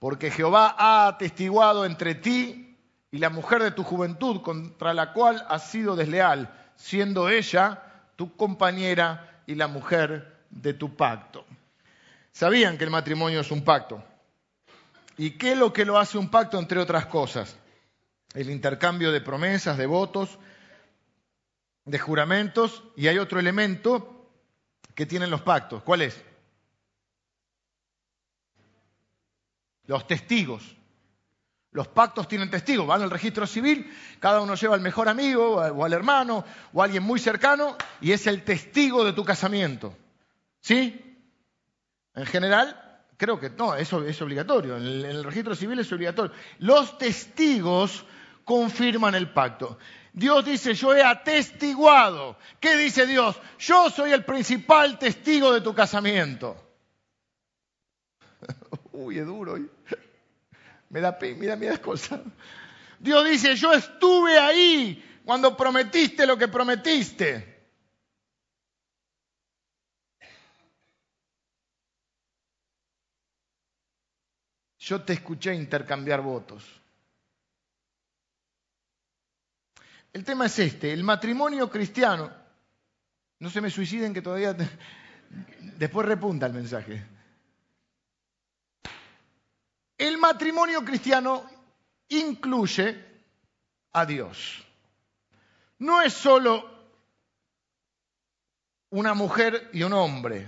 Porque 0.00 0.32
Jehová 0.32 0.74
ha 0.76 1.06
atestiguado 1.06 1.86
entre 1.86 2.16
ti 2.16 2.76
y 3.12 3.18
la 3.18 3.30
mujer 3.30 3.62
de 3.62 3.70
tu 3.70 3.84
juventud 3.84 4.42
contra 4.42 4.92
la 4.92 5.12
cual 5.12 5.46
has 5.48 5.70
sido 5.70 5.94
desleal, 5.94 6.52
siendo 6.74 7.28
ella 7.28 7.80
tu 8.16 8.36
compañera 8.36 9.42
y 9.46 9.54
la 9.54 9.68
mujer 9.68 10.40
de 10.50 10.74
tu 10.74 10.96
pacto. 10.96 11.46
Sabían 12.32 12.76
que 12.76 12.82
el 12.82 12.90
matrimonio 12.90 13.40
es 13.40 13.52
un 13.52 13.62
pacto. 13.62 14.02
¿Y 15.16 15.38
qué 15.38 15.52
es 15.52 15.58
lo 15.58 15.72
que 15.72 15.84
lo 15.84 15.96
hace 15.96 16.18
un 16.18 16.28
pacto, 16.28 16.58
entre 16.58 16.80
otras 16.80 17.06
cosas? 17.06 17.56
el 18.34 18.50
intercambio 18.50 19.12
de 19.12 19.20
promesas, 19.20 19.78
de 19.78 19.86
votos, 19.86 20.38
de 21.84 21.98
juramentos, 21.98 22.82
y 22.96 23.06
hay 23.06 23.18
otro 23.18 23.38
elemento 23.38 24.28
que 24.94 25.06
tienen 25.06 25.30
los 25.30 25.42
pactos. 25.42 25.82
¿Cuál 25.82 26.02
es? 26.02 26.22
Los 29.86 30.06
testigos. 30.06 30.76
Los 31.72 31.88
pactos 31.88 32.28
tienen 32.28 32.50
testigos, 32.50 32.86
van 32.86 33.02
al 33.02 33.10
registro 33.10 33.48
civil, 33.48 33.92
cada 34.20 34.40
uno 34.40 34.54
lleva 34.54 34.76
al 34.76 34.80
mejor 34.80 35.08
amigo 35.08 35.56
o 35.56 35.84
al 35.84 35.92
hermano 35.92 36.44
o 36.72 36.80
a 36.80 36.84
alguien 36.84 37.02
muy 37.02 37.18
cercano 37.18 37.76
y 38.00 38.12
es 38.12 38.28
el 38.28 38.44
testigo 38.44 39.04
de 39.04 39.12
tu 39.12 39.24
casamiento. 39.24 39.92
¿Sí? 40.60 41.18
En 42.14 42.26
general, 42.26 43.02
creo 43.16 43.40
que 43.40 43.50
no, 43.50 43.74
eso 43.74 44.04
es 44.04 44.22
obligatorio, 44.22 44.76
en 44.76 44.84
el, 44.84 45.04
en 45.04 45.10
el 45.16 45.24
registro 45.24 45.56
civil 45.56 45.80
es 45.80 45.90
obligatorio. 45.90 46.32
Los 46.60 46.96
testigos 46.96 48.04
confirman 48.44 49.16
el 49.16 49.32
pacto. 49.32 49.76
Dios 50.12 50.44
dice, 50.44 50.74
yo 50.74 50.94
he 50.94 51.02
atestiguado. 51.02 52.38
¿Qué 52.60 52.76
dice 52.76 53.04
Dios? 53.04 53.36
Yo 53.58 53.90
soy 53.90 54.12
el 54.12 54.24
principal 54.24 54.96
testigo 54.96 55.52
de 55.52 55.60
tu 55.60 55.74
casamiento. 55.74 56.56
Uy, 58.94 59.18
es 59.18 59.26
duro. 59.26 59.58
Me 60.90 61.00
da 61.00 61.18
pena, 61.18 61.38
mira, 61.38 61.56
mira 61.56 61.78
cosas. 61.78 62.20
Dios 62.98 63.24
dice, 63.28 63.56
yo 63.56 63.72
estuve 63.72 64.38
ahí 64.38 65.20
cuando 65.24 65.56
prometiste 65.56 66.26
lo 66.26 66.38
que 66.38 66.48
prometiste. 66.48 67.52
Yo 74.78 75.02
te 75.02 75.14
escuché 75.14 75.54
intercambiar 75.54 76.20
votos. 76.20 76.62
El 80.12 80.24
tema 80.24 80.46
es 80.46 80.58
este, 80.60 80.92
el 80.92 81.02
matrimonio 81.02 81.68
cristiano. 81.68 82.30
No 83.40 83.50
se 83.50 83.60
me 83.60 83.70
suiciden 83.70 84.14
que 84.14 84.22
todavía... 84.22 84.54
Después 85.78 86.06
repunta 86.06 86.46
el 86.46 86.52
mensaje. 86.52 87.13
El 89.96 90.18
matrimonio 90.18 90.84
cristiano 90.84 91.48
incluye 92.08 93.04
a 93.92 94.04
Dios. 94.04 94.64
No 95.78 96.02
es 96.02 96.12
solo 96.12 96.70
una 98.90 99.14
mujer 99.14 99.70
y 99.72 99.82
un 99.82 99.92
hombre, 99.92 100.46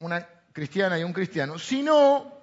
una 0.00 0.26
cristiana 0.52 0.98
y 0.98 1.04
un 1.04 1.12
cristiano, 1.12 1.58
sino 1.58 2.40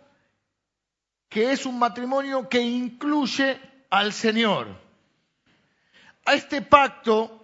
que 1.29 1.51
es 1.51 1.65
un 1.65 1.77
matrimonio 1.77 2.47
que 2.47 2.61
incluye 2.61 3.59
al 3.89 4.13
Señor. 4.13 4.67
A 6.25 6.33
este 6.33 6.61
pacto 6.61 7.37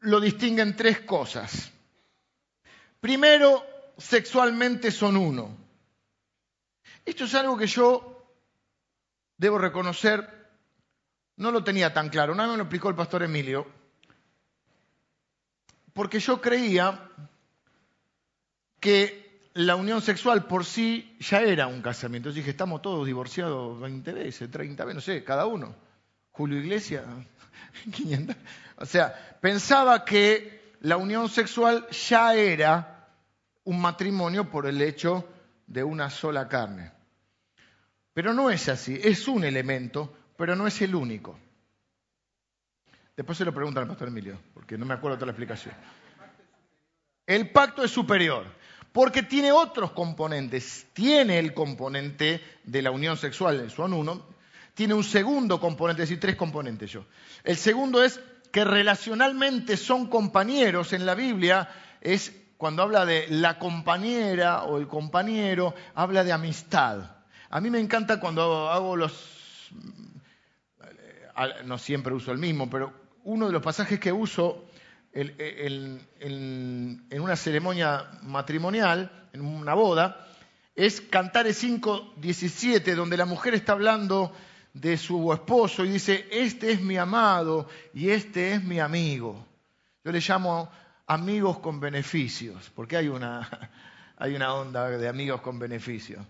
lo 0.00 0.20
distinguen 0.20 0.76
tres 0.76 1.00
cosas. 1.00 1.70
Primero, 3.00 3.64
sexualmente 3.98 4.90
son 4.90 5.16
uno. 5.16 5.63
Esto 7.04 7.24
es 7.24 7.34
algo 7.34 7.56
que 7.56 7.66
yo 7.66 8.14
debo 9.36 9.58
reconocer, 9.58 10.28
no 11.36 11.50
lo 11.50 11.64
tenía 11.64 11.92
tan 11.92 12.08
claro. 12.08 12.32
Una 12.32 12.44
vez 12.44 12.52
me 12.52 12.56
lo 12.58 12.62
explicó 12.64 12.88
el 12.88 12.94
pastor 12.94 13.22
Emilio, 13.22 13.66
porque 15.92 16.18
yo 16.18 16.40
creía 16.40 17.10
que 18.80 19.24
la 19.54 19.76
unión 19.76 20.02
sexual 20.02 20.46
por 20.46 20.64
sí 20.64 21.16
ya 21.20 21.42
era 21.42 21.66
un 21.66 21.82
casamiento. 21.82 22.30
Yo 22.30 22.36
dije, 22.36 22.50
estamos 22.50 22.82
todos 22.82 23.06
divorciados 23.06 23.80
20 23.80 24.12
veces, 24.12 24.50
30 24.50 24.84
veces, 24.84 24.94
no 24.94 25.00
sé, 25.00 25.24
cada 25.24 25.46
uno. 25.46 25.74
Julio 26.32 26.58
Iglesia, 26.58 27.04
500. 27.92 28.36
O 28.76 28.86
sea, 28.86 29.38
pensaba 29.40 30.04
que 30.04 30.74
la 30.80 30.96
unión 30.96 31.28
sexual 31.28 31.86
ya 31.90 32.34
era 32.34 33.08
un 33.62 33.80
matrimonio 33.80 34.50
por 34.50 34.66
el 34.66 34.82
hecho 34.82 35.28
de 35.68 35.84
una 35.84 36.10
sola 36.10 36.48
carne. 36.48 36.90
Pero 38.14 38.32
no 38.32 38.50
es 38.50 38.68
así, 38.68 38.98
es 39.02 39.28
un 39.28 39.44
elemento, 39.44 40.16
pero 40.36 40.56
no 40.56 40.66
es 40.66 40.80
el 40.80 40.94
único. 40.94 41.38
Después 43.16 43.36
se 43.36 43.44
lo 43.44 43.52
preguntan 43.52 43.82
al 43.82 43.88
pastor 43.88 44.08
Emilio, 44.08 44.40
porque 44.54 44.78
no 44.78 44.86
me 44.86 44.94
acuerdo 44.94 45.16
toda 45.16 45.26
la 45.26 45.32
explicación. 45.32 45.74
El 47.26 47.50
pacto 47.50 47.84
es 47.84 47.90
superior 47.90 48.46
porque 48.94 49.24
tiene 49.24 49.50
otros 49.50 49.90
componentes. 49.90 50.86
Tiene 50.92 51.40
el 51.40 51.52
componente 51.52 52.40
de 52.62 52.80
la 52.80 52.92
unión 52.92 53.16
sexual, 53.16 53.68
son 53.68 53.92
uno. 53.92 54.24
Tiene 54.74 54.94
un 54.94 55.02
segundo 55.02 55.58
componente, 55.58 56.04
es 56.04 56.08
decir, 56.08 56.20
tres 56.20 56.36
componentes 56.36 56.92
yo. 56.92 57.04
El 57.42 57.56
segundo 57.56 58.04
es 58.04 58.20
que 58.52 58.64
relacionalmente 58.64 59.76
son 59.76 60.06
compañeros 60.06 60.92
en 60.92 61.06
la 61.06 61.16
Biblia, 61.16 61.68
es 62.00 62.32
cuando 62.56 62.82
habla 62.84 63.04
de 63.04 63.26
la 63.30 63.58
compañera 63.58 64.62
o 64.62 64.78
el 64.78 64.86
compañero, 64.86 65.74
habla 65.96 66.22
de 66.22 66.32
amistad. 66.32 67.13
A 67.54 67.60
mí 67.60 67.70
me 67.70 67.78
encanta 67.78 68.18
cuando 68.18 68.68
hago 68.68 68.96
los... 68.96 69.70
No 71.66 71.78
siempre 71.78 72.12
uso 72.12 72.32
el 72.32 72.38
mismo, 72.38 72.68
pero 72.68 72.92
uno 73.22 73.46
de 73.46 73.52
los 73.52 73.62
pasajes 73.62 74.00
que 74.00 74.10
uso 74.10 74.64
en, 75.12 76.00
una 77.12 77.36
ceremonia 77.36 78.10
matrimonial, 78.22 79.28
en 79.32 79.42
una 79.42 79.72
boda, 79.74 80.26
es 80.74 81.00
Cantares 81.00 81.56
5, 81.58 82.14
17, 82.16 82.96
donde 82.96 83.16
la 83.16 83.24
mujer 83.24 83.54
está 83.54 83.74
hablando 83.74 84.32
de 84.72 84.96
su 84.96 85.32
esposo 85.32 85.84
y 85.84 85.90
dice, 85.90 86.26
este 86.32 86.72
es 86.72 86.80
mi 86.80 86.96
amado 86.96 87.68
y 87.92 88.10
este 88.10 88.54
es 88.54 88.64
mi 88.64 88.80
amigo. 88.80 89.46
Yo 90.02 90.10
le 90.10 90.18
llamo 90.18 90.72
amigos 91.06 91.60
con 91.60 91.78
beneficios, 91.78 92.72
porque 92.74 92.96
hay 92.96 93.06
una, 93.06 93.48
hay 94.16 94.34
una 94.34 94.54
onda 94.54 94.88
de 94.88 95.08
amigos 95.08 95.40
con 95.40 95.60
beneficios. 95.60 96.26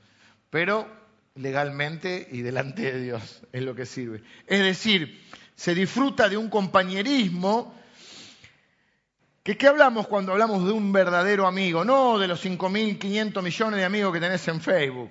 Pero 0.50 1.03
legalmente 1.34 2.28
y 2.30 2.42
delante 2.42 2.92
de 2.92 3.00
Dios 3.00 3.42
es 3.52 3.62
lo 3.62 3.74
que 3.74 3.86
sirve. 3.86 4.22
Es 4.46 4.60
decir, 4.60 5.22
se 5.54 5.74
disfruta 5.74 6.28
de 6.28 6.36
un 6.36 6.48
compañerismo 6.48 7.74
¿Qué 9.44 9.68
hablamos 9.68 10.06
cuando 10.06 10.32
hablamos 10.32 10.64
de 10.64 10.72
un 10.72 10.90
verdadero 10.90 11.46
amigo? 11.46 11.84
No 11.84 12.18
de 12.18 12.26
los 12.26 12.42
5.500 12.42 13.42
millones 13.42 13.78
de 13.78 13.84
amigos 13.84 14.14
que 14.14 14.18
tenés 14.18 14.48
en 14.48 14.58
Facebook, 14.58 15.10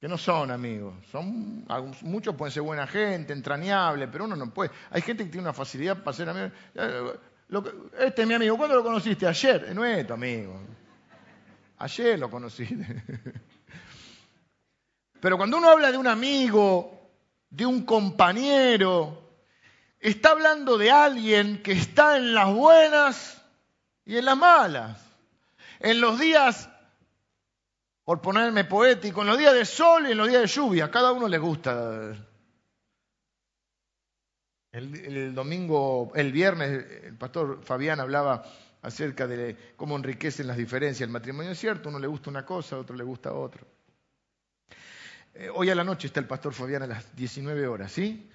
que 0.00 0.08
no 0.08 0.18
son 0.18 0.50
amigos. 0.50 0.96
Son, 1.12 1.64
muchos 2.02 2.34
pueden 2.34 2.52
ser 2.52 2.64
buena 2.64 2.88
gente, 2.88 3.32
entrañable, 3.32 4.08
pero 4.08 4.24
uno 4.24 4.34
no 4.34 4.52
puede. 4.52 4.72
Hay 4.90 5.02
gente 5.02 5.22
que 5.22 5.30
tiene 5.30 5.44
una 5.44 5.52
facilidad 5.52 6.02
para 6.02 6.16
ser 6.16 6.28
amigo. 6.28 6.50
Este 8.00 8.22
es 8.22 8.26
mi 8.26 8.34
amigo. 8.34 8.56
¿Cuándo 8.56 8.74
lo 8.74 8.82
conociste? 8.82 9.28
Ayer. 9.28 9.76
No 9.76 9.84
es 9.84 10.04
tu 10.04 10.12
amigo. 10.12 10.60
Ayer 11.78 12.18
lo 12.18 12.28
conociste. 12.28 13.04
Pero 15.20 15.36
cuando 15.36 15.58
uno 15.58 15.68
habla 15.68 15.92
de 15.92 15.98
un 15.98 16.06
amigo, 16.06 16.98
de 17.50 17.66
un 17.66 17.84
compañero, 17.84 19.20
está 19.98 20.30
hablando 20.30 20.78
de 20.78 20.90
alguien 20.90 21.62
que 21.62 21.72
está 21.72 22.16
en 22.16 22.34
las 22.34 22.52
buenas 22.52 23.42
y 24.06 24.16
en 24.16 24.24
las 24.24 24.36
malas. 24.36 25.06
En 25.78 26.00
los 26.00 26.18
días, 26.18 26.68
por 28.04 28.20
ponerme 28.20 28.64
poético, 28.64 29.22
en 29.22 29.28
los 29.28 29.38
días 29.38 29.54
de 29.54 29.64
sol 29.64 30.06
y 30.08 30.12
en 30.12 30.18
los 30.18 30.28
días 30.28 30.42
de 30.42 30.48
lluvia. 30.48 30.90
Cada 30.90 31.12
uno 31.12 31.28
le 31.28 31.38
gusta. 31.38 32.12
El, 34.72 35.34
domingo, 35.34 36.12
el 36.14 36.32
viernes, 36.32 36.86
el 37.04 37.16
pastor 37.16 37.62
Fabián 37.62 37.98
hablaba 37.98 38.44
acerca 38.82 39.26
de 39.26 39.74
cómo 39.76 39.96
enriquecen 39.96 40.46
las 40.46 40.56
diferencias. 40.56 41.06
El 41.06 41.12
matrimonio 41.12 41.50
es 41.50 41.58
cierto, 41.58 41.88
uno 41.88 41.98
le 41.98 42.06
gusta 42.06 42.30
una 42.30 42.46
cosa, 42.46 42.76
a 42.76 42.78
otro 42.78 42.96
le 42.96 43.04
gusta 43.04 43.32
otra. 43.32 43.62
Eh, 45.34 45.48
hoy 45.54 45.70
a 45.70 45.74
la 45.74 45.84
noche 45.84 46.06
está 46.06 46.20
el 46.20 46.26
pastor 46.26 46.52
Fabián 46.52 46.82
a 46.82 46.86
las 46.86 47.14
19 47.16 47.66
horas, 47.66 47.92
¿sí? 47.92 48.30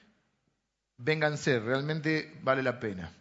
vénganse, 0.97 1.59
realmente 1.59 2.37
vale 2.41 2.63
la 2.63 2.79
pena. 2.79 3.11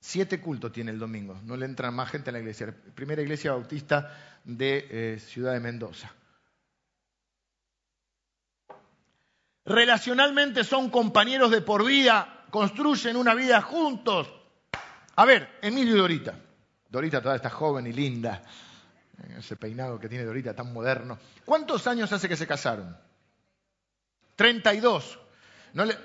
Siete 0.00 0.40
cultos 0.40 0.72
tiene 0.72 0.90
el 0.90 0.98
domingo, 0.98 1.40
no 1.44 1.56
le 1.56 1.64
entra 1.64 1.90
más 1.90 2.10
gente 2.10 2.30
a 2.30 2.32
la 2.32 2.40
iglesia. 2.40 2.74
Primera 2.94 3.22
iglesia 3.22 3.52
bautista 3.52 4.40
de 4.44 4.86
eh, 4.90 5.18
Ciudad 5.18 5.52
de 5.54 5.60
Mendoza. 5.60 6.12
Relacionalmente 9.64 10.62
son 10.62 10.90
compañeros 10.90 11.50
de 11.50 11.62
por 11.62 11.86
vida, 11.86 12.44
construyen 12.50 13.16
una 13.16 13.34
vida 13.34 13.62
juntos. 13.62 14.30
A 15.16 15.24
ver, 15.24 15.58
Emilio 15.62 15.94
y 15.94 15.98
Dorita. 15.98 16.38
Dorita 16.90 17.22
toda 17.22 17.36
está 17.36 17.48
joven 17.48 17.86
y 17.86 17.92
linda. 17.92 18.42
Ese 19.38 19.56
peinado 19.56 19.98
que 19.98 20.08
tiene 20.08 20.24
Dorita 20.24 20.54
tan 20.54 20.72
moderno. 20.72 21.18
¿Cuántos 21.44 21.86
años 21.86 22.12
hace 22.12 22.28
que 22.28 22.36
se 22.36 22.46
casaron? 22.46 22.96
32. 24.36 25.18
No 25.72 25.84
le, 25.84 25.96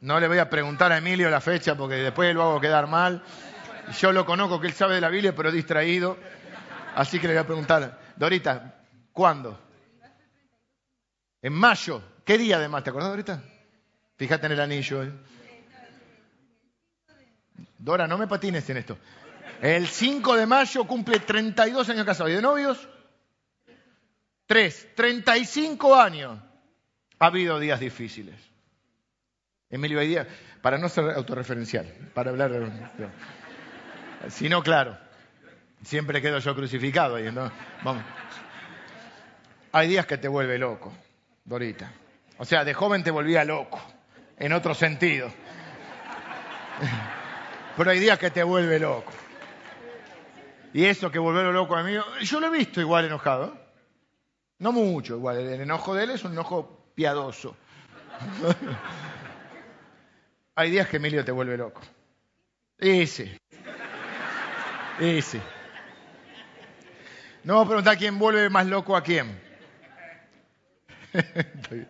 no 0.00 0.18
le 0.18 0.28
voy 0.28 0.38
a 0.38 0.50
preguntar 0.50 0.92
a 0.92 0.98
Emilio 0.98 1.30
la 1.30 1.40
fecha 1.40 1.76
porque 1.76 1.96
después 1.96 2.34
lo 2.34 2.42
hago 2.42 2.60
quedar 2.60 2.86
mal. 2.86 3.22
Yo 3.98 4.12
lo 4.12 4.24
conozco, 4.24 4.60
que 4.60 4.68
él 4.68 4.72
sabe 4.72 4.96
de 4.96 5.00
la 5.00 5.08
Biblia, 5.08 5.34
pero 5.34 5.50
distraído. 5.50 6.16
Así 6.94 7.18
que 7.18 7.26
le 7.26 7.34
voy 7.34 7.42
a 7.42 7.46
preguntar, 7.46 8.00
Dorita, 8.16 8.80
¿cuándo? 9.12 9.58
En 11.40 11.52
mayo. 11.52 12.02
¿Qué 12.24 12.38
día 12.38 12.56
además? 12.56 12.84
¿Te 12.84 12.90
acordás, 12.90 13.10
Dorita? 13.10 13.42
Fíjate 14.16 14.46
en 14.46 14.52
el 14.52 14.60
anillo. 14.60 15.02
¿eh? 15.02 15.12
Dora, 17.78 18.06
no 18.06 18.16
me 18.16 18.28
patines 18.28 18.68
en 18.70 18.76
esto. 18.76 18.96
El 19.62 19.86
5 19.86 20.34
de 20.34 20.44
mayo 20.44 20.84
cumple 20.88 21.20
32 21.20 21.88
años 21.88 22.04
casado. 22.04 22.28
¿Y 22.28 22.32
de 22.32 22.42
novios? 22.42 22.88
Tres. 24.44 24.88
35 24.96 25.94
años. 25.94 26.36
Ha 27.20 27.26
habido 27.26 27.60
días 27.60 27.78
difíciles. 27.78 28.34
Emilio 29.70 29.98
Baidía, 29.98 30.26
para 30.60 30.78
no 30.78 30.88
ser 30.88 31.10
autorreferencial, 31.10 31.86
para 32.12 32.30
hablar. 32.30 32.50
Si 34.30 34.48
no, 34.48 34.64
claro, 34.64 34.98
siempre 35.84 36.20
quedo 36.20 36.40
yo 36.40 36.56
crucificado 36.56 37.14
ahí, 37.14 37.30
¿no? 37.30 37.50
Vamos. 37.84 38.02
Hay 39.70 39.86
días 39.86 40.06
que 40.06 40.18
te 40.18 40.26
vuelve 40.26 40.58
loco, 40.58 40.92
Dorita. 41.44 41.92
O 42.38 42.44
sea, 42.44 42.64
de 42.64 42.74
joven 42.74 43.04
te 43.04 43.12
volvía 43.12 43.44
loco, 43.44 43.80
en 44.38 44.52
otro 44.52 44.74
sentido. 44.74 45.32
Pero 47.76 47.90
hay 47.92 48.00
días 48.00 48.18
que 48.18 48.32
te 48.32 48.42
vuelve 48.42 48.80
loco. 48.80 49.12
Y 50.74 50.84
eso 50.84 51.10
que 51.10 51.18
volverlo 51.18 51.52
loco 51.52 51.76
a 51.76 51.82
mí, 51.82 51.94
yo 52.22 52.40
lo 52.40 52.46
he 52.46 52.58
visto 52.58 52.80
igual 52.80 53.04
enojado. 53.04 53.60
No 54.58 54.72
mucho, 54.72 55.16
igual. 55.16 55.38
El 55.38 55.60
enojo 55.60 55.94
de 55.94 56.04
él 56.04 56.10
es 56.10 56.24
un 56.24 56.32
enojo 56.32 56.92
piadoso. 56.94 57.56
Hay 60.54 60.70
días 60.70 60.88
que 60.88 60.98
Emilio 60.98 61.24
te 61.24 61.32
vuelve 61.32 61.56
loco. 61.56 61.80
Ese. 62.78 63.38
Ese. 65.00 65.40
No 67.44 67.54
vamos 67.54 67.66
a 67.66 67.70
preguntar 67.70 67.98
quién 67.98 68.18
vuelve 68.18 68.48
más 68.48 68.66
loco 68.66 68.96
a 68.96 69.02
quién. 69.02 69.40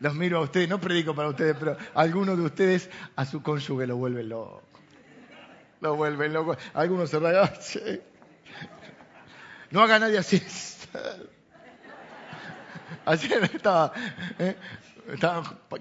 Los 0.00 0.14
miro 0.14 0.38
a 0.38 0.40
ustedes, 0.40 0.68
no 0.68 0.80
predico 0.80 1.14
para 1.14 1.28
ustedes, 1.28 1.56
pero 1.58 1.76
algunos 1.94 2.36
de 2.36 2.44
ustedes 2.44 2.90
a 3.16 3.24
su 3.24 3.42
cónyuge 3.42 3.86
lo 3.86 3.96
vuelven 3.96 4.28
loco. 4.28 4.62
Lo 5.80 5.94
vuelven 5.94 6.32
loco. 6.32 6.56
Algunos 6.74 7.10
se 7.10 7.18
rayan. 7.18 7.50
No 9.70 9.82
haga 9.82 9.98
nadie 9.98 10.18
así. 10.18 10.42
Ayer 13.04 13.44
estaba, 13.44 13.92
¿eh? 14.38 14.56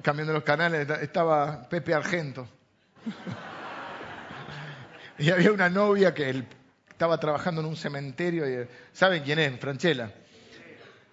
cambiando 0.02 0.34
los 0.34 0.44
canales, 0.44 0.90
estaba 1.02 1.68
Pepe 1.70 1.94
Argento. 1.94 2.48
Y 5.20 5.32
había 5.32 5.52
una 5.52 5.70
novia 5.70 6.14
que 6.14 6.44
estaba 6.90 7.20
trabajando 7.20 7.62
en 7.62 7.68
un 7.68 7.76
cementerio. 7.76 8.68
¿Saben 8.94 9.24
quién 9.24 9.40
es? 9.40 9.60
Franchella. 9.60 10.12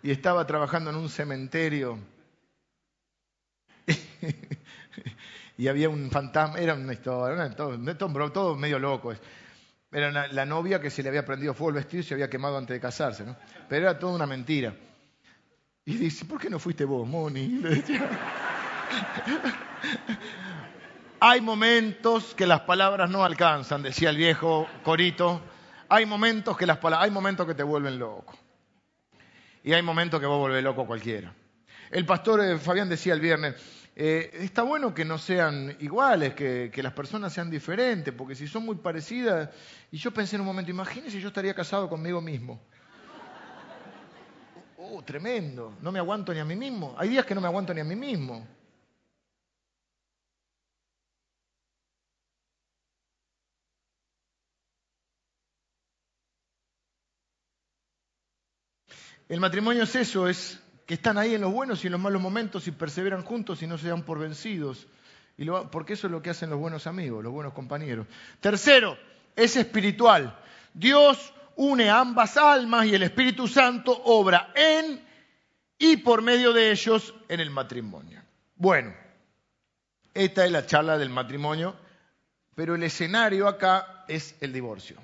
Y 0.02 0.10
estaba 0.10 0.46
trabajando 0.46 0.90
en 0.90 0.96
un 0.96 1.08
cementerio. 1.08 1.98
y 5.56 5.68
había 5.68 5.88
un 5.88 6.10
fantasma, 6.10 6.58
era 6.58 6.74
una 6.74 6.92
historia, 6.92 7.50
todo, 7.56 8.30
todo, 8.32 8.56
medio 8.56 8.78
loco. 8.78 9.14
Era 9.94 10.26
la 10.26 10.44
novia 10.44 10.80
que 10.80 10.90
se 10.90 11.04
le 11.04 11.08
había 11.08 11.24
prendido 11.24 11.54
fuego 11.54 11.70
el 11.70 11.76
vestido 11.76 12.00
y 12.00 12.04
se 12.04 12.14
había 12.14 12.28
quemado 12.28 12.58
antes 12.58 12.74
de 12.74 12.80
casarse, 12.80 13.24
¿no? 13.24 13.36
Pero 13.68 13.88
era 13.88 13.96
toda 13.96 14.12
una 14.14 14.26
mentira. 14.26 14.74
Y 15.84 15.94
dice, 15.94 16.24
¿por 16.24 16.40
qué 16.40 16.50
no 16.50 16.58
fuiste 16.58 16.84
vos, 16.84 17.06
Moni? 17.06 17.62
Hay 21.20 21.40
momentos 21.40 22.34
que 22.34 22.44
las 22.44 22.62
palabras 22.62 23.08
no 23.08 23.24
alcanzan, 23.24 23.82
decía 23.82 24.10
el 24.10 24.16
viejo 24.16 24.66
Corito. 24.82 25.40
Hay 25.88 26.06
momentos 26.06 26.56
que 26.56 26.66
las 26.66 26.78
palabras, 26.78 27.04
hay 27.06 27.12
momentos 27.12 27.46
que 27.46 27.54
te 27.54 27.62
vuelven 27.62 27.96
loco. 27.96 28.36
Y 29.62 29.74
hay 29.74 29.82
momentos 29.82 30.18
que 30.18 30.26
vos 30.26 30.40
volvés 30.40 30.64
loco 30.64 30.86
cualquiera. 30.86 31.32
El 31.92 32.04
pastor 32.04 32.44
eh, 32.44 32.58
Fabián 32.58 32.88
decía 32.88 33.14
el 33.14 33.20
viernes, 33.20 33.54
eh, 33.96 34.30
está 34.40 34.62
bueno 34.62 34.92
que 34.92 35.04
no 35.04 35.18
sean 35.18 35.76
iguales, 35.80 36.34
que, 36.34 36.70
las 36.82 36.92
personas 36.92 37.32
sean 37.32 37.50
diferentes, 37.50 38.12
porque 38.12 38.34
si 38.34 38.48
son 38.48 38.64
muy 38.64 38.76
parecidas, 38.76 39.50
y 39.92 39.98
yo 39.98 40.10
pensé 40.12 40.36
en 40.36 40.42
un 40.42 40.46
momento, 40.48 40.70
imagínese 40.70 41.20
yo 41.20 41.28
estaría 41.28 41.54
casado 41.54 41.88
conmigo 41.88 42.20
mismo. 42.20 42.60
Oh, 44.78 45.02
tremendo, 45.02 45.74
no 45.80 45.92
me 45.92 45.98
aguanto 45.98 46.34
ni 46.34 46.40
a 46.40 46.44
mí 46.44 46.56
mismo. 46.56 46.94
Hay 46.98 47.08
días 47.08 47.24
que 47.24 47.34
no 47.34 47.40
me 47.40 47.46
aguanto 47.46 47.72
ni 47.72 47.80
a 47.80 47.84
mí 47.84 47.96
mismo. 47.96 48.46
El 59.28 59.40
matrimonio 59.40 59.84
es 59.84 59.94
eso, 59.96 60.28
es 60.28 60.60
que 60.86 60.94
están 60.94 61.18
ahí 61.18 61.34
en 61.34 61.40
los 61.40 61.52
buenos 61.52 61.82
y 61.82 61.88
en 61.88 61.92
los 61.92 62.00
malos 62.00 62.20
momentos 62.20 62.66
y 62.66 62.72
perseveran 62.72 63.22
juntos 63.22 63.62
y 63.62 63.66
no 63.66 63.78
se 63.78 63.88
dan 63.88 64.02
por 64.02 64.18
vencidos. 64.18 64.86
Y 65.36 65.46
porque 65.70 65.94
eso 65.94 66.06
es 66.06 66.10
lo 66.10 66.22
que 66.22 66.30
hacen 66.30 66.50
los 66.50 66.58
buenos 66.58 66.86
amigos, 66.86 67.24
los 67.24 67.32
buenos 67.32 67.52
compañeros. 67.54 68.06
Tercero, 68.40 68.96
es 69.34 69.56
espiritual. 69.56 70.38
Dios 70.72 71.32
une 71.56 71.90
ambas 71.90 72.36
almas 72.36 72.86
y 72.86 72.94
el 72.94 73.02
Espíritu 73.02 73.48
Santo 73.48 73.92
obra 74.04 74.52
en 74.54 75.02
y 75.78 75.96
por 75.98 76.22
medio 76.22 76.52
de 76.52 76.70
ellos 76.70 77.14
en 77.28 77.40
el 77.40 77.50
matrimonio. 77.50 78.22
Bueno, 78.56 78.94
esta 80.12 80.44
es 80.44 80.52
la 80.52 80.66
charla 80.66 80.96
del 80.98 81.10
matrimonio, 81.10 81.74
pero 82.54 82.76
el 82.76 82.82
escenario 82.84 83.48
acá 83.48 84.04
es 84.06 84.36
el 84.40 84.52
divorcio. 84.52 84.96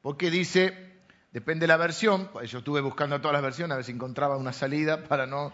Porque 0.00 0.30
dice 0.30 0.97
Depende 1.30 1.64
de 1.64 1.68
la 1.68 1.76
versión, 1.76 2.28
pues 2.28 2.50
yo 2.50 2.58
estuve 2.58 2.80
buscando 2.80 3.20
todas 3.20 3.34
las 3.34 3.42
versiones 3.42 3.72
a 3.72 3.76
ver 3.76 3.84
si 3.84 3.92
encontraba 3.92 4.36
una 4.36 4.52
salida 4.52 5.04
para 5.04 5.26
no... 5.26 5.52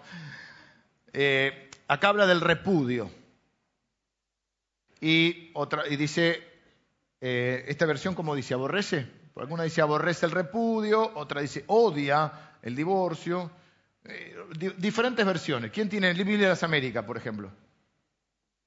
Eh, 1.13 1.71
acá 1.89 2.09
habla 2.09 2.27
del 2.27 2.41
repudio. 2.41 3.11
Y, 5.01 5.51
otra, 5.55 5.89
y 5.89 5.97
dice, 5.97 6.43
eh, 7.21 7.65
esta 7.69 7.87
versión 7.87 8.15
como 8.15 8.35
dice, 8.35 8.55
aborrece. 8.55 9.07
Alguna 9.37 9.65
dice 9.65 9.83
aborrece 9.83 10.27
el 10.27 10.33
repudio, 10.33 11.17
otra 11.17 11.41
dice 11.41 11.65
odia 11.67 12.55
el 12.63 12.77
divorcio. 12.77 13.51
Eh, 14.05 14.37
diferentes 14.79 15.27
versiones. 15.27 15.73
¿Quién 15.73 15.89
tiene 15.89 16.13
Biblia 16.15 16.39
de 16.39 16.49
las 16.49 16.63
Américas, 16.63 17.05
por 17.05 17.17
ejemplo? 17.17 17.51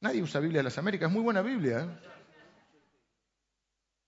Nadie 0.01 0.21
usa 0.21 0.41
Biblia 0.41 0.59
de 0.59 0.65
las 0.65 0.77
Américas, 0.77 1.07
es 1.07 1.13
muy 1.13 1.23
buena 1.23 1.41
Biblia. 1.41 1.87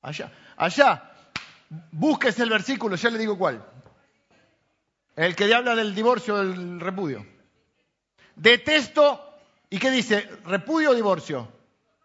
Allá, 0.02 0.32
allá, 0.56 1.09
Búsquese 1.92 2.44
el 2.44 2.50
versículo, 2.50 2.96
ya 2.96 3.10
le 3.10 3.20
digo 3.20 3.38
cuál. 3.38 3.64
El 5.16 5.36
que 5.36 5.54
habla 5.54 5.76
del 5.76 5.94
divorcio, 5.94 6.38
del 6.38 6.80
repudio. 6.80 7.26
Detesto, 8.36 9.38
¿y 9.70 9.78
qué 9.78 9.92
dice? 9.92 10.22
¿Repudio 10.46 10.92
o 10.92 10.96
divorcio? 10.96 11.52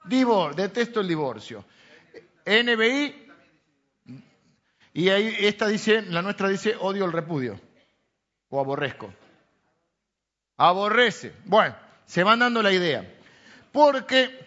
Divor, 0.05 0.55
detesto 0.55 1.01
el 1.01 1.09
divorcio. 1.09 1.65
NBI, 2.45 3.25
y 4.95 5.09
ahí 5.09 5.35
esta 5.41 5.67
dice, 5.67 6.03
la 6.03 6.23
nuestra 6.23 6.49
dice, 6.49 6.77
odio 6.79 7.05
el 7.05 7.12
repudio. 7.12 7.61
O 8.49 8.61
aborrezco. 8.61 9.12
Aborrece. 10.57 11.35
Bueno, 11.47 11.75
se 12.07 12.23
van 12.23 12.39
dando 12.39 12.62
la 12.62 12.71
idea. 12.71 13.05
Porque 13.73 14.47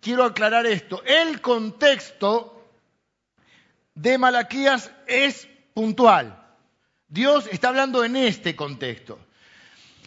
quiero 0.00 0.22
aclarar 0.22 0.66
esto. 0.66 1.02
El 1.04 1.40
contexto 1.40 2.61
de 3.94 4.18
Malaquías 4.18 4.90
es 5.06 5.48
puntual. 5.74 6.38
Dios 7.08 7.48
está 7.50 7.68
hablando 7.68 8.04
en 8.04 8.16
este 8.16 8.56
contexto. 8.56 9.18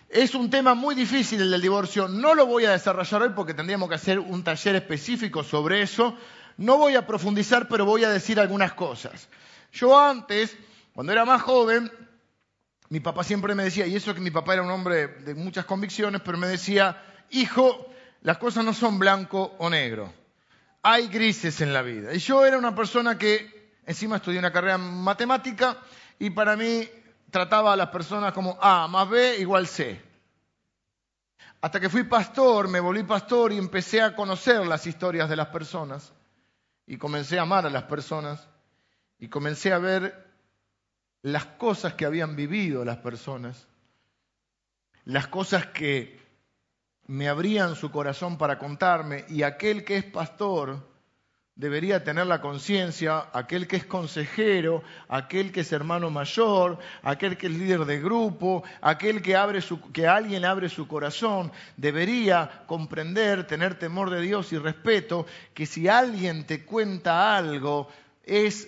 Es 0.10 0.34
un 0.34 0.50
tema 0.50 0.76
muy 0.76 0.96
difícil 0.96 1.42
el 1.42 1.52
del 1.52 1.62
divorcio. 1.62 2.08
No 2.08 2.36
lo 2.36 2.46
voy 2.46 2.66
a 2.66 2.72
desarrollar 2.72 3.22
hoy 3.22 3.30
porque 3.36 3.54
tendríamos 3.54 3.90
que 3.90 3.96
hacer 3.96 4.20
un 4.20 4.44
taller 4.44 4.76
específico 4.76 5.44
sobre 5.44 5.82
eso. 5.82 6.18
No 6.58 6.78
voy 6.78 6.96
a 6.96 7.06
profundizar, 7.06 7.68
pero 7.68 7.86
voy 7.86 8.04
a 8.06 8.10
decir 8.10 8.40
algunas 8.40 8.74
cosas. 8.74 9.28
Yo 9.74 10.00
antes, 10.00 10.56
cuando 10.94 11.12
era 11.12 11.26
más 11.26 11.42
joven, 11.42 11.92
mi 12.90 13.02
papá 13.02 13.24
siempre 13.24 13.56
me 13.56 13.64
decía, 13.66 13.88
y 13.88 13.96
eso 13.96 14.16
que 14.16 14.22
mi 14.22 14.32
papá 14.32 14.54
era 14.54 14.64
un 14.64 14.72
hombre 14.72 15.08
de 15.08 15.36
muchas 15.36 15.66
convicciones, 15.66 16.22
pero 16.24 16.38
me 16.38 16.48
decía, 16.48 17.04
hijo, 17.32 17.92
las 18.22 18.38
cosas 18.38 18.64
no 18.64 18.74
son 18.74 18.98
blanco 19.00 19.56
o 19.58 19.70
negro. 19.70 20.14
Hay 20.82 21.08
grises 21.08 21.62
en 21.62 21.74
la 21.74 21.82
vida. 21.82 22.14
Y 22.14 22.20
yo 22.20 22.46
era 22.46 22.58
una 22.58 22.76
persona 22.76 23.18
que 23.18 23.55
Encima 23.86 24.18
estudié 24.18 24.40
una 24.40 24.52
carrera 24.52 24.76
en 24.76 25.04
matemática 25.04 25.78
y 26.18 26.32
para 26.32 26.56
mí 26.56 26.88
trataba 27.30 27.74
a 27.74 27.76
las 27.76 27.90
personas 27.90 28.34
como 28.34 28.58
A 28.62 28.88
más 28.88 29.10
B 29.10 29.38
igual 29.40 29.68
C. 29.68 30.02
Hasta 31.62 31.80
que 31.80 31.90
fui 31.90 32.04
pastor, 32.04 32.68
me 32.68 32.80
volví 32.80 33.04
pastor 33.04 33.52
y 33.52 33.58
empecé 33.58 34.02
a 34.02 34.16
conocer 34.16 34.66
las 34.66 34.86
historias 34.88 35.30
de 35.30 35.36
las 35.36 35.48
personas 35.48 36.14
y 36.88 36.98
comencé 36.98 37.40
a 37.40 37.44
amar 37.44 37.66
a 37.66 37.70
las 37.70 37.84
personas 37.84 38.48
y 39.20 39.28
comencé 39.30 39.72
a 39.72 39.80
ver 39.80 40.26
las 41.22 41.46
cosas 41.46 41.94
que 41.94 42.06
habían 42.06 42.36
vivido 42.36 42.86
las 42.86 42.98
personas, 42.98 43.68
las 45.06 45.28
cosas 45.28 45.68
que 45.68 46.20
me 47.08 47.30
abrían 47.30 47.76
su 47.76 47.92
corazón 47.92 48.38
para 48.38 48.58
contarme 48.58 49.26
y 49.30 49.44
aquel 49.44 49.84
que 49.84 49.98
es 49.98 50.04
pastor 50.06 50.95
debería 51.56 52.04
tener 52.04 52.28
la 52.28 52.42
conciencia, 52.42 53.28
aquel 53.32 53.68
que 53.68 53.78
es 53.78 53.86
consejero, 53.86 54.84
aquel 55.08 55.54
que 55.54 55.62
es 55.62 55.72
hermano 55.72 56.10
mayor, 56.10 56.78
aquel 57.02 57.38
que 57.38 57.48
es 57.48 57.54
líder 57.54 57.86
de 57.86 58.02
grupo, 58.02 58.64
aquel 58.82 59.22
que, 59.22 59.36
alguien 59.36 60.44
abre 60.44 60.70
su 60.70 60.88
corazón, 60.88 61.52
debería 61.78 62.64
comprender, 62.68 63.48
tener 63.48 63.80
temor 63.80 64.10
de 64.10 64.22
Dios 64.22 64.52
y 64.52 64.58
respeto, 64.58 65.26
que 65.54 65.66
si 65.66 65.88
alguien 65.88 66.46
te 66.46 66.66
cuenta 66.66 67.38
algo, 67.38 67.88
es 68.24 68.68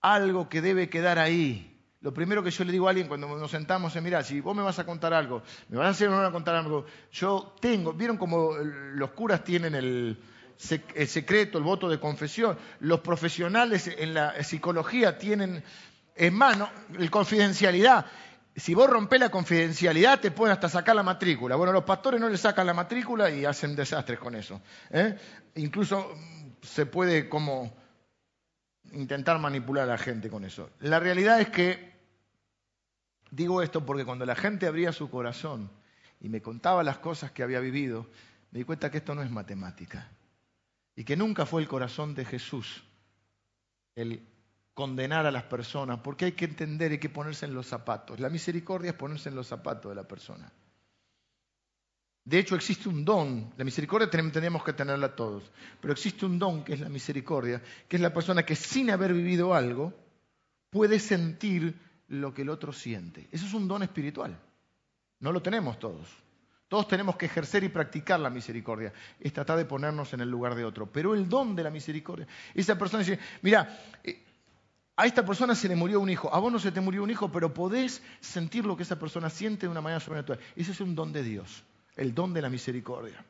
algo 0.00 0.48
que 0.48 0.62
debe 0.62 0.88
quedar 0.88 1.18
ahí. 1.18 1.70
Lo 2.00 2.12
primero 2.12 2.42
que 2.42 2.50
yo 2.50 2.64
le 2.64 2.72
digo 2.72 2.86
a 2.86 2.90
alguien 2.90 3.08
cuando 3.08 3.26
nos 3.26 3.50
sentamos 3.50 3.94
es, 3.96 4.02
mira, 4.02 4.22
si 4.22 4.40
vos 4.40 4.56
me 4.56 4.62
vas 4.62 4.78
a 4.78 4.84
contar 4.84 5.12
algo, 5.12 5.42
me 5.68 5.78
vas 5.78 5.88
a 5.88 5.90
hacer 5.90 6.10
a 6.10 6.30
contar 6.30 6.54
algo, 6.54 6.86
yo 7.12 7.54
tengo, 7.60 7.92
¿vieron 7.92 8.16
cómo 8.16 8.52
los 8.54 9.10
curas 9.12 9.42
tienen 9.42 9.74
el, 9.74 10.18
el 10.94 11.08
secreto, 11.08 11.58
el 11.58 11.64
voto 11.64 11.88
de 11.88 11.98
confesión. 11.98 12.56
Los 12.80 13.00
profesionales 13.00 13.88
en 13.88 14.14
la 14.14 14.42
psicología 14.42 15.18
tienen 15.18 15.62
en 16.14 16.34
mano 16.34 16.68
el 16.98 17.10
confidencialidad. 17.10 18.06
Si 18.56 18.72
vos 18.72 18.88
rompés 18.88 19.18
la 19.18 19.30
confidencialidad, 19.30 20.20
te 20.20 20.30
pueden 20.30 20.52
hasta 20.52 20.68
sacar 20.68 20.94
la 20.94 21.02
matrícula. 21.02 21.56
Bueno, 21.56 21.72
los 21.72 21.84
pastores 21.84 22.20
no 22.20 22.28
le 22.28 22.38
sacan 22.38 22.66
la 22.66 22.74
matrícula 22.74 23.30
y 23.30 23.44
hacen 23.44 23.74
desastres 23.74 24.18
con 24.18 24.36
eso. 24.36 24.62
¿eh? 24.90 25.16
Incluso 25.56 26.14
se 26.62 26.86
puede 26.86 27.28
como 27.28 27.76
intentar 28.92 29.40
manipular 29.40 29.84
a 29.84 29.92
la 29.92 29.98
gente 29.98 30.30
con 30.30 30.44
eso. 30.44 30.70
La 30.78 31.00
realidad 31.00 31.40
es 31.40 31.48
que 31.48 31.94
digo 33.32 33.60
esto 33.60 33.84
porque 33.84 34.04
cuando 34.04 34.24
la 34.24 34.36
gente 34.36 34.68
abría 34.68 34.92
su 34.92 35.10
corazón 35.10 35.68
y 36.20 36.28
me 36.28 36.40
contaba 36.40 36.84
las 36.84 36.98
cosas 36.98 37.32
que 37.32 37.42
había 37.42 37.58
vivido, 37.58 38.06
me 38.52 38.60
di 38.60 38.64
cuenta 38.64 38.88
que 38.88 38.98
esto 38.98 39.16
no 39.16 39.22
es 39.24 39.30
matemática 39.32 40.08
y 40.96 41.04
que 41.04 41.16
nunca 41.16 41.46
fue 41.46 41.62
el 41.62 41.68
corazón 41.68 42.14
de 42.14 42.24
Jesús 42.24 42.84
el 43.94 44.26
condenar 44.74 45.24
a 45.24 45.30
las 45.30 45.44
personas, 45.44 46.00
porque 46.00 46.24
hay 46.24 46.32
que 46.32 46.46
entender, 46.46 46.92
hay 46.92 46.98
que 46.98 47.08
ponerse 47.08 47.46
en 47.46 47.54
los 47.54 47.66
zapatos. 47.66 48.18
La 48.18 48.28
misericordia 48.28 48.90
es 48.90 48.96
ponerse 48.96 49.28
en 49.28 49.36
los 49.36 49.46
zapatos 49.46 49.90
de 49.90 49.94
la 49.94 50.06
persona. 50.06 50.52
De 52.24 52.38
hecho, 52.38 52.56
existe 52.56 52.88
un 52.88 53.04
don. 53.04 53.52
La 53.56 53.64
misericordia 53.64 54.10
tenemos 54.10 54.64
que 54.64 54.72
tenerla 54.72 55.14
todos. 55.14 55.44
Pero 55.80 55.92
existe 55.92 56.24
un 56.24 56.38
don 56.38 56.64
que 56.64 56.74
es 56.74 56.80
la 56.80 56.88
misericordia, 56.88 57.62
que 57.86 57.96
es 57.96 58.02
la 58.02 58.12
persona 58.12 58.44
que 58.44 58.56
sin 58.56 58.90
haber 58.90 59.12
vivido 59.12 59.54
algo 59.54 59.92
puede 60.70 60.98
sentir 60.98 61.78
lo 62.08 62.32
que 62.32 62.42
el 62.42 62.48
otro 62.48 62.72
siente. 62.72 63.28
Eso 63.30 63.46
es 63.46 63.54
un 63.54 63.68
don 63.68 63.82
espiritual. 63.82 64.36
No 65.20 65.32
lo 65.32 65.42
tenemos 65.42 65.78
todos. 65.78 66.08
Todos 66.68 66.88
tenemos 66.88 67.16
que 67.16 67.26
ejercer 67.26 67.62
y 67.64 67.68
practicar 67.68 68.18
la 68.20 68.30
misericordia. 68.30 68.92
Es 69.20 69.32
tratar 69.32 69.58
de 69.58 69.64
ponernos 69.64 70.12
en 70.12 70.20
el 70.20 70.30
lugar 70.30 70.54
de 70.54 70.64
otro. 70.64 70.90
Pero 70.90 71.14
el 71.14 71.28
don 71.28 71.54
de 71.54 71.62
la 71.62 71.70
misericordia, 71.70 72.26
esa 72.54 72.76
persona 72.78 73.02
dice, 73.02 73.18
mira, 73.42 73.78
eh, 74.02 74.24
a 74.96 75.06
esta 75.06 75.24
persona 75.24 75.54
se 75.54 75.68
le 75.68 75.76
murió 75.76 76.00
un 76.00 76.08
hijo, 76.08 76.32
a 76.32 76.38
vos 76.38 76.52
no 76.52 76.58
se 76.58 76.70
te 76.72 76.80
murió 76.80 77.02
un 77.02 77.10
hijo, 77.10 77.30
pero 77.30 77.52
podés 77.52 78.02
sentir 78.20 78.64
lo 78.64 78.76
que 78.76 78.84
esa 78.84 78.98
persona 78.98 79.28
siente 79.28 79.66
de 79.66 79.72
una 79.72 79.80
manera 79.80 80.00
sobrenatural. 80.00 80.40
Ese 80.54 80.72
es 80.72 80.80
un 80.80 80.94
don 80.94 81.12
de 81.12 81.22
Dios, 81.22 81.64
el 81.96 82.14
don 82.14 82.32
de 82.32 82.42
la 82.42 82.48
misericordia. 82.48 83.24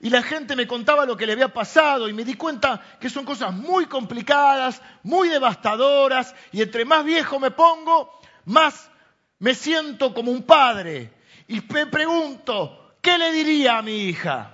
Y 0.00 0.10
la 0.10 0.22
gente 0.22 0.56
me 0.56 0.66
contaba 0.66 1.06
lo 1.06 1.16
que 1.16 1.24
le 1.24 1.32
había 1.32 1.52
pasado 1.52 2.08
y 2.08 2.12
me 2.12 2.24
di 2.24 2.34
cuenta 2.34 2.82
que 3.00 3.08
son 3.08 3.24
cosas 3.24 3.54
muy 3.54 3.86
complicadas, 3.86 4.82
muy 5.02 5.28
devastadoras, 5.28 6.34
y 6.52 6.62
entre 6.62 6.84
más 6.84 7.04
viejo 7.04 7.40
me 7.40 7.50
pongo, 7.50 8.10
más 8.44 8.90
me 9.38 9.54
siento 9.54 10.12
como 10.12 10.32
un 10.32 10.42
padre. 10.42 11.15
Y 11.48 11.60
me 11.60 11.86
pregunto, 11.86 12.96
¿qué 13.00 13.18
le 13.18 13.32
diría 13.32 13.78
a 13.78 13.82
mi 13.82 13.96
hija? 14.08 14.52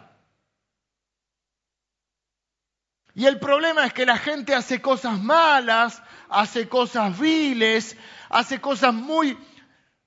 Y 3.14 3.26
el 3.26 3.38
problema 3.38 3.86
es 3.86 3.92
que 3.92 4.06
la 4.06 4.16
gente 4.16 4.54
hace 4.54 4.80
cosas 4.80 5.20
malas, 5.20 6.02
hace 6.28 6.68
cosas 6.68 7.18
viles, 7.18 7.96
hace 8.30 8.60
cosas 8.60 8.94
muy 8.94 9.36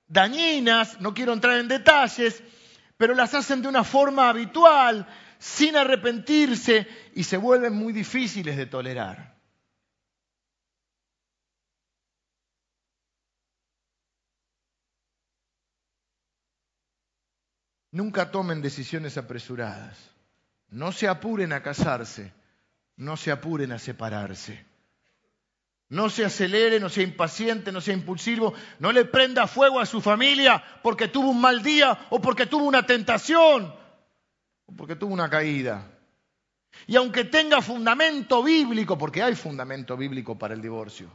dañinas, 0.08 1.00
no 1.00 1.14
quiero 1.14 1.32
entrar 1.32 1.58
en 1.58 1.68
detalles, 1.68 2.42
pero 2.96 3.14
las 3.14 3.34
hacen 3.34 3.62
de 3.62 3.68
una 3.68 3.84
forma 3.84 4.28
habitual, 4.28 5.06
sin 5.38 5.76
arrepentirse, 5.76 6.88
y 7.14 7.24
se 7.24 7.36
vuelven 7.36 7.74
muy 7.74 7.92
difíciles 7.92 8.56
de 8.56 8.66
tolerar. 8.66 9.35
Nunca 17.96 18.30
tomen 18.30 18.60
decisiones 18.62 19.16
apresuradas. 19.16 19.96
No 20.68 20.92
se 20.92 21.08
apuren 21.08 21.52
a 21.52 21.62
casarse 21.62 22.32
no 22.96 23.16
se 23.16 23.30
apuren 23.30 23.72
a 23.72 23.78
separarse. 23.78 24.64
No 25.88 26.10
se 26.10 26.24
acelere, 26.24 26.80
no 26.80 26.88
sea 26.88 27.04
impaciente, 27.04 27.70
no 27.70 27.80
sea 27.80 27.94
impulsivo, 27.94 28.54
no 28.80 28.90
le 28.90 29.04
prenda 29.04 29.46
fuego 29.46 29.78
a 29.78 29.86
su 29.86 30.00
familia 30.00 30.62
porque 30.82 31.06
tuvo 31.06 31.30
un 31.30 31.40
mal 31.40 31.62
día 31.62 32.06
o 32.10 32.20
porque 32.20 32.46
tuvo 32.46 32.64
una 32.64 32.84
tentación 32.84 33.72
o 34.66 34.72
porque 34.72 34.96
tuvo 34.96 35.14
una 35.14 35.30
caída. 35.30 35.88
Y 36.88 36.96
aunque 36.96 37.24
tenga 37.24 37.62
fundamento 37.62 38.42
bíblico, 38.42 38.98
porque 38.98 39.22
hay 39.22 39.36
fundamento 39.36 39.96
bíblico 39.96 40.36
para 40.36 40.54
el 40.54 40.60
divorcio, 40.60 41.08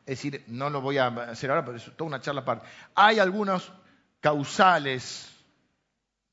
es 0.00 0.20
decir, 0.20 0.44
no 0.48 0.68
lo 0.68 0.80
voy 0.80 0.98
a 0.98 1.06
hacer 1.06 1.50
ahora, 1.50 1.64
pero 1.64 1.76
es 1.76 1.84
toda 1.96 2.08
una 2.08 2.20
charla 2.20 2.40
aparte, 2.40 2.66
hay 2.94 3.20
algunos 3.20 3.72
causales 4.20 5.31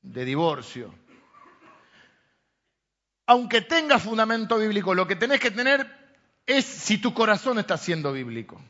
de 0.02 0.24
divorcio 0.24 0.94
aunque 3.30 3.60
tenga 3.60 4.00
fundamento 4.00 4.58
bíblico, 4.58 4.92
lo 4.92 5.06
que 5.06 5.14
tenés 5.14 5.38
que 5.38 5.52
tener 5.52 5.86
es 6.44 6.64
si 6.64 6.98
tu 6.98 7.14
corazón 7.14 7.60
está 7.60 7.76
siendo 7.76 8.12
bíblico. 8.12 8.60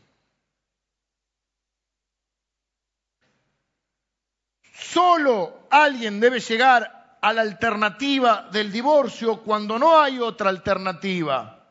Solo 4.74 5.66
alguien 5.70 6.20
debe 6.20 6.40
llegar 6.40 7.16
a 7.22 7.32
la 7.32 7.40
alternativa 7.40 8.50
del 8.52 8.70
divorcio 8.70 9.40
cuando 9.42 9.78
no 9.78 9.98
hay 9.98 10.18
otra 10.18 10.50
alternativa. 10.50 11.66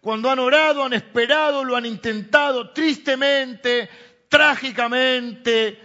Cuando 0.00 0.30
han 0.30 0.38
orado, 0.38 0.84
han 0.84 0.94
esperado, 0.94 1.64
lo 1.64 1.76
han 1.76 1.84
intentado 1.84 2.70
tristemente, 2.70 3.90
trágicamente, 4.30 5.78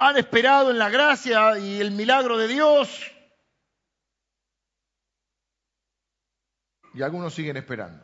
han 0.00 0.16
esperado 0.16 0.70
en 0.70 0.78
la 0.78 0.88
gracia 0.88 1.58
y 1.58 1.78
el 1.78 1.90
milagro 1.90 2.38
de 2.38 2.48
Dios, 2.48 3.12
y 6.94 7.02
algunos 7.02 7.34
siguen 7.34 7.58
esperando. 7.58 8.02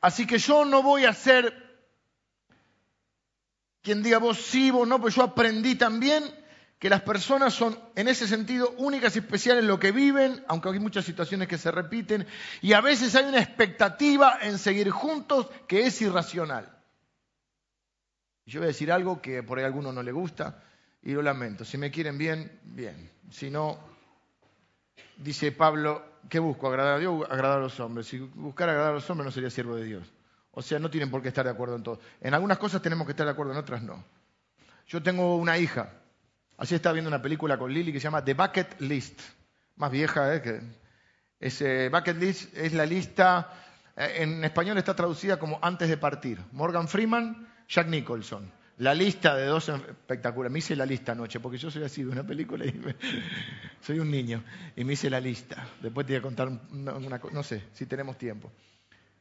Así 0.00 0.28
que 0.28 0.38
yo 0.38 0.64
no 0.64 0.82
voy 0.82 1.06
a 1.06 1.12
ser 1.12 1.52
quien 3.82 4.04
diga 4.04 4.18
vos 4.18 4.38
sí, 4.38 4.70
vos 4.70 4.86
no, 4.86 5.00
pues 5.00 5.16
yo 5.16 5.24
aprendí 5.24 5.74
también 5.74 6.22
que 6.78 6.88
las 6.88 7.02
personas 7.02 7.52
son 7.52 7.76
en 7.96 8.06
ese 8.06 8.28
sentido 8.28 8.72
únicas 8.78 9.16
y 9.16 9.18
especiales 9.18 9.62
en 9.62 9.68
lo 9.68 9.80
que 9.80 9.90
viven, 9.90 10.44
aunque 10.46 10.68
hay 10.68 10.78
muchas 10.78 11.04
situaciones 11.04 11.48
que 11.48 11.58
se 11.58 11.72
repiten, 11.72 12.28
y 12.60 12.74
a 12.74 12.80
veces 12.80 13.16
hay 13.16 13.24
una 13.24 13.40
expectativa 13.40 14.38
en 14.40 14.56
seguir 14.58 14.90
juntos 14.90 15.48
que 15.66 15.86
es 15.86 16.00
irracional. 16.00 16.81
Yo 18.46 18.60
voy 18.60 18.66
a 18.66 18.68
decir 18.68 18.90
algo 18.90 19.20
que 19.20 19.42
por 19.42 19.58
ahí 19.58 19.64
a 19.64 19.66
alguno 19.68 19.92
no 19.92 20.02
le 20.02 20.12
gusta 20.12 20.62
y 21.02 21.12
lo 21.12 21.22
lamento. 21.22 21.64
Si 21.64 21.78
me 21.78 21.90
quieren 21.90 22.18
bien, 22.18 22.60
bien. 22.64 23.10
Si 23.30 23.50
no, 23.50 23.78
dice 25.16 25.52
Pablo, 25.52 26.04
¿qué 26.28 26.38
busco? 26.38 26.68
¿Agradar 26.68 26.94
a 26.94 26.98
Dios 26.98 27.12
o 27.12 27.24
agradar 27.24 27.58
a 27.58 27.62
los 27.62 27.78
hombres? 27.80 28.06
Si 28.06 28.18
buscara 28.18 28.72
agradar 28.72 28.92
a 28.92 28.96
los 28.96 29.10
hombres 29.10 29.26
no 29.26 29.30
sería 29.30 29.50
siervo 29.50 29.76
de 29.76 29.84
Dios. 29.84 30.12
O 30.50 30.62
sea, 30.62 30.78
no 30.78 30.90
tienen 30.90 31.10
por 31.10 31.22
qué 31.22 31.28
estar 31.28 31.44
de 31.44 31.50
acuerdo 31.50 31.76
en 31.76 31.82
todo. 31.82 32.00
En 32.20 32.34
algunas 32.34 32.58
cosas 32.58 32.82
tenemos 32.82 33.06
que 33.06 33.12
estar 33.12 33.26
de 33.26 33.32
acuerdo, 33.32 33.52
en 33.52 33.58
otras 33.58 33.82
no. 33.82 34.04
Yo 34.86 35.02
tengo 35.02 35.36
una 35.36 35.56
hija. 35.56 35.94
Así 36.58 36.74
estaba 36.74 36.92
viendo 36.92 37.08
una 37.08 37.22
película 37.22 37.58
con 37.58 37.72
Lily 37.72 37.92
que 37.92 38.00
se 38.00 38.04
llama 38.04 38.24
The 38.24 38.34
Bucket 38.34 38.80
List. 38.80 39.20
Más 39.76 39.90
vieja, 39.90 40.34
¿eh? 40.34 40.42
Que 40.42 40.60
ese 41.40 41.88
Bucket 41.88 42.16
List 42.18 42.56
es 42.56 42.72
la 42.72 42.86
lista, 42.86 43.50
eh, 43.96 44.18
en 44.18 44.44
español 44.44 44.78
está 44.78 44.94
traducida 44.94 45.38
como 45.38 45.58
antes 45.60 45.88
de 45.88 45.96
partir. 45.96 46.38
Morgan 46.52 46.86
Freeman, 46.86 47.51
Jack 47.68 47.88
Nicholson. 47.88 48.50
La 48.78 48.94
lista 48.94 49.36
de 49.36 49.46
dos 49.46 49.68
espectaculares. 49.68 50.52
Me 50.52 50.58
hice 50.58 50.74
la 50.74 50.86
lista 50.86 51.12
anoche, 51.12 51.40
porque 51.40 51.58
yo 51.58 51.70
soy 51.70 51.84
así 51.84 52.02
de 52.02 52.10
una 52.10 52.26
película 52.26 52.64
y 52.64 52.80
soy 53.80 53.98
un 53.98 54.10
niño. 54.10 54.42
Y 54.74 54.84
me 54.84 54.94
hice 54.94 55.10
la 55.10 55.20
lista. 55.20 55.66
Después 55.80 56.06
te 56.06 56.14
voy 56.14 56.18
a 56.18 56.22
contar 56.22 56.48
una, 56.48 57.20
cosa. 57.20 57.34
No 57.34 57.42
sé 57.42 57.64
si 57.72 57.86
tenemos 57.86 58.18
tiempo. 58.18 58.50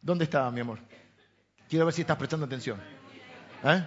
¿Dónde 0.02 0.24
estaba, 0.24 0.50
mi 0.52 0.62
amor? 0.62 0.80
Quiero 1.70 1.86
ver 1.86 1.94
si 1.94 2.02
estás 2.02 2.18
prestando 2.18 2.46
atención. 2.46 2.80
¿Eh? 3.64 3.86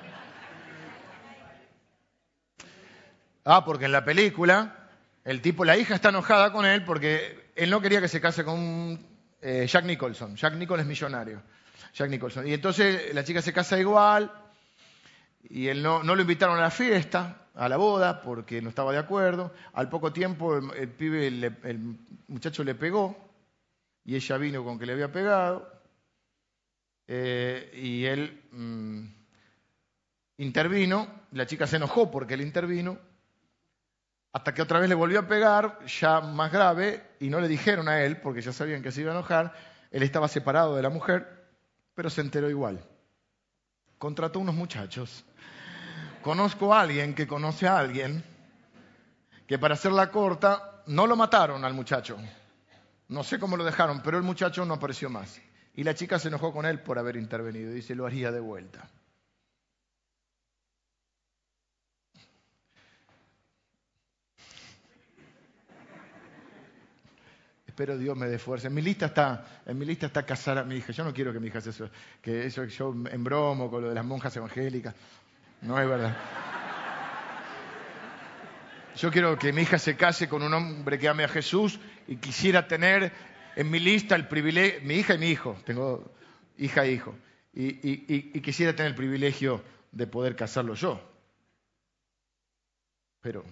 Ah, 3.44 3.64
porque 3.64 3.86
en 3.86 3.92
la 3.92 4.04
película, 4.04 4.88
el 5.24 5.40
tipo, 5.40 5.64
la 5.64 5.76
hija 5.76 5.94
está 5.94 6.10
enojada 6.10 6.52
con 6.52 6.64
él 6.64 6.84
porque 6.84 7.50
él 7.56 7.70
no 7.70 7.80
quería 7.80 8.00
que 8.00 8.08
se 8.08 8.20
case 8.20 8.44
con 8.44 8.98
eh, 9.40 9.66
Jack 9.68 9.84
Nicholson. 9.84 10.36
Jack 10.36 10.54
Nicholson 10.54 10.80
es 10.80 10.86
millonario. 10.86 11.42
Jack 11.92 12.10
Nicholson. 12.10 12.46
Y 12.46 12.54
entonces 12.54 13.14
la 13.14 13.24
chica 13.24 13.42
se 13.42 13.52
casa 13.52 13.78
igual, 13.78 14.32
y 15.48 15.68
él 15.68 15.82
no, 15.82 16.02
lo 16.02 16.20
invitaron 16.20 16.58
a 16.58 16.62
la 16.62 16.70
fiesta, 16.70 17.48
a 17.54 17.68
la 17.68 17.76
boda, 17.76 18.22
porque 18.22 18.62
no 18.62 18.70
estaba 18.70 18.92
de 18.92 18.98
acuerdo. 18.98 19.52
Al 19.74 19.88
poco 19.88 20.12
tiempo 20.12 20.56
el, 20.56 20.88
pibe, 20.88 21.26
el, 21.28 21.98
muchacho 22.28 22.64
le 22.64 22.74
pegó 22.74 23.16
y 24.04 24.16
ella 24.16 24.36
vino 24.38 24.64
con 24.64 24.78
que 24.78 24.86
le 24.86 24.92
había 24.92 25.12
pegado 25.12 25.70
eh, 27.06 27.70
y 27.74 28.04
él 28.06 28.42
mm, 28.52 29.04
intervino, 30.38 31.06
la 31.32 31.46
chica 31.46 31.66
se 31.66 31.76
enojó 31.76 32.10
porque 32.10 32.34
él 32.34 32.40
intervino, 32.40 32.98
hasta 34.32 34.54
que 34.54 34.62
otra 34.62 34.80
vez 34.80 34.88
le 34.88 34.94
volvió 34.94 35.20
a 35.20 35.28
pegar, 35.28 35.84
ya 35.86 36.20
más 36.20 36.50
grave, 36.50 37.02
y 37.20 37.28
no 37.28 37.40
le 37.40 37.46
dijeron 37.46 37.88
a 37.88 38.02
él, 38.02 38.20
porque 38.20 38.40
ya 38.40 38.52
sabían 38.52 38.82
que 38.82 38.90
se 38.90 39.02
iba 39.02 39.12
a 39.12 39.14
enojar, 39.14 39.54
él 39.90 40.02
estaba 40.02 40.26
separado 40.26 40.74
de 40.74 40.82
la 40.82 40.90
mujer, 40.90 41.46
pero 41.94 42.10
se 42.10 42.22
enteró 42.22 42.50
igual. 42.50 42.84
Contrató 43.98 44.40
unos 44.40 44.54
muchachos 44.54 45.24
Conozco 46.24 46.72
a 46.72 46.80
alguien 46.80 47.14
que 47.14 47.26
conoce 47.26 47.68
a 47.68 47.76
alguien 47.76 48.24
que 49.46 49.58
para 49.58 49.74
hacerla 49.74 50.10
corta 50.10 50.82
no 50.86 51.06
lo 51.06 51.16
mataron 51.16 51.66
al 51.66 51.74
muchacho. 51.74 52.16
No 53.08 53.22
sé 53.22 53.38
cómo 53.38 53.58
lo 53.58 53.64
dejaron, 53.64 54.00
pero 54.02 54.16
el 54.16 54.22
muchacho 54.22 54.64
no 54.64 54.72
apareció 54.72 55.10
más. 55.10 55.38
Y 55.74 55.84
la 55.84 55.94
chica 55.94 56.18
se 56.18 56.28
enojó 56.28 56.50
con 56.50 56.64
él 56.64 56.80
por 56.80 56.98
haber 56.98 57.16
intervenido. 57.16 57.70
Dice, 57.72 57.94
lo 57.94 58.06
haría 58.06 58.32
de 58.32 58.40
vuelta. 58.40 58.88
Espero 67.66 67.98
Dios 67.98 68.16
me 68.16 68.28
dé 68.28 68.38
fuerza. 68.38 68.68
En 68.68 68.74
mi 68.74 68.80
lista 68.80 69.06
está, 69.06 69.62
en 69.66 69.76
mi 69.76 69.84
lista 69.84 70.06
está 70.06 70.24
casar 70.24 70.56
a 70.56 70.64
mi 70.64 70.76
hija. 70.76 70.90
Yo 70.92 71.04
no 71.04 71.12
quiero 71.12 71.34
que 71.34 71.40
mi 71.40 71.48
hija 71.48 71.60
se 71.60 71.72
que 72.22 72.46
eso 72.46 72.64
yo 72.64 72.94
en 73.10 73.24
bromo 73.24 73.70
con 73.70 73.82
lo 73.82 73.88
de 73.90 73.94
las 73.94 74.06
monjas 74.06 74.34
evangélicas. 74.36 74.94
No 75.64 75.80
es 75.80 75.88
verdad. 75.88 76.14
Yo 78.96 79.10
quiero 79.10 79.38
que 79.38 79.52
mi 79.52 79.62
hija 79.62 79.78
se 79.78 79.96
case 79.96 80.28
con 80.28 80.42
un 80.42 80.52
hombre 80.52 80.98
que 80.98 81.08
ame 81.08 81.24
a 81.24 81.28
Jesús 81.28 81.80
y 82.06 82.16
quisiera 82.16 82.68
tener 82.68 83.12
en 83.56 83.70
mi 83.70 83.80
lista 83.80 84.14
el 84.14 84.28
privilegio, 84.28 84.80
mi 84.82 84.94
hija 84.96 85.14
y 85.14 85.18
mi 85.18 85.30
hijo, 85.30 85.56
tengo 85.64 86.12
hija 86.58 86.84
e 86.84 86.92
hijo, 86.92 87.16
y, 87.54 88.40
quisiera 88.40 88.74
tener 88.74 88.90
el 88.90 88.96
privilegio 88.96 89.64
de 89.90 90.06
poder 90.06 90.36
casarlo 90.36 90.74
yo. 90.74 91.00
Pero 93.20 93.44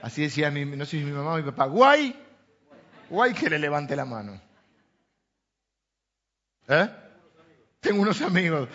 Así 0.00 0.22
decía, 0.22 0.48
mi, 0.52 0.64
no 0.64 0.84
sé 0.84 0.92
si 0.98 1.04
mi 1.04 1.10
mamá 1.10 1.34
o 1.34 1.36
mi 1.38 1.42
papá, 1.42 1.66
guay, 1.66 2.14
guay 3.10 3.34
que 3.34 3.50
le 3.50 3.58
levante 3.58 3.96
la 3.96 4.04
mano. 4.04 4.40
¿Eh? 6.68 6.88
Tengo 7.80 8.02
unos 8.02 8.20
amigos. 8.22 8.68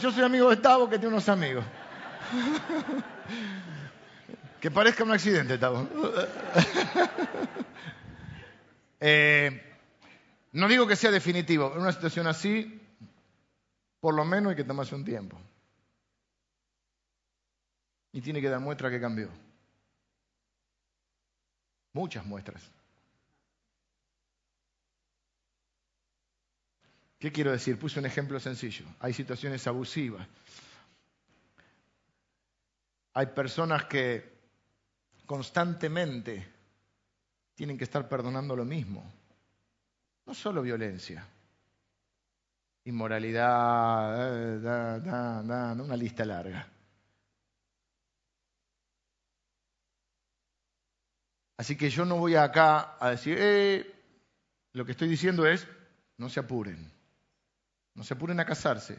Yo 0.00 0.10
soy, 0.10 0.24
amigo 0.24 0.50
de 0.50 0.56
Tavo 0.56 0.88
que 0.88 0.98
tiene 0.98 1.14
unos 1.14 1.28
amigos. 1.28 1.64
que 4.60 4.70
parezca 4.70 5.04
un 5.04 5.12
accidente, 5.12 5.58
Tavo. 5.58 5.88
Eh, 9.06 9.76
no 10.52 10.66
digo 10.66 10.86
que 10.86 10.96
sea 10.96 11.10
definitivo. 11.10 11.70
En 11.74 11.82
una 11.82 11.92
situación 11.92 12.26
así, 12.26 12.80
por 14.00 14.14
lo 14.14 14.24
menos 14.24 14.50
hay 14.50 14.56
que 14.56 14.64
tomarse 14.64 14.94
un 14.94 15.04
tiempo. 15.04 15.38
Y 18.12 18.22
tiene 18.22 18.40
que 18.40 18.48
dar 18.48 18.60
muestra 18.60 18.88
que 18.88 18.98
cambió. 18.98 19.28
Muchas 21.92 22.24
muestras. 22.24 22.73
¿Qué 27.24 27.32
quiero 27.32 27.52
decir? 27.52 27.78
Puse 27.78 27.98
un 27.98 28.04
ejemplo 28.04 28.38
sencillo. 28.38 28.84
Hay 29.00 29.14
situaciones 29.14 29.66
abusivas. 29.66 30.28
Hay 33.14 33.28
personas 33.28 33.86
que 33.86 34.30
constantemente 35.24 36.46
tienen 37.54 37.78
que 37.78 37.84
estar 37.84 38.06
perdonando 38.10 38.54
lo 38.54 38.66
mismo. 38.66 39.10
No 40.26 40.34
solo 40.34 40.60
violencia, 40.60 41.26
inmoralidad, 42.84 44.58
eh, 44.58 45.80
una 45.80 45.96
lista 45.96 46.26
larga. 46.26 46.68
Así 51.56 51.74
que 51.74 51.88
yo 51.88 52.04
no 52.04 52.18
voy 52.18 52.34
acá 52.34 52.98
a 53.00 53.08
decir, 53.08 53.38
eh, 53.40 53.94
lo 54.74 54.84
que 54.84 54.92
estoy 54.92 55.08
diciendo 55.08 55.46
es, 55.46 55.66
no 56.18 56.28
se 56.28 56.40
apuren, 56.40 56.92
no 57.94 58.04
se 58.04 58.14
apuren 58.14 58.40
a 58.40 58.44
casarse, 58.44 58.98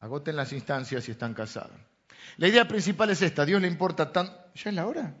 agoten 0.00 0.36
las 0.36 0.52
instancias 0.52 1.04
si 1.04 1.10
están 1.10 1.34
casados. 1.34 1.76
La 2.36 2.48
idea 2.48 2.66
principal 2.66 3.10
es 3.10 3.22
esta, 3.22 3.44
Dios 3.44 3.60
le 3.60 3.68
importa 3.68 4.12
tan... 4.12 4.26
¿Ya 4.54 4.70
es 4.70 4.74
la 4.74 4.86
hora? 4.86 5.14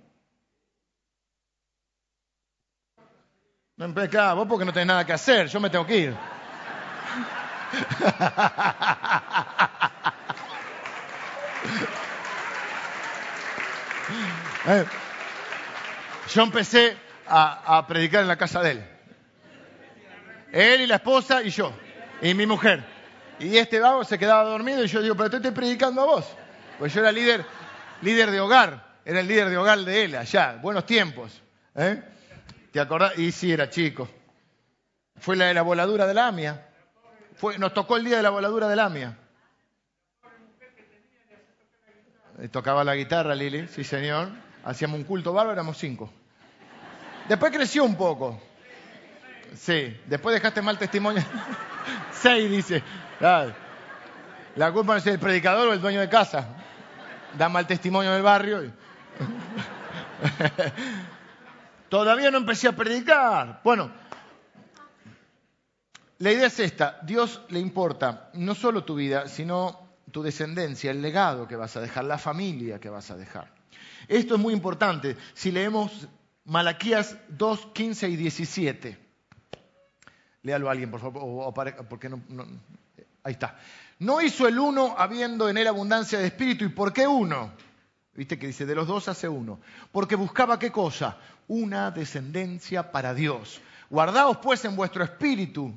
No 3.76 4.00
acá, 4.00 4.32
vos 4.34 4.48
porque 4.48 4.64
no 4.64 4.72
tenés 4.72 4.88
nada 4.88 5.06
que 5.06 5.12
hacer, 5.12 5.46
yo 5.46 5.60
me 5.60 5.70
tengo 5.70 5.86
que 5.86 5.96
ir. 5.96 6.10
eh. 14.66 14.84
Yo 16.34 16.42
empecé 16.42 16.96
a, 17.26 17.86
predicar 17.86 18.22
en 18.22 18.28
la 18.28 18.36
casa 18.36 18.62
de 18.62 18.70
él. 18.72 18.84
Él 20.52 20.80
y 20.82 20.86
la 20.86 20.96
esposa 20.96 21.42
y 21.42 21.50
yo. 21.50 21.72
Y 22.20 22.34
mi 22.34 22.46
mujer. 22.46 22.84
Y 23.38 23.56
este 23.56 23.78
vago 23.78 24.04
se 24.04 24.18
quedaba 24.18 24.44
dormido 24.44 24.84
y 24.84 24.88
yo 24.88 25.00
digo, 25.00 25.14
pero 25.14 25.30
te 25.30 25.36
estoy 25.36 25.52
predicando 25.52 26.02
a 26.02 26.04
vos. 26.06 26.26
Pues 26.78 26.92
yo 26.92 27.00
era 27.00 27.12
líder, 27.12 27.44
líder 28.02 28.30
de 28.30 28.40
hogar. 28.40 28.98
Era 29.04 29.20
el 29.20 29.28
líder 29.28 29.48
de 29.48 29.56
hogar 29.56 29.78
de 29.78 30.04
él 30.04 30.16
allá. 30.16 30.58
Buenos 30.60 30.84
tiempos. 30.84 31.40
¿eh? 31.74 32.02
¿Te 32.72 32.80
acordás? 32.80 33.18
Y 33.18 33.32
sí, 33.32 33.52
era 33.52 33.70
chico. 33.70 34.08
Fue 35.16 35.36
la 35.36 35.46
de 35.46 35.54
la 35.54 35.62
voladura 35.62 36.06
de 36.06 36.14
la 36.14 36.28
AMIA. 36.28 36.66
Fue, 37.36 37.58
nos 37.58 37.72
tocó 37.72 37.96
el 37.96 38.04
día 38.04 38.16
de 38.16 38.22
la 38.22 38.30
voladura 38.30 38.68
de 38.68 38.76
la 38.76 38.86
AMIA. 38.86 39.16
Tocaba 42.50 42.84
la 42.84 42.94
guitarra, 42.94 43.34
Lili, 43.34 43.66
sí 43.68 43.82
señor. 43.82 44.28
Hacíamos 44.64 44.98
un 44.98 45.04
culto 45.04 45.32
bárbaro, 45.32 45.54
éramos 45.54 45.78
cinco. 45.78 46.12
Después 47.28 47.52
creció 47.52 47.84
un 47.84 47.96
poco. 47.96 48.40
Sí, 49.54 49.96
después 50.06 50.34
dejaste 50.34 50.62
mal 50.62 50.78
testimonio. 50.78 51.22
Seis, 52.20 52.50
dice. 52.50 52.82
La 53.20 54.72
culpa 54.72 54.92
no 54.92 54.98
es 54.98 55.06
el 55.06 55.18
predicador 55.18 55.68
o 55.68 55.72
el 55.72 55.80
dueño 55.80 56.00
de 56.00 56.08
casa. 56.08 56.48
Da 57.36 57.48
mal 57.48 57.66
testimonio 57.66 58.12
del 58.12 58.22
barrio. 58.22 58.62
Todavía 61.88 62.30
no 62.30 62.38
empecé 62.38 62.68
a 62.68 62.72
predicar. 62.72 63.60
Bueno, 63.62 63.90
la 66.18 66.32
idea 66.32 66.46
es 66.46 66.58
esta. 66.58 66.98
Dios 67.02 67.42
le 67.50 67.60
importa 67.60 68.30
no 68.34 68.54
solo 68.54 68.84
tu 68.84 68.96
vida, 68.96 69.28
sino 69.28 69.88
tu 70.10 70.22
descendencia, 70.22 70.90
el 70.90 71.02
legado 71.02 71.46
que 71.46 71.56
vas 71.56 71.76
a 71.76 71.80
dejar, 71.80 72.04
la 72.04 72.18
familia 72.18 72.80
que 72.80 72.88
vas 72.88 73.10
a 73.10 73.16
dejar. 73.16 73.52
Esto 74.08 74.34
es 74.34 74.40
muy 74.40 74.54
importante. 74.54 75.16
Si 75.34 75.52
leemos 75.52 76.08
Malaquías 76.44 77.16
2, 77.28 77.68
15 77.74 78.08
y 78.08 78.16
17. 78.16 79.07
Léalo 80.48 80.68
a 80.68 80.72
alguien, 80.72 80.90
por 80.90 81.00
favor, 81.00 81.52
porque 81.90 82.08
no, 82.08 82.22
ahí 83.22 83.34
está. 83.34 83.58
No 83.98 84.22
hizo 84.22 84.48
el 84.48 84.58
uno 84.58 84.94
habiendo 84.96 85.46
en 85.50 85.58
él 85.58 85.66
abundancia 85.66 86.18
de 86.18 86.28
espíritu. 86.28 86.64
¿Y 86.64 86.70
por 86.70 86.90
qué 86.90 87.06
uno? 87.06 87.52
Viste 88.14 88.38
que 88.38 88.46
dice, 88.46 88.64
de 88.64 88.74
los 88.74 88.86
dos 88.86 89.08
hace 89.08 89.28
uno. 89.28 89.60
Porque 89.92 90.14
buscaba 90.14 90.58
qué 90.58 90.72
cosa? 90.72 91.18
Una 91.48 91.90
descendencia 91.90 92.92
para 92.92 93.12
Dios. 93.12 93.60
Guardaos 93.90 94.38
pues 94.38 94.64
en 94.64 94.74
vuestro 94.74 95.04
espíritu. 95.04 95.70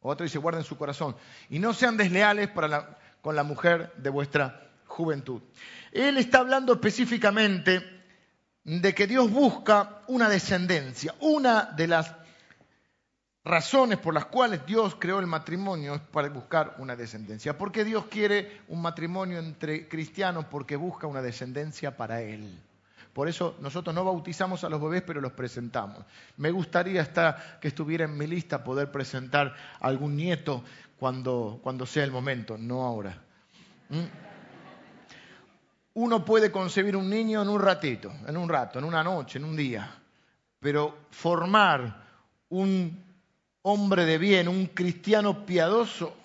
Otro 0.00 0.24
dice, 0.24 0.38
guarden 0.38 0.64
su 0.64 0.76
corazón. 0.76 1.16
Y 1.48 1.58
no 1.58 1.72
sean 1.72 1.96
desleales 1.96 2.50
con 3.22 3.34
la 3.34 3.42
mujer 3.44 3.94
de 3.96 4.10
vuestra 4.10 4.70
juventud. 4.84 5.40
Él 5.90 6.18
está 6.18 6.40
hablando 6.40 6.74
específicamente 6.74 7.82
de 8.62 8.94
que 8.94 9.06
Dios 9.06 9.30
busca 9.30 10.02
una 10.06 10.28
descendencia. 10.28 11.14
Una 11.20 11.64
de 11.64 11.86
las 11.86 12.12
razones 13.44 13.98
por 13.98 14.14
las 14.14 14.26
cuales 14.26 14.64
Dios 14.66 14.96
creó 14.98 15.18
el 15.18 15.26
matrimonio 15.26 15.94
es 15.94 16.00
para 16.00 16.28
buscar 16.28 16.76
una 16.78 16.96
descendencia. 16.96 17.56
¿Por 17.56 17.72
qué 17.72 17.84
Dios 17.84 18.06
quiere 18.06 18.60
un 18.68 18.82
matrimonio 18.82 19.38
entre 19.38 19.88
cristianos? 19.88 20.46
Porque 20.46 20.76
busca 20.76 21.06
una 21.06 21.22
descendencia 21.22 21.96
para 21.96 22.22
Él. 22.22 22.58
Por 23.12 23.28
eso 23.28 23.56
nosotros 23.60 23.94
no 23.94 24.04
bautizamos 24.04 24.64
a 24.64 24.70
los 24.70 24.80
bebés, 24.80 25.02
pero 25.02 25.20
los 25.20 25.32
presentamos. 25.32 26.04
Me 26.38 26.50
gustaría 26.50 27.02
estar, 27.02 27.58
que 27.60 27.68
estuviera 27.68 28.04
en 28.04 28.16
mi 28.16 28.26
lista 28.26 28.64
poder 28.64 28.90
presentar 28.90 29.54
a 29.80 29.86
algún 29.86 30.16
nieto 30.16 30.64
cuando, 30.98 31.60
cuando 31.62 31.84
sea 31.84 32.04
el 32.04 32.12
momento, 32.12 32.56
no 32.56 32.82
ahora. 32.82 33.22
¿Mm? 33.90 34.32
uno 35.94 36.24
puede 36.24 36.50
concebir 36.50 36.96
un 36.96 37.08
niño 37.10 37.42
en 37.42 37.48
un 37.48 37.60
ratito, 37.60 38.12
en 38.26 38.36
un 38.36 38.48
rato, 38.48 38.78
en 38.78 38.84
una 38.84 39.02
noche, 39.02 39.38
en 39.38 39.44
un 39.44 39.56
día, 39.56 39.94
pero 40.58 41.06
formar 41.10 42.02
un 42.48 43.11
hombre 43.62 44.04
de 44.04 44.18
bien, 44.18 44.48
un 44.48 44.66
cristiano 44.66 45.46
piadoso, 45.46 46.16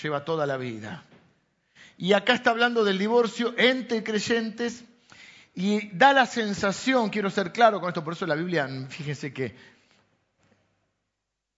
lleva 0.00 0.24
toda 0.24 0.46
la 0.46 0.56
vida. 0.56 1.04
Y 1.96 2.12
acá 2.12 2.34
está 2.34 2.50
hablando 2.50 2.84
del 2.84 2.98
divorcio 2.98 3.54
entre 3.56 4.02
creyentes 4.02 4.84
y 5.54 5.88
da 5.96 6.12
la 6.12 6.26
sensación, 6.26 7.10
quiero 7.10 7.30
ser 7.30 7.52
claro 7.52 7.80
con 7.80 7.88
esto, 7.88 8.04
por 8.04 8.14
eso 8.14 8.26
la 8.26 8.34
Biblia, 8.34 8.68
fíjense 8.88 9.32
que, 9.32 9.54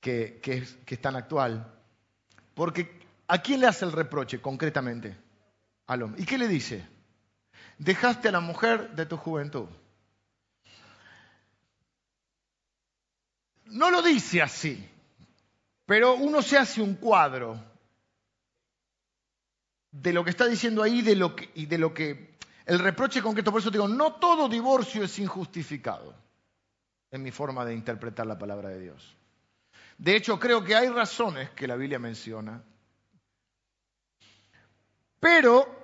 que, 0.00 0.40
es, 0.44 0.76
que 0.84 0.94
es 0.94 1.00
tan 1.00 1.16
actual, 1.16 1.72
porque 2.54 3.00
¿a 3.28 3.38
quién 3.40 3.60
le 3.60 3.66
hace 3.66 3.84
el 3.84 3.92
reproche 3.92 4.40
concretamente? 4.40 5.16
Al 5.86 6.02
hombre. 6.02 6.22
¿Y 6.22 6.24
qué 6.24 6.38
le 6.38 6.48
dice? 6.48 6.86
dejaste 7.78 8.28
a 8.28 8.32
la 8.32 8.40
mujer 8.40 8.90
de 8.94 9.06
tu 9.06 9.16
juventud. 9.16 9.68
No 13.66 13.90
lo 13.90 14.02
dice 14.02 14.42
así, 14.42 14.88
pero 15.86 16.14
uno 16.14 16.42
se 16.42 16.58
hace 16.58 16.80
un 16.80 16.94
cuadro 16.94 17.58
de 19.90 20.12
lo 20.12 20.24
que 20.24 20.30
está 20.30 20.46
diciendo 20.46 20.82
ahí 20.82 21.02
de 21.02 21.16
lo 21.16 21.36
que, 21.36 21.50
y 21.54 21.66
de 21.66 21.78
lo 21.78 21.92
que 21.92 22.32
el 22.66 22.78
reproche 22.78 23.22
concreto. 23.22 23.50
Por 23.50 23.60
eso 23.60 23.70
digo, 23.70 23.88
no 23.88 24.14
todo 24.14 24.48
divorcio 24.48 25.04
es 25.04 25.18
injustificado, 25.18 26.14
en 27.10 27.22
mi 27.22 27.30
forma 27.30 27.64
de 27.64 27.74
interpretar 27.74 28.26
la 28.26 28.38
palabra 28.38 28.70
de 28.70 28.80
Dios. 28.80 29.16
De 29.98 30.16
hecho, 30.16 30.38
creo 30.38 30.64
que 30.64 30.74
hay 30.74 30.88
razones 30.88 31.50
que 31.50 31.66
la 31.66 31.76
Biblia 31.76 31.98
menciona, 31.98 32.62
pero 35.20 35.82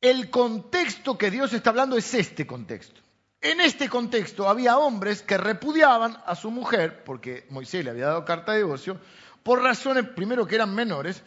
el 0.00 0.30
contexto 0.30 1.18
que 1.18 1.30
Dios 1.30 1.52
está 1.52 1.70
hablando 1.70 1.96
es 1.96 2.14
este 2.14 2.46
contexto. 2.46 3.00
En 3.44 3.60
este 3.60 3.90
contexto 3.90 4.48
había 4.48 4.78
hombres 4.78 5.20
que 5.20 5.36
repudiaban 5.36 6.16
a 6.24 6.34
su 6.34 6.50
mujer, 6.50 7.04
porque 7.04 7.46
Moisés 7.50 7.84
le 7.84 7.90
había 7.90 8.06
dado 8.06 8.24
carta 8.24 8.52
de 8.52 8.58
divorcio, 8.58 8.98
por 9.42 9.62
razones, 9.62 10.08
primero, 10.08 10.46
que 10.46 10.54
eran 10.54 10.74
menores, 10.74 11.22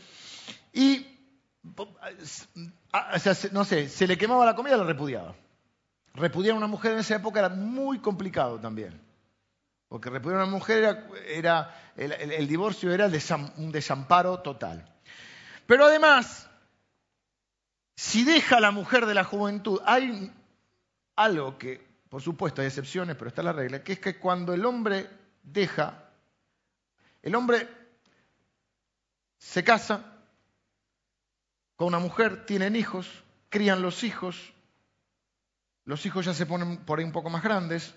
y 0.73 1.05
no 3.51 3.63
sé, 3.63 3.87
se 3.87 4.07
le 4.07 4.17
quemaba 4.17 4.47
la 4.47 4.55
comida, 4.55 4.77
la 4.77 4.83
repudiaba. 4.83 5.35
Repudiar 6.15 6.55
a 6.55 6.57
una 6.57 6.65
mujer 6.65 6.93
en 6.93 6.99
esa 6.99 7.17
época 7.17 7.37
era 7.37 7.49
muy 7.49 7.99
complicado 7.99 8.59
también. 8.59 8.99
Porque 9.87 10.09
repudiar 10.09 10.41
a 10.41 10.45
una 10.45 10.51
mujer 10.51 11.11
era, 11.27 11.93
el, 11.95 12.47
divorcio 12.47 12.91
era 12.91 13.11
un 13.57 13.71
desamparo 13.71 14.39
total. 14.39 14.91
Pero 15.67 15.85
además, 15.85 16.49
si 17.95 18.23
deja 18.23 18.57
a 18.57 18.61
la 18.61 18.71
mujer 18.71 19.05
de 19.05 19.13
la 19.13 19.23
juventud, 19.23 19.79
hay 19.85 20.33
algo 21.15 21.59
que, 21.59 21.86
por 22.17 22.23
supuesto, 22.23 22.61
hay 22.61 22.67
excepciones, 22.67 23.15
pero 23.15 23.29
está 23.29 23.43
la 23.43 23.53
regla, 23.53 23.83
que 23.83 23.93
es 23.93 23.99
que 23.99 24.17
cuando 24.17 24.51
el 24.51 24.65
hombre 24.65 25.07
deja, 25.43 26.09
el 27.21 27.35
hombre 27.35 27.67
se 29.37 29.63
casa 29.63 30.03
con 31.75 31.89
una 31.89 31.99
mujer, 31.99 32.43
tienen 32.47 32.75
hijos, 32.75 33.07
crían 33.49 33.83
los 33.83 34.03
hijos, 34.03 34.51
los 35.85 36.07
hijos 36.07 36.25
ya 36.25 36.33
se 36.33 36.47
ponen 36.47 36.77
por 36.77 36.97
ahí 36.97 37.05
un 37.05 37.11
poco 37.11 37.29
más 37.29 37.43
grandes, 37.43 37.93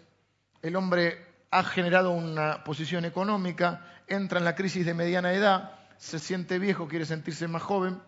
el 0.61 0.77
hombre 0.77 1.47
ha 1.51 1.65
generado 1.65 2.11
una 2.11 2.63
posición 2.63 3.07
económica, 3.07 3.87
entra 4.07 4.39
en 4.39 4.45
la 4.45 4.55
crisis 4.55 4.85
de 4.85 4.93
mediana 4.93 5.33
edad, 5.33 5.79
se 5.97 6.19
siente 6.19 6.59
viejo, 6.59 6.89
quiere 6.89 7.07
sentirse 7.07 7.49
más 7.49 7.63
joven 7.63 8.03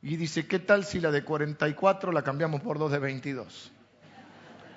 y 0.00 0.16
dice, 0.16 0.46
¿qué 0.46 0.58
tal 0.58 0.86
si 0.86 1.00
la 1.00 1.10
de 1.10 1.22
44 1.22 2.12
la 2.12 2.22
cambiamos 2.22 2.62
por 2.62 2.78
dos 2.78 2.90
de 2.90 2.98
22? 2.98 3.72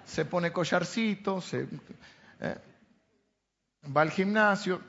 Se 0.06 0.26
pone 0.26 0.52
collarcito, 0.52 1.42
se, 1.42 1.68
eh, 2.40 2.58
va 3.96 4.02
al 4.02 4.12
gimnasio 4.12 4.82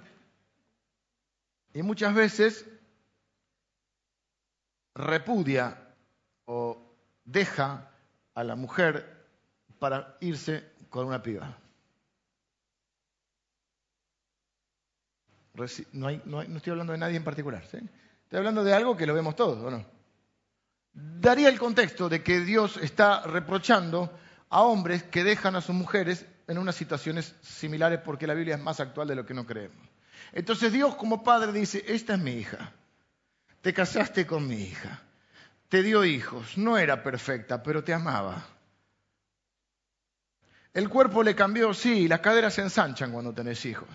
y 1.72 1.82
muchas 1.82 2.14
veces 2.14 2.66
repudia 4.94 5.76
o 6.46 6.94
deja 7.24 7.90
a 8.34 8.44
la 8.44 8.56
mujer 8.56 9.26
para 9.78 10.16
irse 10.20 10.72
con 10.88 11.06
una 11.06 11.22
piba. 11.22 11.58
No, 15.92 16.10
estoy 16.10 16.70
hablando 16.70 16.92
de 16.92 16.98
nadie 16.98 17.16
en 17.16 17.24
particular, 17.24 17.62
estoy 17.62 17.88
hablando 18.32 18.64
de 18.64 18.74
algo 18.74 18.96
que 18.96 19.06
lo 19.06 19.14
vemos 19.14 19.36
todos, 19.36 19.62
¿o 19.62 19.70
no? 19.70 19.84
Daría 20.92 21.48
el 21.48 21.58
contexto 21.58 22.08
de 22.08 22.22
que 22.22 22.40
Dios 22.40 22.76
está 22.76 23.22
reprochando 23.22 24.10
a 24.50 24.62
hombres 24.62 25.02
que 25.02 25.24
dejan 25.24 25.56
a 25.56 25.60
sus 25.60 25.74
mujeres 25.74 26.26
en 26.46 26.58
unas 26.58 26.74
situaciones 26.74 27.34
similares 27.42 28.00
porque 28.04 28.26
la 28.26 28.34
Biblia 28.34 28.56
es 28.56 28.60
más 28.60 28.80
actual 28.80 29.08
de 29.08 29.14
lo 29.14 29.26
que 29.26 29.34
no 29.34 29.46
creemos. 29.46 29.88
Entonces 30.32 30.72
Dios 30.72 30.94
como 30.96 31.22
padre 31.22 31.52
dice, 31.52 31.84
esta 31.86 32.14
es 32.14 32.20
mi 32.20 32.32
hija, 32.32 32.72
te 33.60 33.72
casaste 33.72 34.26
con 34.26 34.46
mi 34.46 34.56
hija, 34.56 35.00
te 35.68 35.82
dio 35.82 36.04
hijos, 36.04 36.58
no 36.58 36.76
era 36.78 37.02
perfecta, 37.02 37.62
pero 37.62 37.82
te 37.82 37.94
amaba. 37.94 38.46
El 40.72 40.88
cuerpo 40.88 41.22
le 41.22 41.36
cambió, 41.36 41.72
sí, 41.72 42.08
las 42.08 42.20
caderas 42.20 42.54
se 42.54 42.62
ensanchan 42.62 43.12
cuando 43.12 43.32
tenés 43.32 43.64
hijos. 43.64 43.88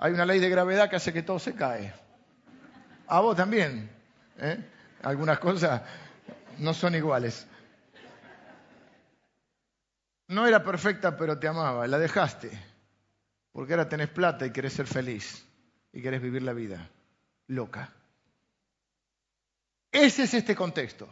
Hay 0.00 0.12
una 0.12 0.26
ley 0.26 0.40
de 0.40 0.48
gravedad 0.48 0.90
que 0.90 0.96
hace 0.96 1.12
que 1.12 1.22
todo 1.22 1.38
se 1.38 1.54
cae. 1.54 1.92
A 3.06 3.20
vos 3.20 3.36
también. 3.36 3.88
¿eh? 4.38 4.58
Algunas 5.02 5.38
cosas 5.38 5.82
no 6.58 6.74
son 6.74 6.94
iguales. 6.94 7.46
No 10.28 10.46
era 10.46 10.62
perfecta, 10.62 11.16
pero 11.16 11.38
te 11.38 11.48
amaba. 11.48 11.86
La 11.86 11.98
dejaste. 11.98 12.50
Porque 13.52 13.72
ahora 13.72 13.88
tenés 13.88 14.08
plata 14.08 14.46
y 14.46 14.52
querés 14.52 14.74
ser 14.74 14.86
feliz. 14.86 15.44
Y 15.92 16.02
querés 16.02 16.22
vivir 16.22 16.42
la 16.42 16.52
vida. 16.52 16.90
Loca. 17.46 17.92
Ese 19.90 20.24
es 20.24 20.34
este 20.34 20.54
contexto. 20.54 21.08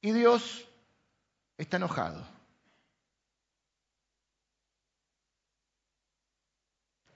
Y 0.00 0.12
Dios 0.12 0.68
está 1.58 1.78
enojado. 1.78 2.24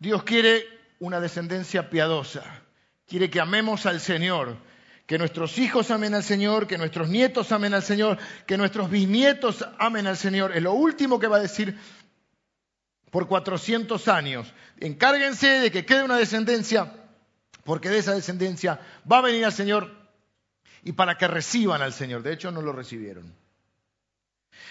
Dios 0.01 0.23
quiere 0.25 0.65
una 0.99 1.21
descendencia 1.21 1.91
piadosa, 1.91 2.43
quiere 3.07 3.31
que 3.31 3.39
amemos 3.39 3.85
al 3.85 4.01
Señor, 4.01 4.57
que 5.11 5.19
nuestros 5.19 5.59
hijos 5.59 5.91
amen 5.91 6.15
al 6.15 6.23
Señor, 6.23 6.69
que 6.69 6.79
nuestros 6.79 7.09
nietos 7.09 7.51
amen 7.51 7.75
al 7.75 7.83
Señor, 7.83 8.17
que 8.47 8.57
nuestros 8.57 8.89
bisnietos 8.89 9.67
amen 9.77 10.07
al 10.07 10.17
Señor. 10.17 10.57
Es 10.57 10.63
lo 10.63 10.73
último 10.73 11.19
que 11.19 11.27
va 11.27 11.39
a 11.39 11.41
decir 11.41 11.77
por 13.11 13.27
400 13.27 14.07
años. 14.07 14.55
Encárguense 14.79 15.49
de 15.49 15.73
que 15.73 15.85
quede 15.85 16.05
una 16.05 16.17
descendencia, 16.17 16.95
porque 17.65 17.89
de 17.89 17.99
esa 17.99 18.15
descendencia 18.15 18.79
va 19.11 19.19
a 19.19 19.23
venir 19.23 19.45
al 19.45 19.53
Señor 19.53 19.91
y 20.85 20.93
para 20.93 21.19
que 21.19 21.27
reciban 21.27 21.83
al 21.83 21.93
Señor. 21.93 22.23
De 22.23 22.33
hecho, 22.33 22.53
no 22.53 22.63
lo 22.63 22.73
recibieron. 22.73 23.35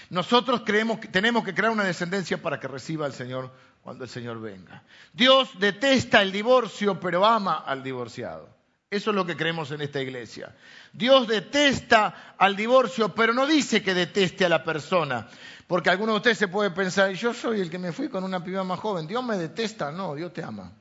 Nosotros 0.09 0.61
creemos 0.65 0.99
que 0.99 1.09
tenemos 1.09 1.43
que 1.43 1.53
crear 1.53 1.73
una 1.73 1.83
descendencia 1.83 2.41
para 2.41 2.61
que 2.61 2.69
reciba 2.69 3.05
al 3.05 3.13
Señor 3.13 3.51
cuando 3.81 4.05
el 4.05 4.09
Señor 4.09 4.39
venga. 4.39 4.83
Dios 5.11 5.59
detesta 5.59 6.21
el 6.21 6.31
divorcio, 6.31 6.97
pero 6.97 7.25
ama 7.25 7.57
al 7.57 7.83
divorciado. 7.83 8.58
Eso 8.91 9.11
es 9.11 9.15
lo 9.15 9.25
que 9.25 9.37
creemos 9.37 9.69
en 9.71 9.81
esta 9.81 10.01
iglesia. 10.01 10.55
Dios 10.93 11.27
detesta 11.27 12.35
al 12.37 12.55
divorcio, 12.55 13.13
pero 13.13 13.33
no 13.33 13.45
dice 13.45 13.83
que 13.83 13.93
deteste 13.93 14.45
a 14.45 14.49
la 14.49 14.63
persona. 14.63 15.27
Porque 15.67 15.91
alguno 15.91 16.13
de 16.13 16.17
ustedes 16.17 16.39
se 16.39 16.47
puede 16.47 16.71
pensar, 16.71 17.11
yo 17.11 17.31
soy 17.31 17.61
el 17.61 17.69
que 17.69 17.77
me 17.77 17.91
fui 17.91 18.09
con 18.09 18.23
una 18.23 18.43
piba 18.43 18.63
más 18.63 18.79
joven. 18.79 19.05
Dios 19.05 19.23
me 19.23 19.37
detesta. 19.37 19.91
No, 19.91 20.15
Dios 20.15 20.33
te 20.33 20.43
ama. 20.43 20.71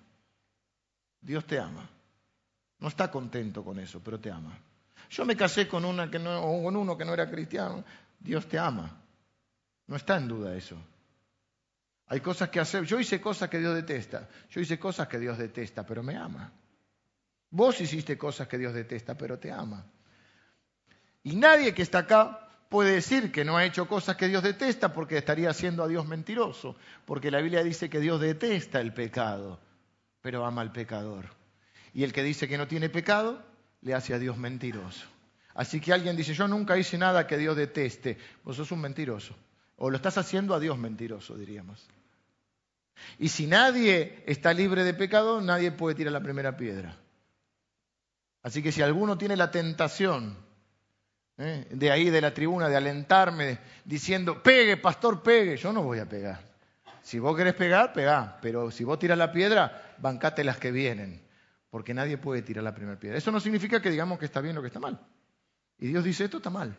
Dios 1.21 1.45
te 1.47 1.59
ama. 1.59 1.87
No 2.79 2.89
está 2.89 3.11
contento 3.11 3.63
con 3.63 3.79
eso, 3.79 4.01
pero 4.03 4.19
te 4.19 4.31
ama. 4.31 4.57
Yo 5.11 5.27
me 5.27 5.37
casé 5.37 5.69
con, 5.69 5.85
una 5.85 6.11
que 6.11 6.19
no, 6.19 6.43
o 6.43 6.63
con 6.63 6.77
uno 6.77 6.97
que 6.97 7.05
no 7.05 7.13
era 7.13 7.31
cristiano. 7.31 7.85
Dios 8.19 8.49
te 8.49 8.59
ama. 8.59 8.91
No 9.87 9.97
está 9.97 10.17
en 10.17 10.29
duda 10.29 10.57
eso. 10.57 10.77
Hay 12.07 12.21
cosas 12.21 12.49
que 12.49 12.61
hacer. 12.61 12.85
Yo 12.85 12.99
hice 12.99 13.21
cosas 13.21 13.51
que 13.51 13.59
Dios 13.59 13.75
detesta. 13.75 14.29
Yo 14.49 14.63
hice 14.63 14.79
cosas 14.79 15.09
que 15.09 15.19
Dios 15.19 15.37
detesta, 15.37 15.85
pero 15.85 16.03
me 16.03 16.17
ama. 16.17 16.51
Vos 17.51 17.81
hiciste 17.81 18.19
cosas 18.19 18.49
que 18.49 18.59
Dios 18.59 18.75
detesta, 18.75 19.17
pero 19.17 19.39
te 19.39 19.51
ama. 19.51 19.87
Y 21.23 21.37
nadie 21.37 21.75
que 21.75 21.83
está 21.83 21.99
acá 21.99 22.49
puede 22.69 22.93
decir 22.93 23.33
que 23.33 23.45
no 23.45 23.57
ha 23.57 23.65
hecho 23.65 23.89
cosas 23.89 24.17
que 24.17 24.29
Dios 24.29 24.43
detesta 24.43 24.93
porque 24.93 25.17
estaría 25.17 25.51
haciendo 25.51 25.83
a 25.83 25.89
Dios 25.89 26.07
mentiroso. 26.07 26.77
Porque 27.05 27.31
la 27.31 27.41
Biblia 27.41 27.63
dice 27.63 27.89
que 27.89 28.01
Dios 28.01 28.21
detesta 28.21 28.81
el 28.81 28.93
pecado, 28.93 29.61
pero 30.21 30.45
ama 30.45 30.63
al 30.63 30.73
pecador. 30.73 31.27
Y 31.95 32.05
el 32.05 32.13
que 32.13 32.23
dice 32.23 32.49
que 32.49 32.59
no 32.59 32.69
tiene 32.69 32.91
pecado, 32.91 33.43
le 33.81 33.95
hace 33.95 34.15
a 34.15 34.19
Dios 34.19 34.37
mentiroso. 34.37 35.07
Así 35.55 35.81
que 35.81 35.93
alguien 35.93 36.17
dice, 36.17 36.35
yo 36.35 36.47
nunca 36.47 36.77
hice 36.77 36.99
nada 36.99 37.27
que 37.27 37.37
Dios 37.37 37.57
deteste. 37.57 38.19
Vos 38.45 38.57
sos 38.57 38.71
un 38.71 38.81
mentiroso. 38.81 39.35
O 39.77 39.91
lo 39.91 39.97
estás 39.97 40.19
haciendo 40.19 40.55
a 40.55 40.61
Dios 40.61 40.79
mentiroso, 40.79 41.37
diríamos. 41.37 41.85
Y 43.19 43.29
si 43.29 43.47
nadie 43.47 44.23
está 44.27 44.53
libre 44.53 44.85
de 44.85 44.95
pecado, 44.95 45.41
nadie 45.41 45.73
puede 45.73 45.97
tirar 45.97 46.13
la 46.13 46.23
primera 46.23 46.57
piedra. 46.57 46.97
Así 48.43 48.63
que 48.63 48.73
si 48.73 48.83
alguno 48.83 49.19
tiene 49.19 49.37
la 49.37 49.51
tentación 49.51 50.37
¿eh? 51.39 51.67
de 51.71 51.91
ahí 51.91 52.11
de 52.11 52.21
la 52.21 52.35
tribuna 52.35 52.69
de 52.69 52.77
alentarme 52.77 53.59
diciendo, 53.85 54.43
pegue, 54.43 54.77
pastor, 54.77 55.23
pegue, 55.23 55.57
yo 55.57 55.73
no 55.73 55.83
voy 55.83 55.99
a 55.99 56.09
pegar. 56.09 56.41
Si 57.03 57.19
vos 57.19 57.37
querés 57.37 57.55
pegar, 57.55 57.93
pegá. 57.93 58.39
Pero 58.43 58.71
si 58.71 58.85
vos 58.85 58.99
tiras 58.99 59.17
la 59.17 59.33
piedra, 59.33 59.95
bancate 59.99 60.45
las 60.45 60.59
que 60.59 60.71
vienen. 60.71 61.23
Porque 61.71 61.95
nadie 61.95 62.19
puede 62.19 62.43
tirar 62.43 62.65
la 62.65 62.75
primera 62.75 62.99
piedra. 62.99 63.17
Eso 63.17 63.31
no 63.31 63.41
significa 63.41 63.81
que 63.81 63.91
digamos 63.91 64.19
que 64.19 64.27
está 64.27 64.41
bien 64.41 64.59
o 64.59 64.61
que 64.61 64.67
está 64.67 64.81
mal. 64.81 65.01
Y 65.79 65.87
Dios 65.89 66.05
dice, 66.05 66.25
esto 66.25 66.39
está 66.39 66.51
mal. 66.51 66.77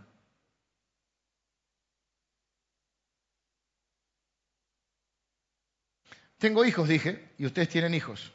Tengo 6.37 6.63
hijos, 6.63 6.87
dije, 6.87 7.33
y 7.37 7.45
ustedes 7.45 7.69
tienen 7.69 7.93
hijos. 7.93 8.31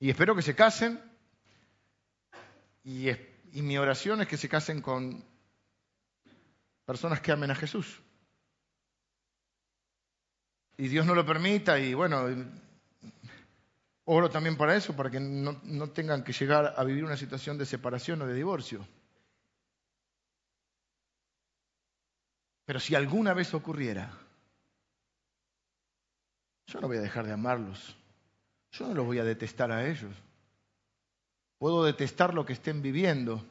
Y 0.00 0.10
espero 0.10 0.34
que 0.34 0.42
se 0.42 0.54
casen. 0.54 1.00
Y, 2.88 3.14
mi 3.60 3.76
oración 3.76 4.22
es 4.22 4.28
que 4.28 4.38
se 4.38 4.48
casen 4.48 4.80
con 4.80 5.22
personas 6.86 7.20
que 7.20 7.30
amen 7.30 7.50
a 7.50 7.54
Jesús. 7.54 8.00
Y 10.78 10.88
Dios 10.88 11.04
no 11.04 11.14
lo 11.14 11.26
permita, 11.26 11.78
y 11.78 11.92
bueno, 11.92 12.24
oro 14.04 14.30
también 14.30 14.56
para 14.56 14.74
eso, 14.74 14.96
para 14.96 15.10
que 15.10 15.20
no, 15.20 15.60
no 15.64 15.90
tengan 15.90 16.24
que 16.24 16.32
llegar 16.32 16.72
a 16.78 16.82
vivir 16.84 17.04
una 17.04 17.18
situación 17.18 17.58
de 17.58 17.66
separación 17.66 18.22
o 18.22 18.26
de 18.26 18.32
divorcio. 18.32 18.88
Pero 22.64 22.80
si 22.80 22.94
alguna 22.94 23.34
vez 23.34 23.52
ocurriera, 23.52 24.18
yo 26.66 26.80
no 26.80 26.86
voy 26.86 26.96
a 26.96 27.02
dejar 27.02 27.26
de 27.26 27.34
amarlos. 27.34 27.94
Yo 28.72 28.88
no 28.88 28.94
los 28.94 29.04
voy 29.04 29.18
a 29.18 29.24
detestar 29.24 29.70
a 29.72 29.86
ellos. 29.86 30.14
Puedo 31.58 31.84
detestar 31.84 32.34
lo 32.34 32.46
que 32.46 32.52
estén 32.52 32.82
viviendo. 32.82 33.44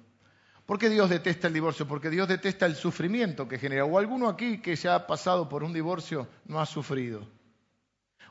¿Por 0.65 0.79
qué 0.79 0.89
Dios 0.89 1.09
detesta 1.09 1.47
el 1.47 1.53
divorcio? 1.53 1.87
Porque 1.87 2.09
Dios 2.09 2.27
detesta 2.27 2.65
el 2.65 2.75
sufrimiento 2.75 3.47
que 3.47 3.59
genera. 3.59 3.85
O 3.85 3.97
alguno 3.97 4.27
aquí 4.27 4.61
que 4.61 4.75
ya 4.75 4.95
ha 4.95 5.07
pasado 5.07 5.47
por 5.47 5.63
un 5.63 5.73
divorcio 5.73 6.27
no 6.45 6.59
ha 6.59 6.65
sufrido. 6.65 7.27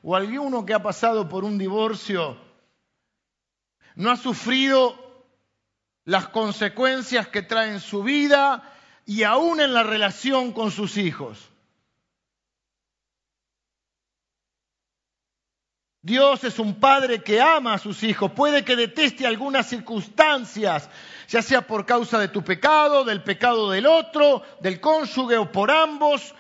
O 0.03 0.15
alguno 0.15 0.65
que 0.65 0.75
ha 0.75 0.83
pasado 0.83 1.29
por 1.29 1.45
un 1.45 1.59
divorcio 1.59 2.37
no 3.97 4.11
ha 4.11 4.17
sufrido 4.17 4.95
las 6.05 6.29
consecuencias 6.29 7.29
que 7.29 7.43
traen 7.43 7.81
su 7.81 8.03
vida 8.03 8.73
y 9.07 9.23
aún 9.23 9.61
en 9.61 9.73
la 9.73 9.83
relación 9.83 10.53
con 10.53 10.71
sus 10.71 10.97
hijos. 10.97 11.51
Dios 16.07 16.45
es 16.45 16.61
un 16.61 16.79
padre 16.79 17.21
que 17.21 17.41
ama 17.41 17.75
a 17.75 17.79
sus 17.79 18.05
hijos. 18.05 18.31
Puede 18.31 18.65
que 18.65 18.77
deteste 18.77 19.27
algunas 19.27 19.67
circunstancias, 19.67 20.89
ya 21.27 21.43
sea 21.43 21.67
por 21.67 21.85
causa 21.85 22.21
de 22.21 22.29
tu 22.29 22.45
pecado, 22.45 23.03
del 23.03 23.25
pecado 23.25 23.69
del 23.73 23.87
otro, 23.87 24.41
del 24.61 24.81
cónyuge 24.81 25.37
o 25.37 25.51
por 25.51 25.69
ambos, 25.69 26.33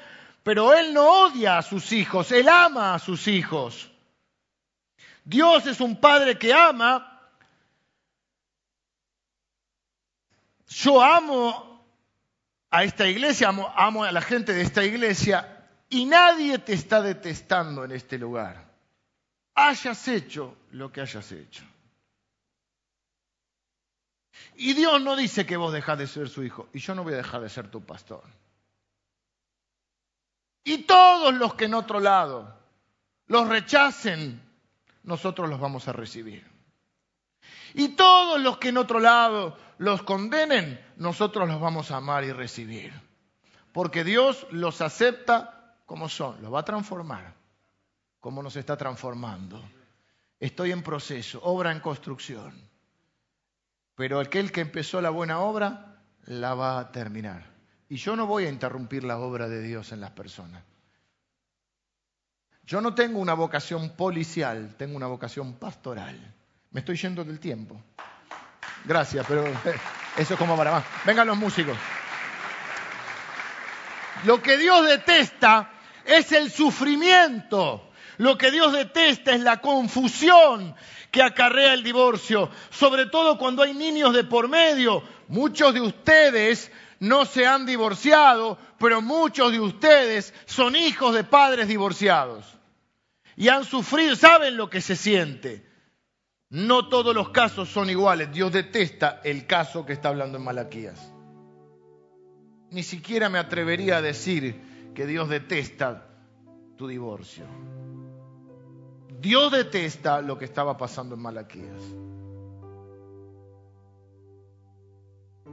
pero 0.44 0.72
Él 0.72 0.94
no 0.94 1.24
odia 1.24 1.58
a 1.58 1.62
sus 1.62 1.90
hijos, 1.90 2.30
Él 2.30 2.48
ama 2.48 2.94
a 2.94 3.00
sus 3.00 3.26
hijos. 3.26 3.90
Dios 5.24 5.66
es 5.66 5.80
un 5.80 5.96
padre 5.96 6.38
que 6.38 6.54
ama. 6.54 7.28
Yo 10.68 11.02
amo 11.02 11.84
a 12.70 12.84
esta 12.84 13.08
iglesia, 13.08 13.48
amo, 13.48 13.72
amo 13.74 14.04
a 14.04 14.12
la 14.12 14.20
gente 14.20 14.52
de 14.52 14.62
esta 14.62 14.84
iglesia 14.84 15.66
y 15.88 16.04
nadie 16.04 16.60
te 16.60 16.72
está 16.72 17.02
detestando 17.02 17.84
en 17.84 17.90
este 17.90 18.16
lugar 18.16 18.66
hayas 19.56 20.06
hecho 20.06 20.56
lo 20.72 20.92
que 20.92 21.00
hayas 21.00 21.32
hecho. 21.32 21.64
Y 24.54 24.74
Dios 24.74 25.02
no 25.02 25.16
dice 25.16 25.46
que 25.46 25.56
vos 25.56 25.72
dejás 25.72 25.98
de 25.98 26.06
ser 26.06 26.28
su 26.28 26.44
hijo, 26.44 26.68
y 26.72 26.78
yo 26.78 26.94
no 26.94 27.02
voy 27.02 27.14
a 27.14 27.18
dejar 27.18 27.40
de 27.40 27.48
ser 27.48 27.70
tu 27.70 27.84
pastor. 27.84 28.22
Y 30.62 30.78
todos 30.82 31.34
los 31.34 31.54
que 31.54 31.64
en 31.64 31.74
otro 31.74 32.00
lado 32.00 32.54
los 33.26 33.48
rechacen, 33.48 34.42
nosotros 35.04 35.48
los 35.48 35.58
vamos 35.58 35.88
a 35.88 35.92
recibir. 35.92 36.44
Y 37.74 37.90
todos 37.90 38.40
los 38.40 38.58
que 38.58 38.68
en 38.68 38.78
otro 38.78 39.00
lado 39.00 39.56
los 39.78 40.02
condenen, 40.02 40.84
nosotros 40.96 41.48
los 41.48 41.60
vamos 41.60 41.90
a 41.90 41.96
amar 41.96 42.24
y 42.24 42.32
recibir. 42.32 42.92
Porque 43.72 44.04
Dios 44.04 44.46
los 44.50 44.80
acepta 44.80 45.76
como 45.86 46.08
son, 46.08 46.42
los 46.42 46.52
va 46.52 46.60
a 46.60 46.64
transformar 46.64 47.34
cómo 48.26 48.42
nos 48.42 48.56
está 48.56 48.76
transformando. 48.76 49.62
Estoy 50.40 50.72
en 50.72 50.82
proceso, 50.82 51.38
obra 51.44 51.70
en 51.70 51.78
construcción. 51.78 52.60
Pero 53.94 54.18
aquel 54.18 54.50
que 54.50 54.62
empezó 54.62 55.00
la 55.00 55.10
buena 55.10 55.38
obra, 55.38 56.00
la 56.24 56.54
va 56.54 56.80
a 56.80 56.90
terminar. 56.90 57.44
Y 57.88 57.98
yo 57.98 58.16
no 58.16 58.26
voy 58.26 58.46
a 58.46 58.48
interrumpir 58.48 59.04
la 59.04 59.18
obra 59.18 59.46
de 59.48 59.62
Dios 59.62 59.92
en 59.92 60.00
las 60.00 60.10
personas. 60.10 60.64
Yo 62.64 62.80
no 62.80 62.96
tengo 62.96 63.20
una 63.20 63.34
vocación 63.34 63.90
policial, 63.90 64.74
tengo 64.76 64.96
una 64.96 65.06
vocación 65.06 65.52
pastoral. 65.52 66.34
Me 66.72 66.80
estoy 66.80 66.96
yendo 66.96 67.22
del 67.22 67.38
tiempo. 67.38 67.80
Gracias, 68.86 69.24
pero 69.28 69.44
eso 70.16 70.34
es 70.34 70.36
como 70.36 70.56
para 70.56 70.72
más. 70.72 70.84
Vengan 71.04 71.28
los 71.28 71.36
músicos. 71.36 71.78
Lo 74.24 74.42
que 74.42 74.58
Dios 74.58 74.84
detesta 74.84 75.70
es 76.04 76.32
el 76.32 76.50
sufrimiento. 76.50 77.85
Lo 78.18 78.38
que 78.38 78.50
Dios 78.50 78.72
detesta 78.72 79.32
es 79.32 79.40
la 79.40 79.60
confusión 79.60 80.74
que 81.10 81.22
acarrea 81.22 81.74
el 81.74 81.82
divorcio, 81.82 82.50
sobre 82.70 83.06
todo 83.06 83.38
cuando 83.38 83.62
hay 83.62 83.74
niños 83.74 84.14
de 84.14 84.24
por 84.24 84.48
medio. 84.48 85.02
Muchos 85.28 85.74
de 85.74 85.80
ustedes 85.80 86.70
no 87.00 87.24
se 87.24 87.46
han 87.46 87.66
divorciado, 87.66 88.58
pero 88.78 89.02
muchos 89.02 89.52
de 89.52 89.60
ustedes 89.60 90.32
son 90.46 90.76
hijos 90.76 91.14
de 91.14 91.24
padres 91.24 91.68
divorciados. 91.68 92.46
Y 93.36 93.48
han 93.48 93.64
sufrido, 93.64 94.16
saben 94.16 94.56
lo 94.56 94.70
que 94.70 94.80
se 94.80 94.96
siente. 94.96 95.66
No 96.48 96.88
todos 96.88 97.14
los 97.14 97.30
casos 97.30 97.68
son 97.68 97.90
iguales. 97.90 98.32
Dios 98.32 98.52
detesta 98.52 99.20
el 99.24 99.46
caso 99.46 99.84
que 99.84 99.92
está 99.92 100.08
hablando 100.08 100.38
en 100.38 100.44
Malaquías. 100.44 101.12
Ni 102.70 102.82
siquiera 102.82 103.28
me 103.28 103.38
atrevería 103.38 103.98
a 103.98 104.02
decir 104.02 104.92
que 104.94 105.06
Dios 105.06 105.28
detesta 105.28 106.06
tu 106.76 106.86
divorcio. 106.86 107.44
Dios 109.20 109.50
detesta 109.50 110.20
lo 110.20 110.38
que 110.38 110.44
estaba 110.44 110.76
pasando 110.76 111.14
en 111.14 111.22
Malaquías. 111.22 111.82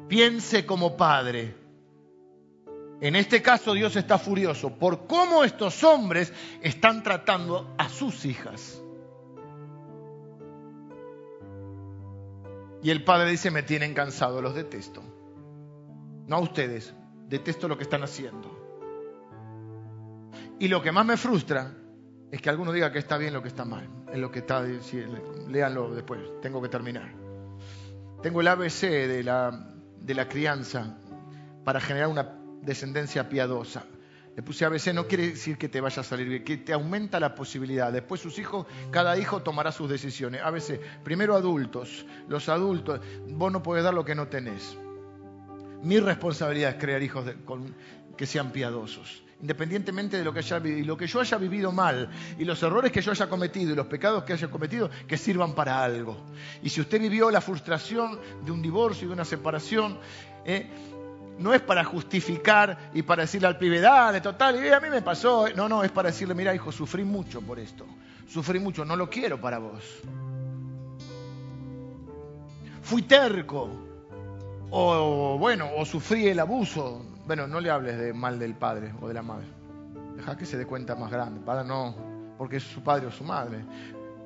Piense 0.07 0.66
como 0.66 0.97
padre. 0.97 1.55
En 3.01 3.16
este 3.16 3.41
caso 3.41 3.74
Dios 3.74 3.95
está 3.95 4.18
furioso 4.18 4.78
por 4.78 5.07
cómo 5.07 5.43
estos 5.43 5.84
hombres 5.84 6.32
están 6.61 7.03
tratando 7.03 7.74
a 7.78 7.89
sus 7.89 8.26
hijas. 8.26 8.82
Y 12.82 12.89
el 12.89 13.03
padre 13.03 13.32
dice, 13.32 13.49
me 13.49 13.64
tienen 13.64 13.93
cansado, 13.93 14.41
los 14.41 14.55
detesto. 14.55 15.01
No 16.28 16.36
a 16.36 16.39
ustedes, 16.39 16.93
detesto 17.30 17.68
lo 17.68 17.78
que 17.78 17.84
están 17.84 18.03
haciendo. 18.03 18.59
Y 20.59 20.68
lo 20.68 20.82
que 20.82 20.91
más 20.91 21.05
me 21.05 21.18
frustra 21.18 21.74
es 22.34 22.42
que 22.42 22.50
alguno 22.50 22.72
diga 22.72 22.92
que 22.92 22.98
está 22.98 23.20
bien 23.20 23.32
lo 23.32 23.44
que 23.44 23.50
está 23.50 23.64
mal. 23.64 23.88
Es 24.12 24.18
lo 24.18 24.32
que 24.32 24.40
está, 24.40 24.66
léanlo 25.50 25.94
después, 25.94 26.20
tengo 26.42 26.64
que 26.64 26.68
terminar. 26.68 27.14
Tengo 28.24 28.42
el 28.42 28.48
ABC 28.48 28.82
de 28.82 29.22
la, 29.22 29.70
de 30.00 30.16
la 30.16 30.28
crianza 30.28 30.98
para 31.64 31.80
generar 31.80 32.08
una 32.08 32.36
descendencia 32.64 33.30
piadosa. 33.30 33.86
Le 34.36 34.42
puse 34.42 34.66
ABC, 34.66 34.96
no 34.96 35.08
quiere 35.08 35.28
decir 35.28 35.60
que 35.60 35.70
te 35.70 35.80
vaya 35.80 36.02
a 36.02 36.04
salir 36.04 36.28
bien, 36.28 36.44
que 36.44 36.58
te 36.58 36.74
aumenta 36.74 37.20
la 37.20 37.36
posibilidad. 37.36 37.94
Después 37.94 38.20
sus 38.20 38.40
hijos, 38.40 38.66
cada 38.90 39.16
hijo 39.16 39.44
tomará 39.44 39.72
sus 39.72 39.88
decisiones. 39.88 40.42
ABC, 40.42 40.80
primero 41.04 41.36
adultos, 41.36 42.04
los 42.28 42.50
adultos, 42.50 43.00
vos 43.30 43.52
no 43.52 43.62
podés 43.62 43.84
dar 43.84 43.94
lo 43.94 44.06
que 44.06 44.16
no 44.16 44.28
tenés. 44.28 44.76
Mi 45.84 46.00
responsabilidad 46.00 46.72
es 46.72 46.78
crear 46.78 47.04
hijos 47.04 47.28
que 48.18 48.26
sean 48.26 48.52
piadosos 48.52 49.24
independientemente 49.44 50.18
de 50.18 50.24
lo 50.24 50.32
que 50.32 50.39
haya 50.39 50.58
vivido, 50.58 50.80
y 50.80 50.84
lo 50.86 50.96
que 50.96 51.06
yo 51.06 51.20
haya 51.20 51.38
vivido 51.38 51.74
mal, 51.74 52.10
y 52.39 52.46
los 52.46 52.64
errores 52.64 52.94
que 52.94 53.02
yo 53.02 53.12
haya 53.12 53.28
cometido, 53.28 53.74
y 53.74 53.76
los 53.76 53.88
pecados 53.88 54.24
que 54.24 54.32
haya 54.32 54.50
cometido, 54.50 54.89
que 55.06 55.18
sirvan 55.18 55.54
para 55.54 55.84
algo. 55.84 56.16
Y 56.62 56.70
si 56.70 56.80
usted 56.80 56.98
vivió 56.98 57.30
la 57.30 57.41
frustración 57.41 58.18
de 58.46 58.52
un 58.54 58.62
divorcio 58.62 59.04
y 59.04 59.08
de 59.08 59.14
una 59.14 59.26
separación, 59.26 60.00
eh, 60.46 60.70
no 61.39 61.54
es 61.54 61.60
para 61.60 61.84
justificar 61.84 62.91
y 62.94 63.02
para 63.02 63.24
decirle 63.24 63.50
al 63.50 63.58
pibe, 63.58 63.82
dale, 63.82 64.22
total, 64.22 64.64
y 64.64 64.70
a 64.70 64.80
mí 64.80 64.89
me 64.89 65.02
pasó. 65.02 65.50
No, 65.54 65.68
no, 65.68 65.84
es 65.84 65.91
para 65.91 66.10
decirle, 66.10 66.34
mira, 66.36 66.56
hijo, 66.56 66.72
sufrí 66.72 67.04
mucho 67.04 67.41
por 67.41 67.60
esto. 67.60 67.86
Sufrí 68.30 68.60
mucho, 68.60 68.86
no 68.86 68.96
lo 68.96 69.10
quiero 69.10 69.41
para 69.41 69.58
vos. 69.58 69.84
Fui 72.82 73.02
terco. 73.02 73.70
O 74.72 75.38
bueno, 75.38 75.70
o 75.76 75.84
sufrí 75.84 76.30
el 76.30 76.39
abuso 76.39 77.12
bueno, 77.26 77.48
no 77.48 77.60
le 77.60 77.70
hables 77.70 77.98
de 77.98 78.14
mal 78.14 78.38
del 78.38 78.56
padre 78.56 78.94
o 79.02 79.08
de 79.08 79.14
la 79.14 79.22
madre. 79.22 79.48
Deja 80.16 80.38
que 80.38 80.46
se 80.46 80.58
dé 80.58 80.66
cuenta 80.66 80.96
más 80.96 81.12
grande. 81.12 81.40
Para 81.40 81.64
no, 81.64 81.96
porque 82.38 82.58
es 82.58 82.64
su 82.64 82.84
padre 82.84 83.08
o 83.08 83.12
su 83.12 83.24
madre. 83.24 83.66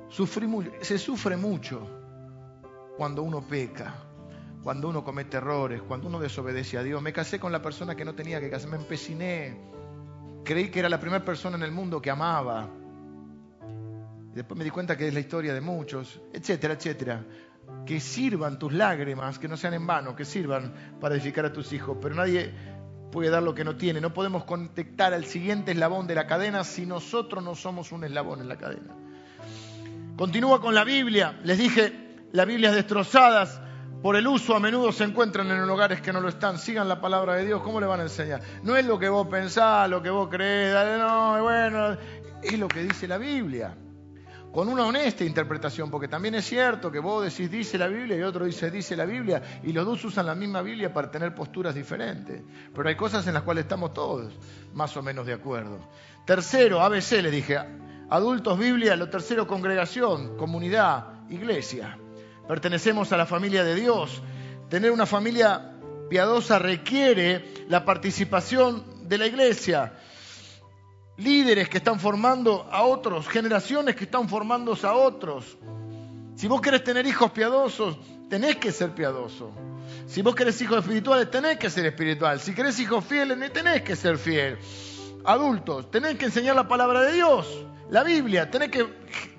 se 0.08 0.98
sufre 0.98 1.36
mucho 1.36 1.88
cuando 2.96 3.22
uno 3.22 3.40
peca, 3.40 3.94
cuando 4.62 4.88
uno 4.88 5.04
comete 5.04 5.36
errores, 5.36 5.82
cuando 5.82 6.08
uno 6.08 6.18
desobedece 6.18 6.78
a 6.78 6.82
Dios. 6.82 7.00
Me 7.00 7.12
casé 7.12 7.38
con 7.38 7.52
la 7.52 7.62
persona 7.62 7.94
que 7.94 8.04
no 8.04 8.14
tenía 8.14 8.40
que 8.40 8.50
casarme, 8.50 8.76
me 8.76 8.82
empeciné. 8.82 9.56
Creí 10.44 10.70
que 10.70 10.80
era 10.80 10.88
la 10.88 10.98
primera 10.98 11.24
persona 11.24 11.56
en 11.56 11.62
el 11.62 11.72
mundo 11.72 12.02
que 12.02 12.10
amaba. 12.10 12.68
después 14.34 14.58
me 14.58 14.64
di 14.64 14.70
cuenta 14.70 14.96
que 14.96 15.08
es 15.08 15.14
la 15.14 15.20
historia 15.20 15.54
de 15.54 15.60
muchos, 15.60 16.20
etcétera, 16.32 16.74
etcétera 16.74 17.24
que 17.84 18.00
sirvan 18.00 18.58
tus 18.58 18.72
lágrimas, 18.72 19.38
que 19.38 19.48
no 19.48 19.56
sean 19.56 19.74
en 19.74 19.86
vano, 19.86 20.14
que 20.14 20.24
sirvan 20.24 20.72
para 21.00 21.14
edificar 21.14 21.44
a 21.46 21.52
tus 21.52 21.72
hijos. 21.72 21.96
Pero 22.00 22.14
nadie 22.14 22.52
puede 23.10 23.30
dar 23.30 23.42
lo 23.42 23.54
que 23.54 23.64
no 23.64 23.76
tiene. 23.76 24.00
No 24.00 24.12
podemos 24.12 24.44
conectar 24.44 25.14
al 25.14 25.24
siguiente 25.24 25.72
eslabón 25.72 26.06
de 26.06 26.14
la 26.14 26.26
cadena 26.26 26.64
si 26.64 26.86
nosotros 26.86 27.42
no 27.42 27.54
somos 27.54 27.92
un 27.92 28.04
eslabón 28.04 28.40
en 28.40 28.48
la 28.48 28.56
cadena. 28.56 28.94
Continúa 30.16 30.60
con 30.60 30.74
la 30.74 30.84
Biblia. 30.84 31.38
Les 31.44 31.58
dije, 31.58 31.92
las 32.32 32.46
Biblias 32.46 32.74
destrozadas 32.74 33.60
por 34.02 34.16
el 34.16 34.26
uso 34.26 34.54
a 34.54 34.60
menudo 34.60 34.92
se 34.92 35.04
encuentran 35.04 35.50
en 35.50 35.66
lugares 35.66 36.00
que 36.00 36.12
no 36.12 36.20
lo 36.20 36.28
están. 36.28 36.58
Sigan 36.58 36.88
la 36.88 37.00
palabra 37.00 37.34
de 37.34 37.46
Dios. 37.46 37.62
¿Cómo 37.62 37.80
le 37.80 37.86
van 37.86 38.00
a 38.00 38.04
enseñar? 38.04 38.42
No 38.62 38.76
es 38.76 38.84
lo 38.84 38.98
que 38.98 39.08
vos 39.08 39.26
pensás, 39.28 39.88
lo 39.88 40.02
que 40.02 40.10
vos 40.10 40.28
crees. 40.28 40.74
No, 40.98 41.42
bueno, 41.42 41.96
es 42.42 42.58
lo 42.58 42.68
que 42.68 42.82
dice 42.82 43.08
la 43.08 43.18
Biblia 43.18 43.74
con 44.58 44.68
una 44.68 44.86
honesta 44.86 45.22
interpretación, 45.22 45.88
porque 45.88 46.08
también 46.08 46.34
es 46.34 46.44
cierto 46.44 46.90
que 46.90 46.98
vos 46.98 47.22
decís 47.22 47.48
dice 47.48 47.78
la 47.78 47.86
Biblia 47.86 48.16
y 48.16 48.22
otro 48.22 48.44
dice 48.44 48.72
dice 48.72 48.96
la 48.96 49.04
Biblia, 49.04 49.40
y 49.62 49.72
los 49.72 49.86
dos 49.86 50.04
usan 50.04 50.26
la 50.26 50.34
misma 50.34 50.62
Biblia 50.62 50.92
para 50.92 51.12
tener 51.12 51.32
posturas 51.32 51.76
diferentes. 51.76 52.42
Pero 52.74 52.88
hay 52.88 52.96
cosas 52.96 53.24
en 53.28 53.34
las 53.34 53.44
cuales 53.44 53.66
estamos 53.66 53.94
todos 53.94 54.32
más 54.74 54.96
o 54.96 55.02
menos 55.04 55.26
de 55.26 55.34
acuerdo. 55.34 55.78
Tercero, 56.24 56.80
ABC 56.80 57.22
le 57.22 57.30
dije, 57.30 57.56
adultos 58.10 58.58
Biblia, 58.58 58.96
lo 58.96 59.08
tercero 59.08 59.46
congregación, 59.46 60.36
comunidad, 60.36 61.04
iglesia. 61.30 61.96
Pertenecemos 62.48 63.12
a 63.12 63.16
la 63.16 63.26
familia 63.26 63.62
de 63.62 63.76
Dios. 63.76 64.24
Tener 64.68 64.90
una 64.90 65.06
familia 65.06 65.78
piadosa 66.10 66.58
requiere 66.58 67.44
la 67.68 67.84
participación 67.84 68.82
de 69.08 69.18
la 69.18 69.26
iglesia 69.28 69.92
líderes 71.18 71.68
que 71.68 71.78
están 71.78 72.00
formando 72.00 72.66
a 72.70 72.82
otros, 72.82 73.28
generaciones 73.28 73.96
que 73.96 74.04
están 74.04 74.28
formándose 74.28 74.86
a 74.86 74.94
otros. 74.94 75.58
Si 76.36 76.46
vos 76.46 76.60
querés 76.60 76.84
tener 76.84 77.06
hijos 77.06 77.32
piadosos, 77.32 77.98
tenés 78.30 78.56
que 78.56 78.72
ser 78.72 78.94
piadoso. 78.94 79.50
Si 80.06 80.22
vos 80.22 80.34
querés 80.34 80.60
hijos 80.62 80.78
espirituales, 80.78 81.30
tenés 81.30 81.58
que 81.58 81.68
ser 81.70 81.86
espiritual. 81.86 82.40
Si 82.40 82.54
querés 82.54 82.78
hijos 82.78 83.04
fieles, 83.04 83.52
tenés 83.52 83.82
que 83.82 83.96
ser 83.96 84.16
fiel. 84.16 84.58
Adultos, 85.24 85.90
tenés 85.90 86.16
que 86.16 86.26
enseñar 86.26 86.54
la 86.54 86.68
palabra 86.68 87.02
de 87.02 87.12
Dios, 87.12 87.66
la 87.90 88.04
Biblia, 88.04 88.50
tenés 88.50 88.70
que 88.70 88.86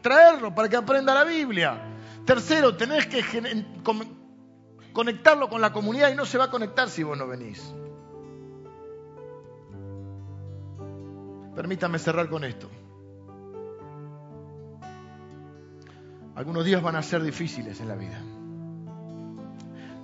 traerlo 0.01 0.53
para 0.53 0.67
que 0.67 0.75
aprenda 0.75 1.13
la 1.13 1.23
Biblia. 1.23 1.81
Tercero, 2.25 2.75
tenés 2.75 3.07
que 3.07 3.23
conectarlo 4.91 5.49
con 5.49 5.61
la 5.61 5.71
comunidad 5.71 6.11
y 6.11 6.15
no 6.15 6.25
se 6.25 6.37
va 6.37 6.45
a 6.45 6.49
conectar 6.51 6.89
si 6.89 7.03
vos 7.03 7.17
no 7.17 7.25
venís. 7.25 7.73
Permítame 11.59 11.99
cerrar 11.99 12.29
con 12.29 12.45
esto. 12.45 12.69
Algunos 16.35 16.63
días 16.63 16.81
van 16.81 16.95
a 16.95 17.03
ser 17.03 17.21
difíciles 17.21 17.81
en 17.81 17.89
la 17.89 17.95
vida. 17.95 18.17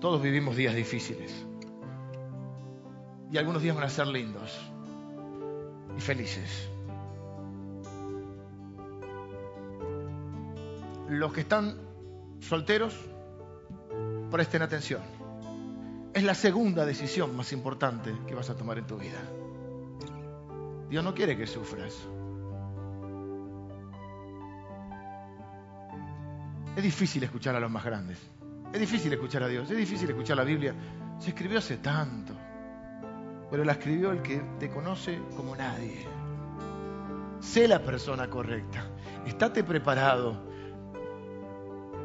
Todos 0.01 0.21
vivimos 0.21 0.57
días 0.57 0.75
difíciles. 0.75 1.45
Y 3.31 3.37
algunos 3.37 3.61
días 3.61 3.73
van 3.73 3.85
a 3.85 3.89
ser 3.89 4.07
lindos 4.07 4.51
y 5.97 6.01
felices. 6.01 6.69
Los 11.07 11.31
que 11.31 11.39
están 11.39 11.77
solteros, 12.41 12.99
presten 14.29 14.61
atención. 14.61 15.03
Es 16.13 16.23
la 16.25 16.35
segunda 16.35 16.85
decisión 16.85 17.33
más 17.33 17.53
importante 17.53 18.13
que 18.27 18.35
vas 18.35 18.49
a 18.49 18.57
tomar 18.57 18.77
en 18.77 18.87
tu 18.87 18.97
vida. 18.97 19.21
Dios 20.89 21.03
no 21.03 21.13
quiere 21.13 21.35
que 21.35 21.47
sufras. 21.47 22.07
Es 26.75 26.83
difícil 26.83 27.23
escuchar 27.23 27.55
a 27.55 27.59
los 27.59 27.71
más 27.71 27.83
grandes. 27.83 28.19
Es 28.73 28.79
difícil 28.79 29.13
escuchar 29.13 29.43
a 29.43 29.47
Dios. 29.47 29.69
Es 29.71 29.77
difícil 29.77 30.09
escuchar 30.09 30.37
la 30.37 30.43
Biblia. 30.43 30.75
Se 31.19 31.29
escribió 31.29 31.59
hace 31.59 31.77
tanto. 31.77 32.33
Pero 33.49 33.63
la 33.63 33.73
escribió 33.73 34.11
el 34.11 34.21
que 34.21 34.43
te 34.59 34.69
conoce 34.69 35.19
como 35.35 35.55
nadie. 35.55 36.05
Sé 37.39 37.67
la 37.67 37.79
persona 37.79 38.29
correcta. 38.29 38.83
Estate 39.25 39.63
preparado 39.63 40.43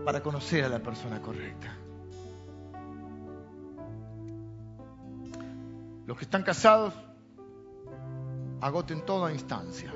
para 0.05 0.23
conocer 0.23 0.65
a 0.65 0.69
la 0.69 0.79
persona 0.79 1.21
correcta. 1.21 1.77
Los 6.07 6.17
que 6.17 6.25
están 6.25 6.43
casados, 6.43 6.95
agoten 8.61 9.05
toda 9.05 9.33
instancia. 9.33 9.93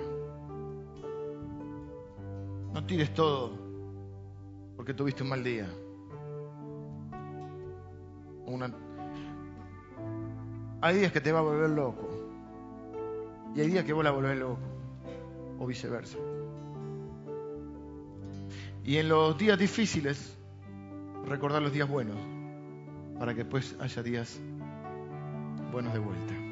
No 2.73 2.85
tires 2.87 3.13
todo 3.15 3.53
porque 4.77 4.95
tuviste 4.95 5.23
un 5.23 5.29
mal 5.29 5.45
día. 5.45 5.69
Hay 10.81 10.99
días 10.99 11.13
que 11.13 11.21
te 11.21 11.33
va 11.33 11.39
a 11.39 11.43
volver 11.43 11.71
loco. 11.71 12.09
Y 13.55 13.61
hay 13.61 13.69
días 13.69 13.85
que 13.85 13.93
vos 13.93 14.05
la 14.05 14.11
volvés 14.11 14.39
loco. 14.39 14.59
O 15.59 15.67
viceversa. 15.67 16.19
Y 18.85 18.99
en 18.99 19.09
los 19.09 19.39
días 19.39 19.59
difíciles, 19.59 20.37
recordar 21.25 21.63
los 21.63 21.73
días 21.73 21.89
buenos. 21.89 22.19
Para 23.19 23.33
que 23.33 23.45
después 23.45 23.77
haya 23.81 24.03
días 24.03 24.41
buenos 25.73 25.95
de 25.95 26.01
vuelta. 26.01 26.44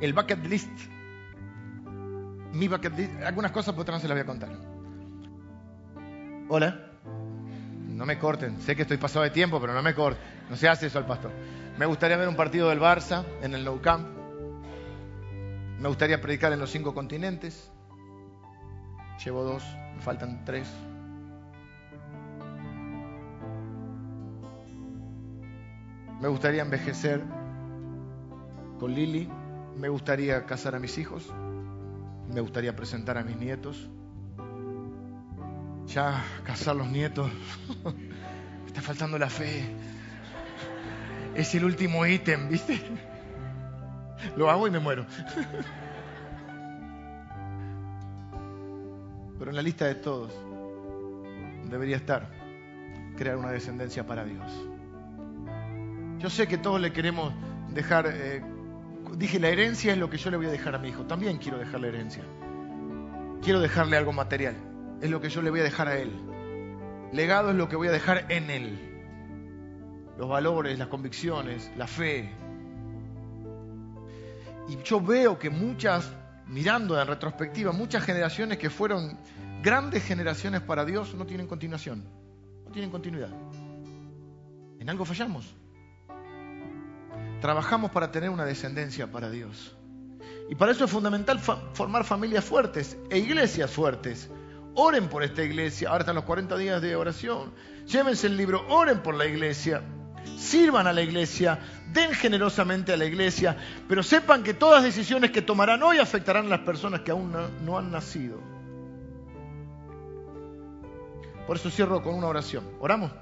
El 0.00 0.12
bucket 0.12 0.44
list. 0.46 0.70
Mi 2.52 2.68
bucket 2.68 2.96
list. 2.96 3.22
Algunas 3.22 3.52
cosas 3.52 3.74
por 3.74 3.88
no 3.88 3.98
se 3.98 4.08
las 4.08 4.14
voy 4.16 4.22
a 4.22 4.26
contar. 4.26 4.50
Hola. 6.48 6.80
No 7.88 8.04
me 8.04 8.18
corten. 8.18 8.60
Sé 8.60 8.76
que 8.76 8.82
estoy 8.82 8.98
pasado 8.98 9.24
de 9.24 9.30
tiempo, 9.30 9.60
pero 9.60 9.72
no 9.72 9.82
me 9.82 9.94
corten. 9.94 10.22
No 10.50 10.56
se 10.56 10.68
hace 10.68 10.86
eso 10.86 10.98
al 10.98 11.06
pastor. 11.06 11.32
Me 11.78 11.86
gustaría 11.86 12.16
ver 12.16 12.28
un 12.28 12.36
partido 12.36 12.68
del 12.68 12.80
Barça 12.80 13.24
en 13.42 13.54
el 13.54 13.64
Nou 13.64 13.80
Camp. 13.80 14.06
Me 15.78 15.88
gustaría 15.88 16.20
predicar 16.20 16.52
en 16.52 16.58
los 16.58 16.70
cinco 16.70 16.94
continentes. 16.94 17.70
Llevo 19.24 19.44
dos, 19.44 19.62
me 19.94 20.02
faltan 20.02 20.44
tres. 20.44 20.70
Me 26.20 26.28
gustaría 26.28 26.62
envejecer 26.62 27.22
con 28.78 28.94
Lili. 28.94 29.28
Me 29.76 29.88
gustaría 29.88 30.44
casar 30.46 30.74
a 30.74 30.78
mis 30.78 30.98
hijos. 30.98 31.32
Me 32.32 32.40
gustaría 32.40 32.74
presentar 32.74 33.18
a 33.18 33.22
mis 33.22 33.36
nietos. 33.36 33.88
Ya 35.86 36.24
casar 36.44 36.76
los 36.76 36.88
nietos. 36.88 37.30
Está 38.66 38.82
faltando 38.82 39.18
la 39.18 39.30
fe. 39.30 39.64
Es 41.34 41.54
el 41.54 41.64
último 41.64 42.04
ítem, 42.06 42.48
¿viste? 42.48 42.80
Lo 44.36 44.50
hago 44.50 44.66
y 44.66 44.70
me 44.70 44.78
muero. 44.78 45.06
Pero 49.38 49.50
en 49.50 49.56
la 49.56 49.62
lista 49.62 49.86
de 49.86 49.96
todos 49.96 50.32
debería 51.68 51.96
estar 51.96 52.28
crear 53.16 53.36
una 53.36 53.50
descendencia 53.50 54.06
para 54.06 54.24
Dios. 54.24 54.50
Yo 56.18 56.30
sé 56.30 56.46
que 56.46 56.58
todos 56.58 56.80
le 56.80 56.92
queremos 56.92 57.32
dejar, 57.70 58.06
eh, 58.08 58.42
dije, 59.16 59.38
la 59.38 59.48
herencia 59.48 59.92
es 59.92 59.98
lo 59.98 60.10
que 60.10 60.16
yo 60.16 60.30
le 60.30 60.36
voy 60.36 60.46
a 60.46 60.50
dejar 60.50 60.74
a 60.74 60.78
mi 60.78 60.88
hijo. 60.88 61.04
También 61.04 61.38
quiero 61.38 61.58
dejar 61.58 61.80
la 61.80 61.88
herencia. 61.88 62.24
Quiero 63.42 63.60
dejarle 63.60 63.96
algo 63.96 64.12
material. 64.12 64.56
Es 65.00 65.10
lo 65.10 65.20
que 65.20 65.28
yo 65.28 65.42
le 65.42 65.50
voy 65.50 65.60
a 65.60 65.64
dejar 65.64 65.88
a 65.88 65.96
él. 65.98 66.10
Legado 67.12 67.50
es 67.50 67.56
lo 67.56 67.68
que 67.68 67.76
voy 67.76 67.88
a 67.88 67.92
dejar 67.92 68.26
en 68.30 68.50
él. 68.50 68.78
Los 70.18 70.28
valores, 70.28 70.78
las 70.78 70.88
convicciones, 70.88 71.70
la 71.76 71.86
fe. 71.86 72.30
Y 74.68 74.76
yo 74.82 75.00
veo 75.00 75.38
que 75.38 75.50
muchas 75.50 76.10
mirando 76.46 77.00
en 77.00 77.06
retrospectiva, 77.06 77.72
muchas 77.72 78.04
generaciones 78.04 78.58
que 78.58 78.70
fueron 78.70 79.18
grandes 79.62 80.04
generaciones 80.04 80.60
para 80.60 80.84
Dios 80.84 81.14
no 81.14 81.26
tienen 81.26 81.46
continuación, 81.46 82.04
no 82.64 82.70
tienen 82.70 82.90
continuidad. 82.90 83.30
En 84.78 84.88
algo 84.88 85.04
fallamos. 85.04 85.54
Trabajamos 87.40 87.90
para 87.90 88.10
tener 88.10 88.30
una 88.30 88.44
descendencia 88.44 89.10
para 89.10 89.30
Dios. 89.30 89.76
Y 90.48 90.54
para 90.54 90.72
eso 90.72 90.84
es 90.84 90.90
fundamental 90.90 91.40
formar 91.40 92.04
familias 92.04 92.44
fuertes 92.44 92.96
e 93.10 93.18
iglesias 93.18 93.70
fuertes. 93.70 94.30
Oren 94.74 95.08
por 95.08 95.22
esta 95.22 95.42
iglesia. 95.42 95.88
Ahora 95.88 96.02
están 96.02 96.16
los 96.16 96.24
40 96.24 96.56
días 96.56 96.80
de 96.82 96.96
oración. 96.96 97.52
Llévense 97.86 98.26
el 98.26 98.36
libro, 98.36 98.64
oren 98.68 99.02
por 99.02 99.14
la 99.14 99.26
iglesia 99.26 99.82
sirvan 100.36 100.86
a 100.86 100.92
la 100.92 101.02
iglesia, 101.02 101.58
den 101.92 102.12
generosamente 102.12 102.92
a 102.92 102.96
la 102.96 103.04
iglesia, 103.04 103.56
pero 103.88 104.02
sepan 104.02 104.42
que 104.42 104.54
todas 104.54 104.82
decisiones 104.82 105.30
que 105.30 105.42
tomarán 105.42 105.82
hoy 105.82 105.98
afectarán 105.98 106.46
a 106.46 106.50
las 106.50 106.60
personas 106.60 107.00
que 107.00 107.10
aún 107.10 107.32
no, 107.64 107.78
han 107.78 107.90
nacido. 107.90 108.38
Por 111.46 111.56
eso 111.56 111.70
cierro 111.70 112.02
con 112.02 112.14
una 112.14 112.26
oración. 112.26 112.64
¿Oramos? 112.80 113.12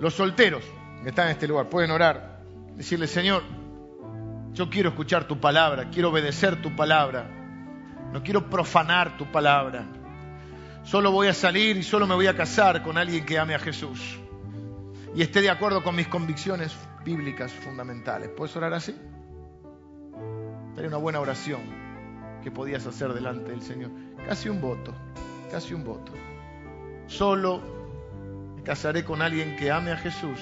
Los 0.00 0.14
solteros 0.14 0.62
que 1.02 1.08
están 1.08 1.26
en 1.26 1.32
este 1.32 1.48
lugar 1.48 1.68
pueden 1.68 1.90
orar, 1.90 2.37
decirle, 2.78 3.08
Señor, 3.08 3.42
yo 4.52 4.70
quiero 4.70 4.90
escuchar 4.90 5.24
tu 5.24 5.38
palabra, 5.40 5.90
quiero 5.90 6.10
obedecer 6.10 6.62
tu 6.62 6.74
palabra, 6.74 7.28
no 8.12 8.22
quiero 8.22 8.48
profanar 8.48 9.18
tu 9.18 9.26
palabra. 9.26 9.84
Solo 10.84 11.10
voy 11.10 11.26
a 11.26 11.34
salir 11.34 11.76
y 11.76 11.82
solo 11.82 12.06
me 12.06 12.14
voy 12.14 12.28
a 12.28 12.36
casar 12.36 12.82
con 12.84 12.96
alguien 12.96 13.26
que 13.26 13.38
ame 13.38 13.54
a 13.54 13.58
Jesús 13.58 14.18
y 15.14 15.22
esté 15.22 15.42
de 15.42 15.50
acuerdo 15.50 15.82
con 15.82 15.96
mis 15.96 16.06
convicciones 16.06 16.74
bíblicas 17.04 17.52
fundamentales. 17.52 18.30
¿Puedes 18.34 18.54
orar 18.56 18.72
así? 18.72 18.94
Sería 20.74 20.88
una 20.88 20.98
buena 20.98 21.18
oración 21.18 21.60
que 22.44 22.52
podías 22.52 22.86
hacer 22.86 23.12
delante 23.12 23.50
del 23.50 23.60
Señor. 23.60 23.90
Casi 24.24 24.48
un 24.48 24.60
voto, 24.60 24.94
casi 25.50 25.74
un 25.74 25.84
voto. 25.84 26.12
Solo 27.08 27.60
me 28.54 28.62
casaré 28.62 29.04
con 29.04 29.20
alguien 29.20 29.56
que 29.56 29.72
ame 29.72 29.90
a 29.90 29.96
Jesús 29.96 30.38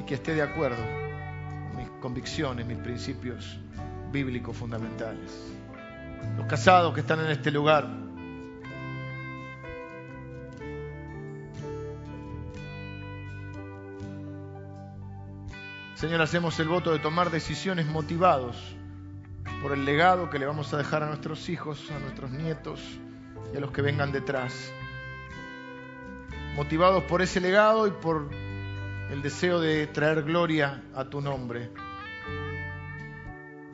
y 0.00 0.06
que 0.06 0.14
esté 0.14 0.34
de 0.34 0.42
acuerdo 0.42 1.03
convicciones, 2.04 2.66
mis 2.66 2.76
principios 2.76 3.58
bíblicos 4.12 4.54
fundamentales. 4.54 5.54
Los 6.36 6.46
casados 6.46 6.92
que 6.92 7.00
están 7.00 7.20
en 7.20 7.30
este 7.30 7.50
lugar, 7.50 7.88
Señor, 15.94 16.20
hacemos 16.20 16.60
el 16.60 16.68
voto 16.68 16.92
de 16.92 16.98
tomar 16.98 17.30
decisiones 17.30 17.86
motivados 17.86 18.76
por 19.62 19.72
el 19.72 19.86
legado 19.86 20.28
que 20.28 20.38
le 20.38 20.44
vamos 20.44 20.74
a 20.74 20.76
dejar 20.76 21.04
a 21.04 21.06
nuestros 21.06 21.48
hijos, 21.48 21.90
a 21.90 21.98
nuestros 22.00 22.30
nietos 22.32 22.82
y 23.54 23.56
a 23.56 23.60
los 23.60 23.70
que 23.70 23.80
vengan 23.80 24.12
detrás. 24.12 24.70
Motivados 26.54 27.04
por 27.04 27.22
ese 27.22 27.40
legado 27.40 27.86
y 27.86 27.92
por 27.92 28.28
el 29.10 29.22
deseo 29.22 29.58
de 29.58 29.86
traer 29.86 30.22
gloria 30.22 30.82
a 30.94 31.06
tu 31.06 31.22
nombre. 31.22 31.70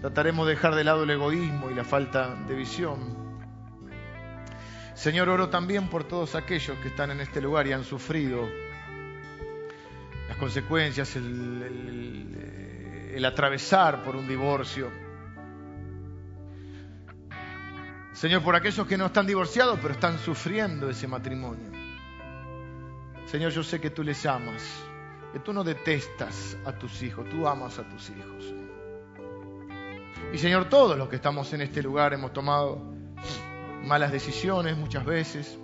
Trataremos 0.00 0.46
de 0.46 0.54
dejar 0.54 0.74
de 0.74 0.84
lado 0.84 1.02
el 1.02 1.10
egoísmo 1.10 1.70
y 1.70 1.74
la 1.74 1.84
falta 1.84 2.34
de 2.34 2.54
visión. 2.54 3.30
Señor, 4.94 5.28
oro 5.28 5.50
también 5.50 5.88
por 5.88 6.04
todos 6.04 6.34
aquellos 6.34 6.78
que 6.78 6.88
están 6.88 7.10
en 7.10 7.20
este 7.20 7.40
lugar 7.40 7.66
y 7.66 7.72
han 7.72 7.84
sufrido 7.84 8.48
las 10.28 10.38
consecuencias, 10.38 11.16
el, 11.16 12.34
el, 13.14 13.24
atravesar 13.24 14.02
por 14.02 14.16
un 14.16 14.26
divorcio. 14.26 14.90
Señor, 18.12 18.42
por 18.42 18.56
aquellos 18.56 18.86
que 18.86 18.96
no 18.96 19.06
están 19.06 19.26
divorciados, 19.26 19.78
pero 19.82 19.92
están 19.92 20.18
sufriendo 20.18 20.88
ese 20.88 21.08
matrimonio. 21.08 21.70
Señor, 23.26 23.52
yo 23.52 23.62
sé 23.62 23.80
que 23.80 23.90
tú 23.90 24.02
les 24.02 24.24
amas, 24.24 24.62
que 25.32 25.40
tú 25.40 25.52
no 25.52 25.62
detestas 25.62 26.56
a 26.64 26.72
tus 26.72 27.02
hijos, 27.02 27.28
tú 27.28 27.46
amas 27.46 27.78
a 27.78 27.88
tus 27.88 28.10
hijos. 28.10 28.59
Y 30.32 30.38
Señor, 30.38 30.68
todos 30.68 30.96
los 30.96 31.08
que 31.08 31.16
estamos 31.16 31.52
en 31.52 31.60
este 31.60 31.82
lugar 31.82 32.12
hemos 32.12 32.32
tomado 32.32 32.80
malas 33.84 34.12
decisiones 34.12 34.76
muchas 34.76 35.04
veces. 35.04 35.58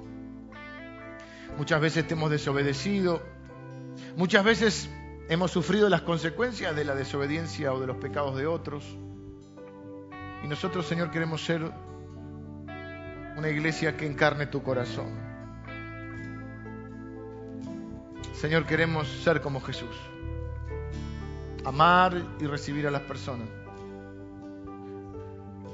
Muchas 1.57 1.81
veces 1.81 2.07
te 2.07 2.15
hemos 2.15 2.31
desobedecido. 2.31 3.23
Muchas 4.17 4.45
veces 4.45 4.91
hemos 5.29 5.53
sufrido 5.53 5.89
las 5.89 6.03
consecuencias 6.03 6.75
de 6.75 6.85
la 6.85 6.95
desobediencia 6.95 7.73
o 7.73 7.81
de 7.81 7.87
los 7.87 7.97
pecados 7.99 8.37
de 8.37 8.47
otros. 8.47 8.85
Y 10.43 10.49
nosotros, 10.49 10.87
Señor, 10.87 11.11
queremos 11.11 11.45
ser 11.45 11.73
una 13.37 13.49
iglesia 13.49 13.97
que 13.97 14.07
encarne 14.07 14.47
tu 14.47 14.63
corazón. 14.63 15.27
Señor, 18.33 18.67
queremos 18.67 19.07
ser 19.23 19.41
como 19.41 19.61
Jesús. 19.61 19.97
Amar 21.65 22.21
y 22.41 22.47
recibir 22.47 22.87
a 22.87 22.91
las 22.91 23.03
personas. 23.03 23.49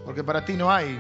Porque 0.05 0.25
para 0.25 0.45
ti 0.45 0.55
no 0.55 0.71
hay 0.71 0.99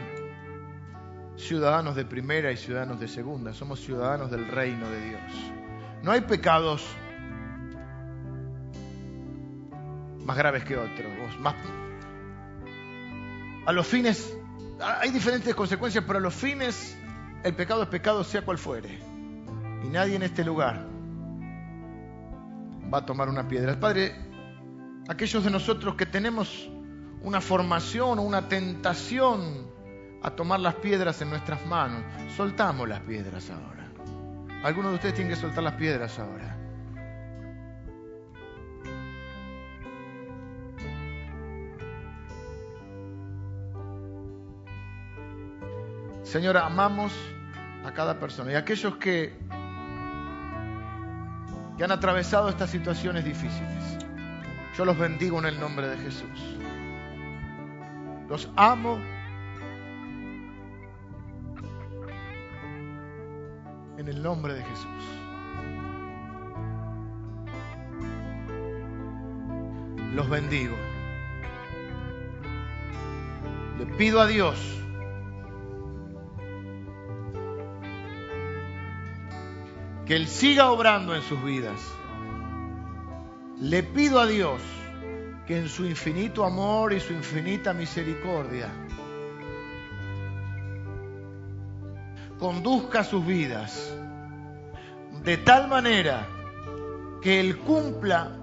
ciudadanos 1.37 1.97
de 1.97 2.05
primera 2.05 2.53
y 2.53 2.57
ciudadanos 2.57 3.01
de 3.01 3.09
segunda. 3.09 3.53
Somos 3.53 3.81
ciudadanos 3.81 4.31
del 4.31 4.47
reino 4.49 4.89
de 4.89 5.09
Dios. 5.09 5.23
No 6.03 6.13
hay 6.13 6.21
pecados 6.21 6.87
más 10.25 10.37
graves 10.37 10.65
que 10.65 10.77
otros. 10.77 11.07
A 13.67 13.73
los 13.73 13.87
fines, 13.87 14.37
hay 14.81 15.11
diferentes 15.11 15.55
consecuencias, 15.55 16.05
pero 16.07 16.19
a 16.19 16.23
los 16.23 16.35
fines 16.35 16.97
el 17.45 17.55
pecado 17.55 17.83
es 17.83 17.89
pecado 17.89 18.25
sea 18.25 18.43
cual 18.43 18.59
fuere. 18.59 18.99
Y 19.85 19.89
nadie 19.89 20.17
en 20.17 20.23
este 20.23 20.45
lugar 20.45 20.87
va 22.93 22.99
a 22.99 23.07
tomar 23.07 23.29
una 23.29 23.49
piedra. 23.49 23.79
Padre, 23.79 24.15
aquellos 25.09 25.45
de 25.45 25.51
nosotros 25.51 25.97
que 25.97 26.07
tenemos 26.07 26.71
una 27.23 27.41
formación 27.41 28.19
o 28.19 28.23
una 28.23 28.49
tentación 28.49 29.71
a 30.23 30.31
tomar 30.31 30.61
las 30.61 30.75
piedras 30.77 31.21
en 31.23 31.31
nuestras 31.31 31.65
manos, 31.67 32.03
soltamos 32.37 32.89
las 32.89 33.01
piedras 33.01 33.51
ahora. 33.51 33.91
Algunos 34.63 34.93
de 34.93 34.97
ustedes 34.97 35.15
tienen 35.15 35.35
que 35.35 35.41
soltar 35.41 35.65
las 35.65 35.75
piedras 35.75 36.19
ahora. 36.19 36.57
Señor, 46.23 46.57
amamos 46.57 47.13
a 47.85 47.93
cada 47.93 48.19
persona 48.19 48.53
y 48.53 48.55
aquellos 48.55 48.97
que 48.97 49.37
que 51.77 51.85
han 51.85 51.93
atravesado 51.93 52.49
estas 52.49 52.71
situaciones 52.71 53.25
difíciles. 53.25 53.99
Yo 54.77 54.85
los 54.85 54.99
bendigo 54.99 55.39
en 55.39 55.47
el 55.47 55.61
nombre 55.61 55.89
de 55.89 55.97
Jesús. 55.99 56.62
Los 58.33 58.49
amo. 58.57 58.99
En 63.99 64.09
el 64.09 64.23
nombre 64.23 64.55
de 64.55 64.63
Jesús. 64.65 65.05
Los 70.15 70.31
bendigo. 70.31 70.75
Le 73.79 73.85
pido 73.99 74.19
a 74.19 74.27
Dios 74.27 74.59
que 80.07 80.17
Él 80.17 80.27
siga 80.27 80.71
obrando 80.71 81.15
en 81.15 81.21
sus 81.21 81.45
vidas. 81.45 81.79
Le 83.61 83.83
pido 83.83 84.21
a 84.21 84.27
Dios 84.27 84.63
en 85.55 85.69
su 85.69 85.85
infinito 85.85 86.45
amor 86.45 86.93
y 86.93 87.01
su 87.01 87.13
infinita 87.13 87.73
misericordia 87.73 88.69
conduzca 92.39 93.05
sus 93.05 93.25
vidas 93.25 93.95
de 95.25 95.37
tal 95.39 95.69
manera 95.69 96.29
que 97.21 97.39
Él 97.39 97.59
cumpla 97.59 98.37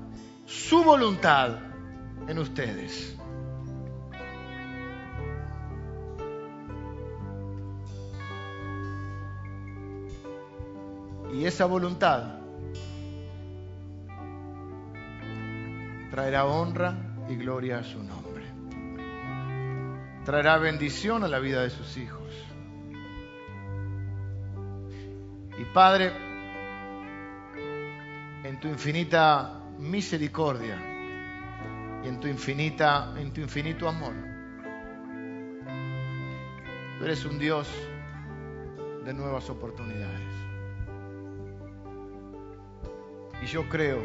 su 0.46 0.84
voluntad 0.84 1.58
en 2.28 2.40
ustedes. 2.40 3.16
Y 11.34 11.46
esa 11.46 11.66
voluntad 11.66 12.40
traerá 16.20 16.46
honra 16.48 16.98
y 17.30 17.38
gloria 17.38 17.80
a 17.80 17.84
su 17.86 18.04
nombre. 18.04 18.44
Traerá 20.26 20.58
bendición 20.58 21.24
a 21.24 21.30
la 21.30 21.40
vida 21.40 21.62
de 21.62 21.70
sus 21.70 21.96
hijos. 21.96 22.28
Y 25.58 25.64
Padre, 25.74 26.12
en 28.44 28.60
tu 28.60 28.68
infinita 28.68 29.62
misericordia 29.78 30.76
y 32.04 32.10
en 32.10 32.20
tu 32.20 32.28
infinita 32.28 33.14
en 33.18 33.32
tu 33.32 33.40
infinito 33.40 33.88
amor. 33.88 34.14
Tú 36.98 37.06
eres 37.06 37.24
un 37.24 37.40
Dios 37.40 37.70
de 39.06 39.14
nuevas 39.14 39.50
oportunidades. 39.50 40.34
Y 43.42 43.46
yo 43.46 43.70
creo 43.70 44.02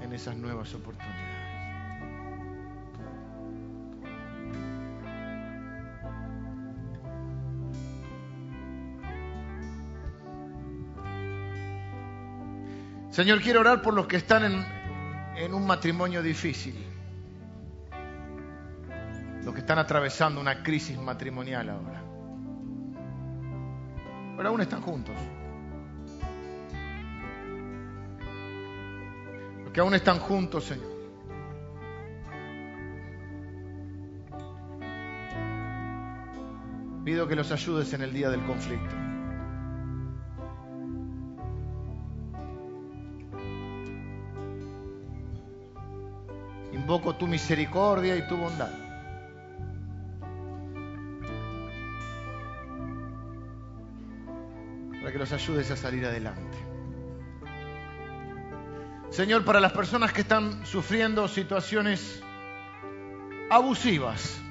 en 0.00 0.12
esas 0.12 0.36
nuevas 0.36 0.72
oportunidades. 0.74 1.15
Señor, 13.16 13.40
quiero 13.40 13.60
orar 13.60 13.80
por 13.80 13.94
los 13.94 14.06
que 14.06 14.16
están 14.16 14.44
en, 15.38 15.54
un 15.54 15.66
matrimonio 15.66 16.22
difícil, 16.22 16.76
los 19.42 19.54
que 19.54 19.60
están 19.60 19.78
atravesando 19.78 20.38
una 20.38 20.62
crisis 20.62 20.98
matrimonial 20.98 21.70
ahora. 21.70 22.02
Pero 24.36 24.48
aún 24.50 24.60
están 24.60 24.82
juntos. 24.82 25.14
que 29.72 29.80
aún 29.80 29.94
están 29.94 30.18
juntos, 30.18 30.64
Señor. 30.64 30.92
Pido 37.02 37.26
que 37.26 37.34
los 37.34 37.50
ayudes 37.50 37.94
en 37.94 38.02
el 38.02 38.12
día 38.12 38.28
del 38.28 38.44
conflicto. 38.44 39.05
Tu 47.14 47.26
misericordia 47.26 48.16
y 48.16 48.26
tu 48.26 48.36
bondad. 48.36 48.70
Para 55.00 55.12
que 55.12 55.18
los 55.18 55.32
ayudes 55.32 55.70
a 55.70 55.76
salir 55.76 56.04
adelante. 56.04 56.58
Señor, 59.10 59.44
para 59.44 59.60
las 59.60 59.72
personas 59.72 60.12
que 60.12 60.22
están 60.22 60.66
sufriendo 60.66 61.28
situaciones 61.28 62.22
abusivas. 63.50 64.42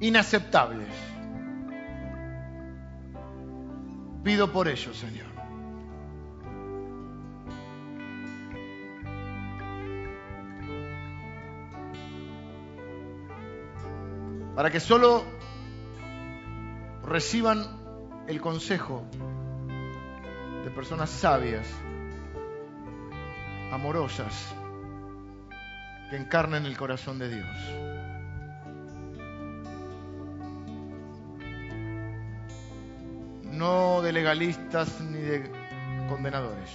inaceptables. 0.00 0.88
Pido 4.22 4.52
por 4.52 4.68
ellos, 4.68 4.96
Señor. 4.96 5.37
Para 14.58 14.72
que 14.72 14.80
solo 14.80 15.22
reciban 17.04 17.64
el 18.26 18.40
consejo 18.40 19.04
de 20.64 20.70
personas 20.72 21.10
sabias 21.10 21.64
amorosas, 23.70 24.52
que 26.10 26.16
encarnen 26.16 26.66
el 26.66 26.76
corazón 26.76 27.20
de 27.20 27.28
Dios. 27.28 27.46
No 33.52 34.02
de 34.02 34.12
legalistas 34.12 35.00
ni 35.02 35.20
de 35.20 35.52
condenadores. 36.08 36.70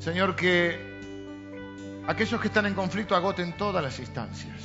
Señor, 0.00 0.36
que 0.36 0.97
aquellos 2.08 2.40
que 2.40 2.48
están 2.48 2.64
en 2.64 2.72
conflicto 2.72 3.14
agoten 3.14 3.54
todas 3.56 3.82
las 3.82 3.98
instancias, 4.00 4.56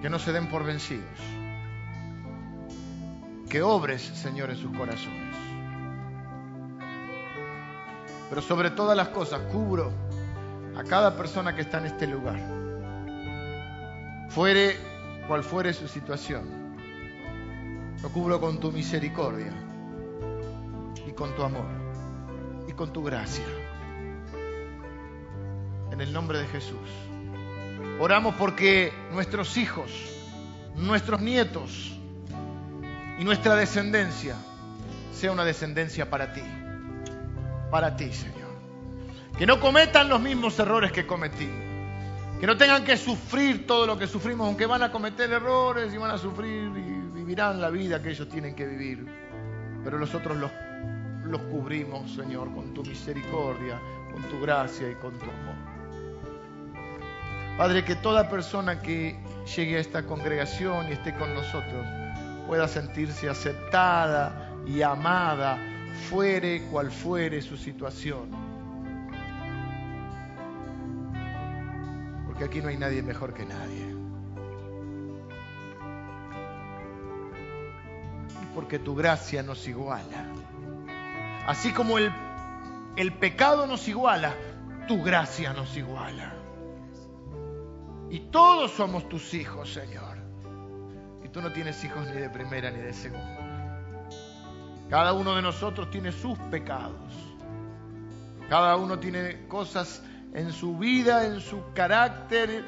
que 0.00 0.08
no 0.08 0.18
se 0.18 0.32
den 0.32 0.48
por 0.48 0.64
vencidos, 0.64 1.04
que 3.48 3.60
obres, 3.60 4.00
Señor, 4.00 4.48
en 4.48 4.56
sus 4.56 4.74
corazones. 4.74 5.36
Pero 8.30 8.40
sobre 8.40 8.70
todas 8.70 8.96
las 8.96 9.08
cosas, 9.08 9.40
cubro 9.52 9.92
a 10.76 10.82
cada 10.82 11.14
persona 11.14 11.54
que 11.54 11.60
está 11.60 11.78
en 11.78 11.86
este 11.86 12.06
lugar, 12.06 12.40
fuere 14.30 14.78
cual 15.28 15.44
fuere 15.44 15.74
su 15.74 15.86
situación. 15.88 16.48
Lo 18.02 18.08
cubro 18.08 18.40
con 18.40 18.58
tu 18.60 18.72
misericordia 18.72 19.52
y 21.06 21.12
con 21.12 21.34
tu 21.36 21.42
amor 21.42 21.66
y 22.66 22.72
con 22.72 22.94
tu 22.94 23.04
gracia. 23.04 23.44
En 26.00 26.08
el 26.08 26.14
nombre 26.14 26.38
de 26.38 26.46
Jesús. 26.46 26.88
Oramos 27.98 28.34
porque 28.36 28.90
nuestros 29.12 29.58
hijos, 29.58 29.92
nuestros 30.74 31.20
nietos 31.20 31.92
y 33.18 33.24
nuestra 33.24 33.54
descendencia 33.54 34.34
sea 35.12 35.30
una 35.30 35.44
descendencia 35.44 36.08
para 36.08 36.32
ti 36.32 36.42
para 37.70 37.96
ti, 37.96 38.12
Señor. 38.12 38.50
Que 39.38 39.46
no 39.46 39.60
cometan 39.60 40.08
los 40.08 40.20
mismos 40.20 40.58
errores 40.58 40.92
que 40.92 41.06
cometí. 41.06 41.48
Que 42.40 42.46
no 42.46 42.56
tengan 42.56 42.84
que 42.84 42.96
sufrir 42.96 43.66
todo 43.66 43.86
lo 43.86 43.98
que 43.98 44.06
sufrimos, 44.06 44.46
aunque 44.46 44.66
van 44.66 44.82
a 44.82 44.90
cometer 44.90 45.30
errores 45.30 45.92
y 45.94 45.98
van 45.98 46.10
a 46.10 46.18
sufrir 46.18 46.70
y 46.76 47.18
vivirán 47.18 47.60
la 47.60 47.70
vida 47.70 48.02
que 48.02 48.10
ellos 48.10 48.28
tienen 48.28 48.54
que 48.54 48.66
vivir. 48.66 49.06
Pero 49.84 49.98
nosotros 49.98 50.36
los, 50.36 50.50
los 51.24 51.40
cubrimos, 51.42 52.10
Señor, 52.14 52.52
con 52.54 52.74
tu 52.74 52.82
misericordia, 52.82 53.80
con 54.12 54.22
tu 54.24 54.40
gracia 54.40 54.90
y 54.90 54.94
con 54.94 55.18
tu 55.18 55.24
amor. 55.24 55.69
Padre, 57.60 57.84
que 57.84 57.94
toda 57.94 58.30
persona 58.30 58.80
que 58.80 59.20
llegue 59.54 59.76
a 59.76 59.80
esta 59.80 60.06
congregación 60.06 60.88
y 60.88 60.92
esté 60.92 61.14
con 61.14 61.34
nosotros 61.34 61.86
pueda 62.46 62.66
sentirse 62.66 63.28
aceptada 63.28 64.50
y 64.66 64.80
amada 64.80 65.58
fuere 66.08 66.62
cual 66.70 66.90
fuere 66.90 67.42
su 67.42 67.58
situación. 67.58 68.30
Porque 72.24 72.44
aquí 72.44 72.62
no 72.62 72.68
hay 72.68 72.78
nadie 72.78 73.02
mejor 73.02 73.34
que 73.34 73.44
nadie. 73.44 73.94
Porque 78.54 78.78
tu 78.78 78.94
gracia 78.94 79.42
nos 79.42 79.68
iguala. 79.68 80.24
Así 81.46 81.74
como 81.74 81.98
el, 81.98 82.10
el 82.96 83.12
pecado 83.12 83.66
nos 83.66 83.86
iguala, 83.86 84.34
tu 84.88 85.02
gracia 85.02 85.52
nos 85.52 85.76
iguala. 85.76 86.39
Y 88.10 88.18
todos 88.32 88.72
somos 88.72 89.08
tus 89.08 89.32
hijos, 89.34 89.72
Señor. 89.72 90.18
Y 91.24 91.28
tú 91.28 91.40
no 91.40 91.52
tienes 91.52 91.82
hijos 91.84 92.06
ni 92.08 92.20
de 92.20 92.28
primera 92.28 92.70
ni 92.70 92.80
de 92.80 92.92
segunda. 92.92 93.50
Cada 94.88 95.12
uno 95.12 95.36
de 95.36 95.42
nosotros 95.42 95.88
tiene 95.90 96.10
sus 96.10 96.36
pecados. 96.50 97.14
Cada 98.48 98.74
uno 98.74 98.98
tiene 98.98 99.46
cosas 99.46 100.02
en 100.34 100.52
su 100.52 100.76
vida, 100.76 101.24
en 101.24 101.40
su 101.40 101.62
carácter 101.72 102.64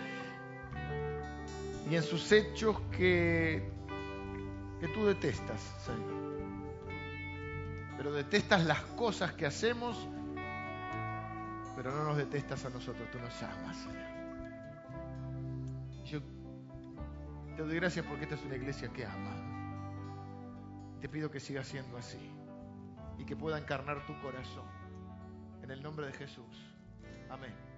y 1.91 1.97
en 1.97 2.03
sus 2.05 2.31
hechos 2.31 2.81
que, 2.97 3.69
que 4.81 4.89
tú 4.89 5.07
detestas, 5.07 5.61
Señor. 5.85 6.23
Pero 7.97 8.13
detestas 8.13 8.65
las 8.65 8.81
cosas 8.83 9.33
que 9.33 9.47
hacemos, 9.47 9.97
pero 11.75 11.91
no 11.91 12.05
nos 12.05 12.17
detestas 12.17 12.65
a 12.65 12.71
nosotros, 12.71 13.11
tú 13.11 13.19
nos 13.19 13.43
amas, 13.43 13.77
Señor. 13.79 14.12
Yo 16.13 16.21
te 17.57 17.63
doy 17.63 17.77
gracias 17.77 18.05
porque 18.05 18.25
esta 18.25 18.35
es 18.35 18.43
una 18.43 18.57
iglesia 18.57 18.93
que 18.93 19.07
ama. 19.07 19.35
Te 21.01 21.09
pido 21.09 21.31
que 21.31 21.41
siga 21.41 21.65
siendo 21.65 21.97
así 21.97 22.31
y 23.17 23.25
que 23.25 23.35
pueda 23.35 23.59
encarnar 23.59 24.05
tu 24.05 24.21
corazón. 24.21 24.67
En 25.63 25.71
el 25.71 25.83
nombre 25.83 26.07
de 26.07 26.13
Jesús. 26.13 26.71
Amén. 27.31 27.72